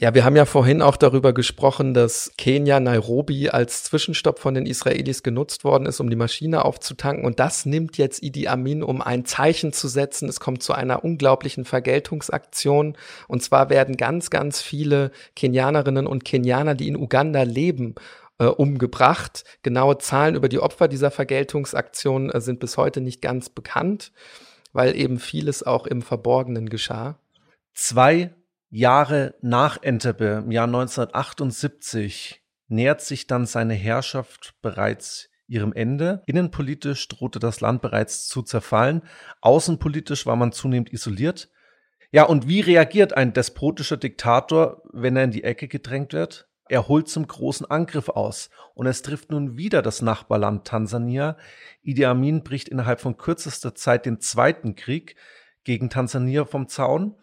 Ja, 0.01 0.15
wir 0.15 0.25
haben 0.25 0.37
ja 0.37 0.47
vorhin 0.47 0.81
auch 0.81 0.97
darüber 0.97 1.35
gesprochen, 1.35 1.93
dass 1.93 2.33
Kenia 2.39 2.81
Nairobi 2.81 3.51
als 3.51 3.85
Zwischenstopp 3.85 4.39
von 4.39 4.55
den 4.55 4.65
Israelis 4.65 5.23
genutzt 5.23 5.65
worden 5.65 5.85
ist, 5.85 6.01
um 6.01 6.09
die 6.09 6.17
Maschine 6.17 6.65
aufzutanken. 6.65 7.27
Und 7.27 7.39
das 7.39 7.67
nimmt 7.67 7.99
jetzt 7.99 8.23
Idi 8.23 8.49
Amin, 8.49 8.83
um 8.83 9.03
ein 9.03 9.27
Zeichen 9.27 9.75
zu 9.75 9.89
setzen. 9.89 10.31
Es 10.31 10.41
kommt 10.41 10.63
zu 10.63 10.73
einer 10.73 11.05
unglaublichen 11.05 11.67
Vergeltungsaktion. 11.67 12.97
Und 13.29 13.43
zwar 13.43 13.69
werden 13.69 13.99
ganz, 13.99 14.31
ganz 14.31 14.63
viele 14.63 15.11
Kenianerinnen 15.37 16.07
und 16.07 16.25
Kenianer, 16.25 16.75
die 16.75 16.89
in 16.89 16.97
Uganda 16.97 17.43
leben, 17.43 17.95
äh, 18.39 18.47
umgebracht. 18.47 19.45
Genaue 19.63 19.99
Zahlen 19.99 20.37
über 20.37 20.49
die 20.49 20.59
Opfer 20.61 20.89
dieser 20.89 21.11
Vergeltungsaktion 21.11 22.31
äh, 22.31 22.41
sind 22.41 22.61
bis 22.61 22.79
heute 22.79 23.03
nicht 23.03 23.21
ganz 23.21 23.51
bekannt, 23.51 24.11
weil 24.73 24.97
eben 24.97 25.19
vieles 25.19 25.63
auch 25.63 25.87
im 25.87 26.01
Verborgenen 26.01 26.71
geschah. 26.71 27.19
Zwei 27.75 28.35
Jahre 28.75 29.35
nach 29.43 29.83
Entebbe, 29.83 30.43
im 30.45 30.51
Jahr 30.51 30.67
1978, 30.67 32.43
nähert 32.69 33.03
sich 33.03 33.27
dann 33.27 33.45
seine 33.45 33.75
Herrschaft 33.75 34.55
bereits 34.63 35.29
ihrem 35.47 35.75
Ende. 35.75 36.23
Innenpolitisch 36.25 37.07
drohte 37.09 37.39
das 37.39 37.61
Land 37.61 37.83
bereits 37.83 38.27
zu 38.29 38.41
zerfallen. 38.41 39.03
Außenpolitisch 39.43 40.25
war 40.25 40.37
man 40.37 40.53
zunehmend 40.53 40.91
isoliert. 40.91 41.51
Ja, 42.13 42.25
und 42.25 42.49
wie 42.49 42.61
reagiert 42.61 43.15
ein 43.15 43.35
despotischer 43.35 43.99
Diktator, 43.99 44.83
wenn 44.91 45.17
er 45.17 45.25
in 45.25 45.33
die 45.33 45.45
Ecke 45.45 45.69
gedrängt 45.69 46.15
wird? 46.15 46.49
Er 46.71 46.89
holt 46.89 47.09
zum 47.09 47.27
großen 47.27 47.71
Angriff 47.71 48.09
aus 48.09 48.49
und 48.73 48.87
es 48.87 49.03
trifft 49.03 49.31
nun 49.31 49.59
wieder 49.59 49.83
das 49.83 50.01
Nachbarland 50.01 50.67
Tansania. 50.67 51.37
Idi 51.83 52.07
Amin 52.07 52.43
bricht 52.43 52.71
innerhalb 52.71 53.03
von 53.03 53.19
kürzester 53.19 53.75
Zeit 53.75 54.07
den 54.07 54.19
zweiten 54.21 54.77
Krieg 54.77 55.17
gegen 55.65 55.91
Tansania 55.91 56.47
vom 56.47 56.69
Zaun 56.69 57.17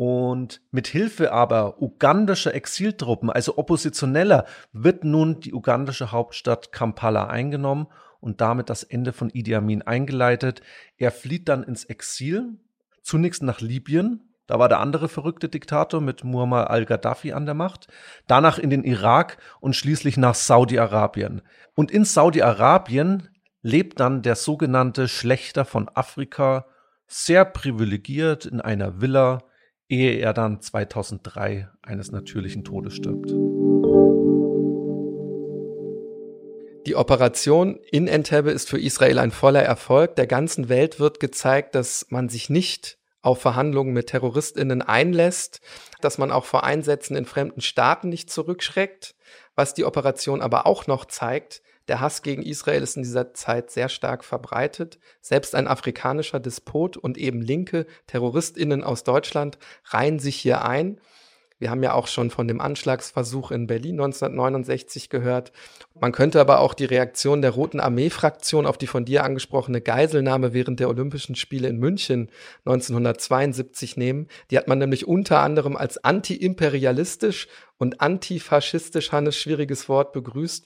und 0.00 0.62
mit 0.70 0.86
Hilfe 0.86 1.30
aber 1.30 1.82
ugandischer 1.82 2.54
Exiltruppen, 2.54 3.28
also 3.28 3.58
Oppositioneller, 3.58 4.46
wird 4.72 5.04
nun 5.04 5.40
die 5.40 5.52
ugandische 5.52 6.10
Hauptstadt 6.10 6.72
Kampala 6.72 7.26
eingenommen 7.26 7.86
und 8.18 8.40
damit 8.40 8.70
das 8.70 8.82
Ende 8.82 9.12
von 9.12 9.28
Idi 9.28 9.54
Amin 9.54 9.82
eingeleitet. 9.82 10.62
Er 10.96 11.10
flieht 11.10 11.50
dann 11.50 11.62
ins 11.62 11.84
Exil, 11.84 12.56
zunächst 13.02 13.42
nach 13.42 13.60
Libyen, 13.60 14.32
da 14.46 14.58
war 14.58 14.70
der 14.70 14.80
andere 14.80 15.10
verrückte 15.10 15.50
Diktator 15.50 16.00
mit 16.00 16.24
Muammar 16.24 16.70
al-Gaddafi 16.70 17.34
an 17.34 17.44
der 17.44 17.54
Macht. 17.54 17.86
Danach 18.26 18.58
in 18.58 18.70
den 18.70 18.84
Irak 18.84 19.36
und 19.60 19.76
schließlich 19.76 20.16
nach 20.16 20.34
Saudi-Arabien. 20.34 21.42
Und 21.74 21.90
in 21.90 22.06
Saudi-Arabien 22.06 23.28
lebt 23.60 24.00
dann 24.00 24.22
der 24.22 24.36
sogenannte 24.36 25.08
Schlechter 25.08 25.66
von 25.66 25.90
Afrika, 25.90 26.64
sehr 27.06 27.44
privilegiert 27.44 28.46
in 28.46 28.62
einer 28.62 29.02
Villa 29.02 29.42
ehe 29.90 30.18
er 30.18 30.32
dann 30.32 30.60
2003 30.60 31.68
eines 31.82 32.12
natürlichen 32.12 32.64
Todes 32.64 32.94
stirbt. 32.94 33.30
Die 36.86 36.96
Operation 36.96 37.78
in 37.90 38.08
Entebbe 38.08 38.50
ist 38.50 38.68
für 38.68 38.80
Israel 38.80 39.18
ein 39.18 39.32
voller 39.32 39.62
Erfolg. 39.62 40.16
Der 40.16 40.26
ganzen 40.26 40.68
Welt 40.68 40.98
wird 40.98 41.20
gezeigt, 41.20 41.74
dass 41.74 42.06
man 42.08 42.28
sich 42.28 42.48
nicht 42.48 42.98
auf 43.20 43.40
Verhandlungen 43.40 43.92
mit 43.92 44.06
Terroristinnen 44.06 44.80
einlässt, 44.80 45.60
dass 46.00 46.16
man 46.16 46.30
auch 46.30 46.46
vor 46.46 46.64
Einsätzen 46.64 47.16
in 47.16 47.26
fremden 47.26 47.60
Staaten 47.60 48.08
nicht 48.08 48.30
zurückschreckt. 48.30 49.14
Was 49.54 49.74
die 49.74 49.84
Operation 49.84 50.40
aber 50.40 50.66
auch 50.66 50.86
noch 50.86 51.04
zeigt, 51.04 51.60
der 51.88 52.00
Hass 52.00 52.22
gegen 52.22 52.42
Israel 52.42 52.82
ist 52.82 52.96
in 52.96 53.02
dieser 53.02 53.34
Zeit 53.34 53.70
sehr 53.70 53.88
stark 53.88 54.24
verbreitet. 54.24 54.98
Selbst 55.20 55.54
ein 55.54 55.66
afrikanischer 55.66 56.40
Despot 56.40 56.96
und 56.96 57.18
eben 57.18 57.40
linke 57.40 57.86
Terroristinnen 58.06 58.84
aus 58.84 59.04
Deutschland 59.04 59.58
reihen 59.84 60.18
sich 60.18 60.36
hier 60.36 60.64
ein. 60.64 61.00
Wir 61.60 61.70
haben 61.70 61.82
ja 61.82 61.92
auch 61.92 62.06
schon 62.06 62.30
von 62.30 62.48
dem 62.48 62.58
Anschlagsversuch 62.58 63.50
in 63.50 63.66
Berlin 63.66 64.00
1969 64.00 65.10
gehört. 65.10 65.52
Man 66.00 66.10
könnte 66.10 66.40
aber 66.40 66.60
auch 66.60 66.72
die 66.72 66.86
Reaktion 66.86 67.42
der 67.42 67.50
Roten 67.50 67.80
Armee-Fraktion 67.80 68.64
auf 68.64 68.78
die 68.78 68.86
von 68.86 69.04
dir 69.04 69.24
angesprochene 69.24 69.82
Geiselnahme 69.82 70.54
während 70.54 70.80
der 70.80 70.88
Olympischen 70.88 71.34
Spiele 71.34 71.68
in 71.68 71.76
München 71.76 72.30
1972 72.64 73.98
nehmen. 73.98 74.26
Die 74.50 74.56
hat 74.56 74.68
man 74.68 74.78
nämlich 74.78 75.06
unter 75.06 75.40
anderem 75.40 75.76
als 75.76 76.02
anti-imperialistisch 76.02 77.46
und 77.76 78.00
antifaschistisch, 78.00 79.12
Hannes, 79.12 79.36
schwieriges 79.36 79.86
Wort, 79.90 80.12
begrüßt. 80.12 80.64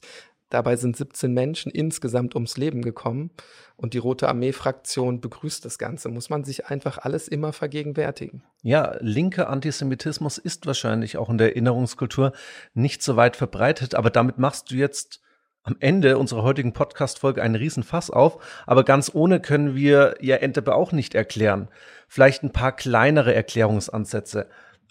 Dabei 0.55 0.76
sind 0.76 0.96
17 0.96 1.34
Menschen 1.34 1.72
insgesamt 1.72 2.36
ums 2.36 2.57
Leben 2.57 2.82
gekommen 2.82 3.32
und 3.74 3.92
die 3.92 3.98
Rote 3.98 4.28
Armee-Fraktion 4.28 5.20
begrüßt 5.20 5.64
das 5.64 5.78
Ganze. 5.78 6.11
Muss 6.11 6.30
man 6.30 6.44
sich 6.44 6.66
einfach 6.66 6.98
alles 6.98 7.26
immer 7.26 7.52
vergegenwärtigen. 7.52 8.44
Ja, 8.62 8.94
linker 9.00 9.50
Antisemitismus 9.50 10.38
ist 10.38 10.64
wahrscheinlich 10.66 11.16
auch 11.16 11.28
in 11.28 11.38
der 11.38 11.48
Erinnerungskultur 11.48 12.30
nicht 12.72 13.02
so 13.02 13.16
weit 13.16 13.34
verbreitet, 13.34 13.96
aber 13.96 14.11
damit 14.11 14.38
machst 14.38 14.70
du 14.70 14.76
jetzt 14.76 15.20
am 15.64 15.74
Ende 15.80 16.18
unserer 16.18 16.44
heutigen 16.44 16.72
Podcast-Folge 16.72 17.42
einen 17.42 17.57
Riesenfass 17.57 18.11
auf, 18.11 18.38
aber 18.64 18.84
ganz 18.84 19.11
ohne 19.12 19.40
können 19.40 19.74
wir 19.74 20.14
ja 20.20 20.36
Entebbe 20.36 20.72
auch 20.72 20.92
nicht 20.92 21.16
erklären. 21.16 21.66
Vielleicht 22.07 22.44
ein 22.44 22.52
paar 22.52 22.70
kleinere 22.70 23.34
Erklärungsansätze. 23.34 24.46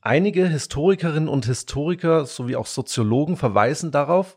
Einige 0.05 0.45
Historikerinnen 0.45 1.29
und 1.29 1.45
Historiker 1.45 2.25
sowie 2.25 2.57
auch 2.57 2.65
Soziologen 2.65 3.37
verweisen 3.37 3.89
darauf, 3.91 4.35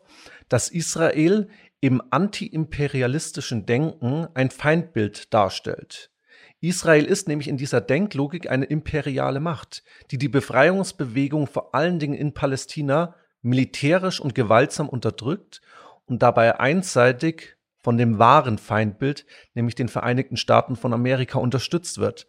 dass 0.49 0.69
Israel 0.69 1.49
im 1.79 2.01
antiimperialistischen 2.09 3.65
Denken 3.65 4.27
ein 4.33 4.49
Feindbild 4.49 5.33
darstellt. 5.33 6.11
Israel 6.59 7.05
ist 7.05 7.27
nämlich 7.27 7.47
in 7.47 7.57
dieser 7.57 7.81
Denklogik 7.81 8.49
eine 8.49 8.65
imperiale 8.65 9.39
Macht, 9.39 9.83
die 10.09 10.17
die 10.17 10.29
Befreiungsbewegung 10.29 11.45
vor 11.45 11.75
allen 11.75 11.99
Dingen 11.99 12.15
in 12.15 12.33
Palästina 12.33 13.15
militärisch 13.43 14.19
und 14.19 14.33
gewaltsam 14.33 14.89
unterdrückt 14.89 15.61
und 16.05 16.23
dabei 16.23 16.59
einseitig 16.59 17.57
von 17.77 17.97
dem 17.97 18.17
wahren 18.17 18.57
Feindbild, 18.57 19.25
nämlich 19.53 19.75
den 19.75 19.87
Vereinigten 19.87 20.35
Staaten 20.35 20.75
von 20.75 20.93
Amerika, 20.93 21.37
unterstützt 21.37 21.99
wird. 21.99 22.27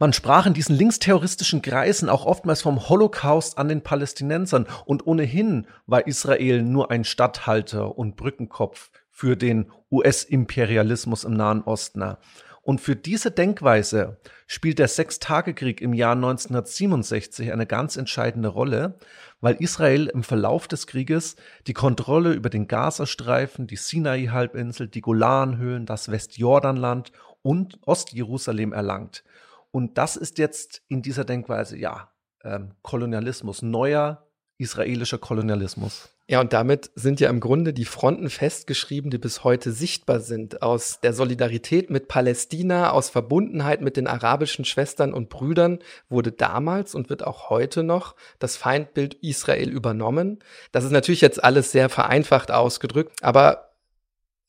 Man 0.00 0.12
sprach 0.12 0.46
in 0.46 0.54
diesen 0.54 0.76
linksterroristischen 0.76 1.60
Kreisen 1.60 2.08
auch 2.08 2.24
oftmals 2.24 2.62
vom 2.62 2.88
Holocaust 2.88 3.58
an 3.58 3.66
den 3.66 3.82
Palästinensern 3.82 4.68
und 4.84 5.08
ohnehin 5.08 5.66
war 5.86 6.06
Israel 6.06 6.62
nur 6.62 6.92
ein 6.92 7.02
Statthalter 7.02 7.98
und 7.98 8.14
Brückenkopf 8.14 8.92
für 9.10 9.36
den 9.36 9.72
US-Imperialismus 9.90 11.24
im 11.24 11.32
Nahen 11.32 11.62
Osten. 11.62 12.16
Und 12.62 12.80
für 12.80 12.94
diese 12.94 13.32
Denkweise 13.32 14.18
spielt 14.46 14.78
der 14.78 14.86
Sechstagekrieg 14.86 15.80
im 15.80 15.94
Jahr 15.94 16.12
1967 16.12 17.50
eine 17.50 17.66
ganz 17.66 17.96
entscheidende 17.96 18.50
Rolle, 18.50 18.98
weil 19.40 19.56
Israel 19.56 20.06
im 20.06 20.22
Verlauf 20.22 20.68
des 20.68 20.86
Krieges 20.86 21.34
die 21.66 21.72
Kontrolle 21.72 22.34
über 22.34 22.50
den 22.50 22.68
Gazastreifen, 22.68 23.66
die 23.66 23.76
Sinai-Halbinsel, 23.76 24.86
die 24.86 25.00
Golanhöhen, 25.00 25.86
das 25.86 26.08
Westjordanland 26.08 27.10
und 27.42 27.80
Ostjerusalem 27.84 28.72
erlangt. 28.72 29.24
Und 29.70 29.98
das 29.98 30.16
ist 30.16 30.38
jetzt 30.38 30.82
in 30.88 31.02
dieser 31.02 31.24
Denkweise, 31.24 31.76
ja, 31.76 32.10
ähm, 32.42 32.74
Kolonialismus, 32.82 33.62
neuer 33.62 34.26
israelischer 34.58 35.18
Kolonialismus. 35.18 36.08
Ja, 36.30 36.40
und 36.40 36.52
damit 36.52 36.90
sind 36.94 37.20
ja 37.20 37.30
im 37.30 37.40
Grunde 37.40 37.72
die 37.72 37.86
Fronten 37.86 38.28
festgeschrieben, 38.28 39.10
die 39.10 39.16
bis 39.16 39.44
heute 39.44 39.72
sichtbar 39.72 40.20
sind. 40.20 40.60
Aus 40.60 41.00
der 41.00 41.14
Solidarität 41.14 41.88
mit 41.88 42.06
Palästina, 42.06 42.90
aus 42.90 43.08
Verbundenheit 43.08 43.80
mit 43.80 43.96
den 43.96 44.06
arabischen 44.06 44.66
Schwestern 44.66 45.14
und 45.14 45.30
Brüdern 45.30 45.78
wurde 46.10 46.30
damals 46.30 46.94
und 46.94 47.08
wird 47.08 47.26
auch 47.26 47.48
heute 47.48 47.82
noch 47.82 48.14
das 48.38 48.58
Feindbild 48.58 49.14
Israel 49.14 49.70
übernommen. 49.70 50.40
Das 50.70 50.84
ist 50.84 50.90
natürlich 50.90 51.22
jetzt 51.22 51.42
alles 51.42 51.72
sehr 51.72 51.88
vereinfacht 51.88 52.50
ausgedrückt, 52.50 53.22
aber 53.22 53.70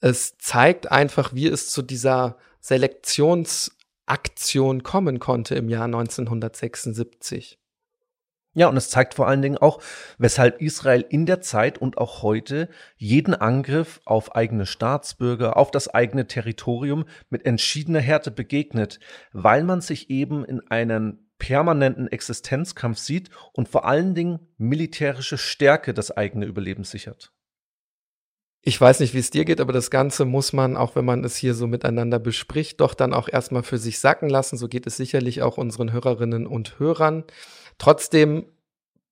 es 0.02 0.38
zeigt 0.38 0.92
einfach, 0.92 1.34
wie 1.34 1.48
es 1.48 1.70
zu 1.70 1.82
dieser 1.82 2.36
Selektionsaktion 4.10 4.84
kommen 4.84 5.20
konnte 5.20 5.56
im 5.56 5.70
Jahr 5.70 5.86
1976. 5.86 7.60
Ja, 8.56 8.68
und 8.68 8.78
es 8.78 8.90
zeigt 8.90 9.14
vor 9.14 9.28
allen 9.28 9.44
Dingen 9.44 9.60
auch, 9.60 9.80
weshalb 10.18 10.60
Israel 10.60 11.06
in 11.08 11.28
der 11.28 11.40
Zeit 11.42 11.78
und 11.78 12.00
auch 12.00 12.24
heute 12.24 12.68
jeden 12.98 13.36
Angriff 13.36 14.02
auf 14.06 14.36
eigene 14.36 14.66
Staatsbürger, 14.66 15.56
auf 15.56 15.70
das 15.70 15.88
eigene 15.88 16.26
Territorium 16.26 17.06
mit 17.30 17.46
entschiedener 17.46 18.00
Härte 18.00 18.32
begegnet, 18.32 19.00
weil 19.34 19.64
man 19.64 19.82
sich 19.82 20.10
eben 20.10 20.44
in 20.44 20.62
einen 20.68 21.30
permanenten 21.38 22.08
Existenzkampf 22.08 22.98
sieht 22.98 23.30
und 23.54 23.70
vor 23.70 23.86
allen 23.86 24.16
Dingen 24.16 24.40
militärische 24.58 25.38
Stärke 25.38 25.94
das 25.94 26.10
eigene 26.10 26.46
Überleben 26.46 26.84
sichert. 26.84 27.32
Ich 28.62 28.80
weiß 28.80 29.00
nicht, 29.00 29.14
wie 29.14 29.20
es 29.20 29.30
dir 29.30 29.46
geht, 29.46 29.62
aber 29.62 29.72
das 29.72 29.90
Ganze 29.90 30.26
muss 30.26 30.52
man, 30.52 30.76
auch 30.76 30.96
wenn 30.96 31.06
man 31.06 31.24
es 31.24 31.38
hier 31.38 31.54
so 31.54 31.66
miteinander 31.66 32.20
bespricht, 32.20 32.82
doch 32.82 32.94
dann 32.94 33.14
auch 33.14 33.30
erstmal 33.30 33.64
für 33.64 33.78
sich 33.78 34.00
sacken 34.00 34.30
lassen. 34.30 34.58
So 34.58 34.68
geht 34.68 34.86
es 34.86 34.98
sicherlich 34.98 35.42
auch 35.42 35.58
unseren 35.58 35.94
Hörerinnen 35.94 36.46
und 36.46 36.78
Hörern. 36.78 37.24
Trotzdem 37.78 38.46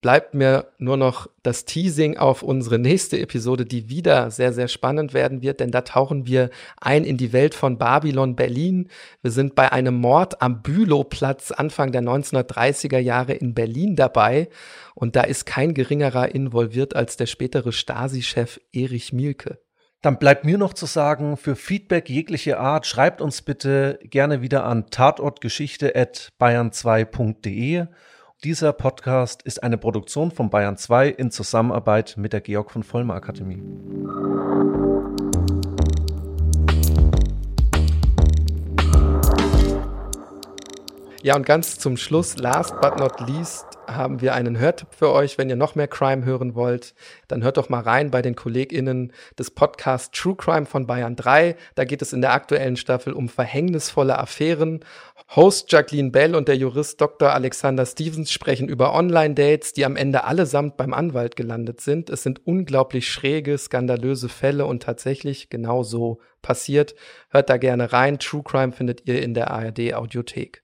bleibt 0.02 0.36
mir 0.36 0.72
nur 0.78 0.96
noch 0.96 1.28
das 1.42 1.66
Teasing 1.66 2.18
auf 2.18 2.44
unsere 2.44 2.78
nächste 2.78 3.20
Episode, 3.20 3.66
die 3.66 3.90
wieder 3.90 4.30
sehr, 4.32 4.54
sehr 4.54 4.68
spannend 4.68 5.14
werden 5.14 5.42
wird, 5.42 5.60
denn 5.60 5.72
da 5.72 5.82
tauchen 5.82 6.28
wir 6.28 6.50
ein 6.80 7.04
in 7.04 7.18
die 7.18 7.34
Welt 7.34 7.56
von 7.56 7.78
Babylon 7.78 8.36
Berlin. 8.36 8.90
Wir 9.22 9.32
sind 9.32 9.56
bei 9.56 9.72
einem 9.72 9.96
Mord 9.96 10.42
am 10.42 10.62
Bülowplatz 10.62 11.52
Anfang 11.52 11.92
der 11.92 12.04
1930er 12.04 13.00
Jahre 13.00 13.34
in 13.34 13.54
Berlin 13.54 13.96
dabei 13.96 14.50
und 14.94 15.16
da 15.16 15.22
ist 15.22 15.46
kein 15.46 15.74
geringerer 15.74 16.34
involviert 16.34 16.96
als 16.96 17.18
der 17.18 17.26
spätere 17.26 17.72
Stasi-Chef 17.72 18.60
Erich 18.72 19.14
Mielke. 19.14 19.60
Dann 20.04 20.20
bleibt 20.20 20.46
mir 20.46 20.60
noch 20.60 20.74
zu 20.74 20.86
sagen, 20.86 21.38
für 21.38 21.56
Feedback 21.56 22.08
jeglicher 22.08 22.60
Art, 22.60 22.86
schreibt 22.86 23.20
uns 23.20 23.42
bitte 23.42 23.98
gerne 24.04 24.44
wieder 24.44 24.64
an 24.64 24.92
tatortgeschichte.bayern2.de. 24.92 27.88
Dieser 28.44 28.72
Podcast 28.72 29.42
ist 29.42 29.64
eine 29.64 29.80
Produktion 29.80 30.30
von 30.30 30.52
Bayern 30.52 30.78
2 30.78 31.10
in 31.10 31.32
Zusammenarbeit 31.32 32.18
mit 32.18 32.34
der 32.34 32.42
Georg 32.42 32.70
von 32.70 32.84
Vollmer 32.84 33.16
Akademie. 33.16 33.64
Ja, 41.24 41.36
und 41.36 41.48
ganz 41.48 41.80
zum 41.80 41.98
Schluss, 41.98 42.38
last 42.38 42.80
but 42.80 43.00
not 43.00 43.20
least, 43.28 43.66
haben 43.88 44.22
wir 44.22 44.34
einen 44.34 44.60
Hörtipp 44.60 44.90
für 44.92 45.12
euch. 45.12 45.38
Wenn 45.38 45.50
ihr 45.50 45.56
noch 45.56 45.76
mehr 45.76 45.88
Crime 45.88 46.24
hören 46.26 46.56
wollt, 46.56 46.94
dann 47.28 47.44
hört 47.44 47.58
doch 47.58 47.70
mal 47.70 47.82
rein 47.82 48.12
bei 48.12 48.22
den 48.22 48.36
KollegInnen 48.36 49.12
des 49.38 49.52
Podcasts 49.52 50.12
True 50.12 50.36
Crime 50.36 50.66
von 50.66 50.86
Bayern 50.86 51.16
3. 51.16 51.56
Da 51.76 51.86
geht 51.86 52.02
es 52.02 52.14
in 52.14 52.22
der 52.22 52.34
aktuellen 52.34 52.78
Staffel 52.78 53.14
um 53.14 53.30
verhängnisvolle 53.30 54.18
Affären. 54.20 54.82
Host 55.36 55.72
Jacqueline 55.72 56.12
Bell 56.12 56.36
und 56.36 56.48
der 56.48 56.56
Jurist 56.56 57.02
Dr. 57.02 57.34
Alexander 57.34 57.86
Stevens 57.86 58.32
sprechen 58.32 58.70
über 58.70 58.94
Online-Dates, 58.94 59.74
die 59.74 59.86
am 59.86 59.98
Ende 59.98 60.24
allesamt 60.24 60.78
beim 60.78 60.94
Anwalt 60.94 61.36
gelandet 61.36 61.82
sind. 61.82 62.10
Es 62.10 62.24
sind 62.24 62.48
unglaublich 62.48 63.12
schräge, 63.12 63.58
skandalöse 63.58 64.30
Fälle 64.30 64.66
und 64.66 64.84
tatsächlich 64.84 65.50
genau 65.50 65.84
so 65.84 66.22
passiert. 66.42 66.96
Hört 67.30 67.50
da 67.50 67.58
gerne 67.58 67.92
rein. 67.92 68.20
True 68.20 68.42
Crime 68.42 68.72
findet 68.72 69.06
ihr 69.06 69.22
in 69.22 69.34
der 69.34 69.52
ARD 69.52 69.94
Audiothek. 69.96 70.64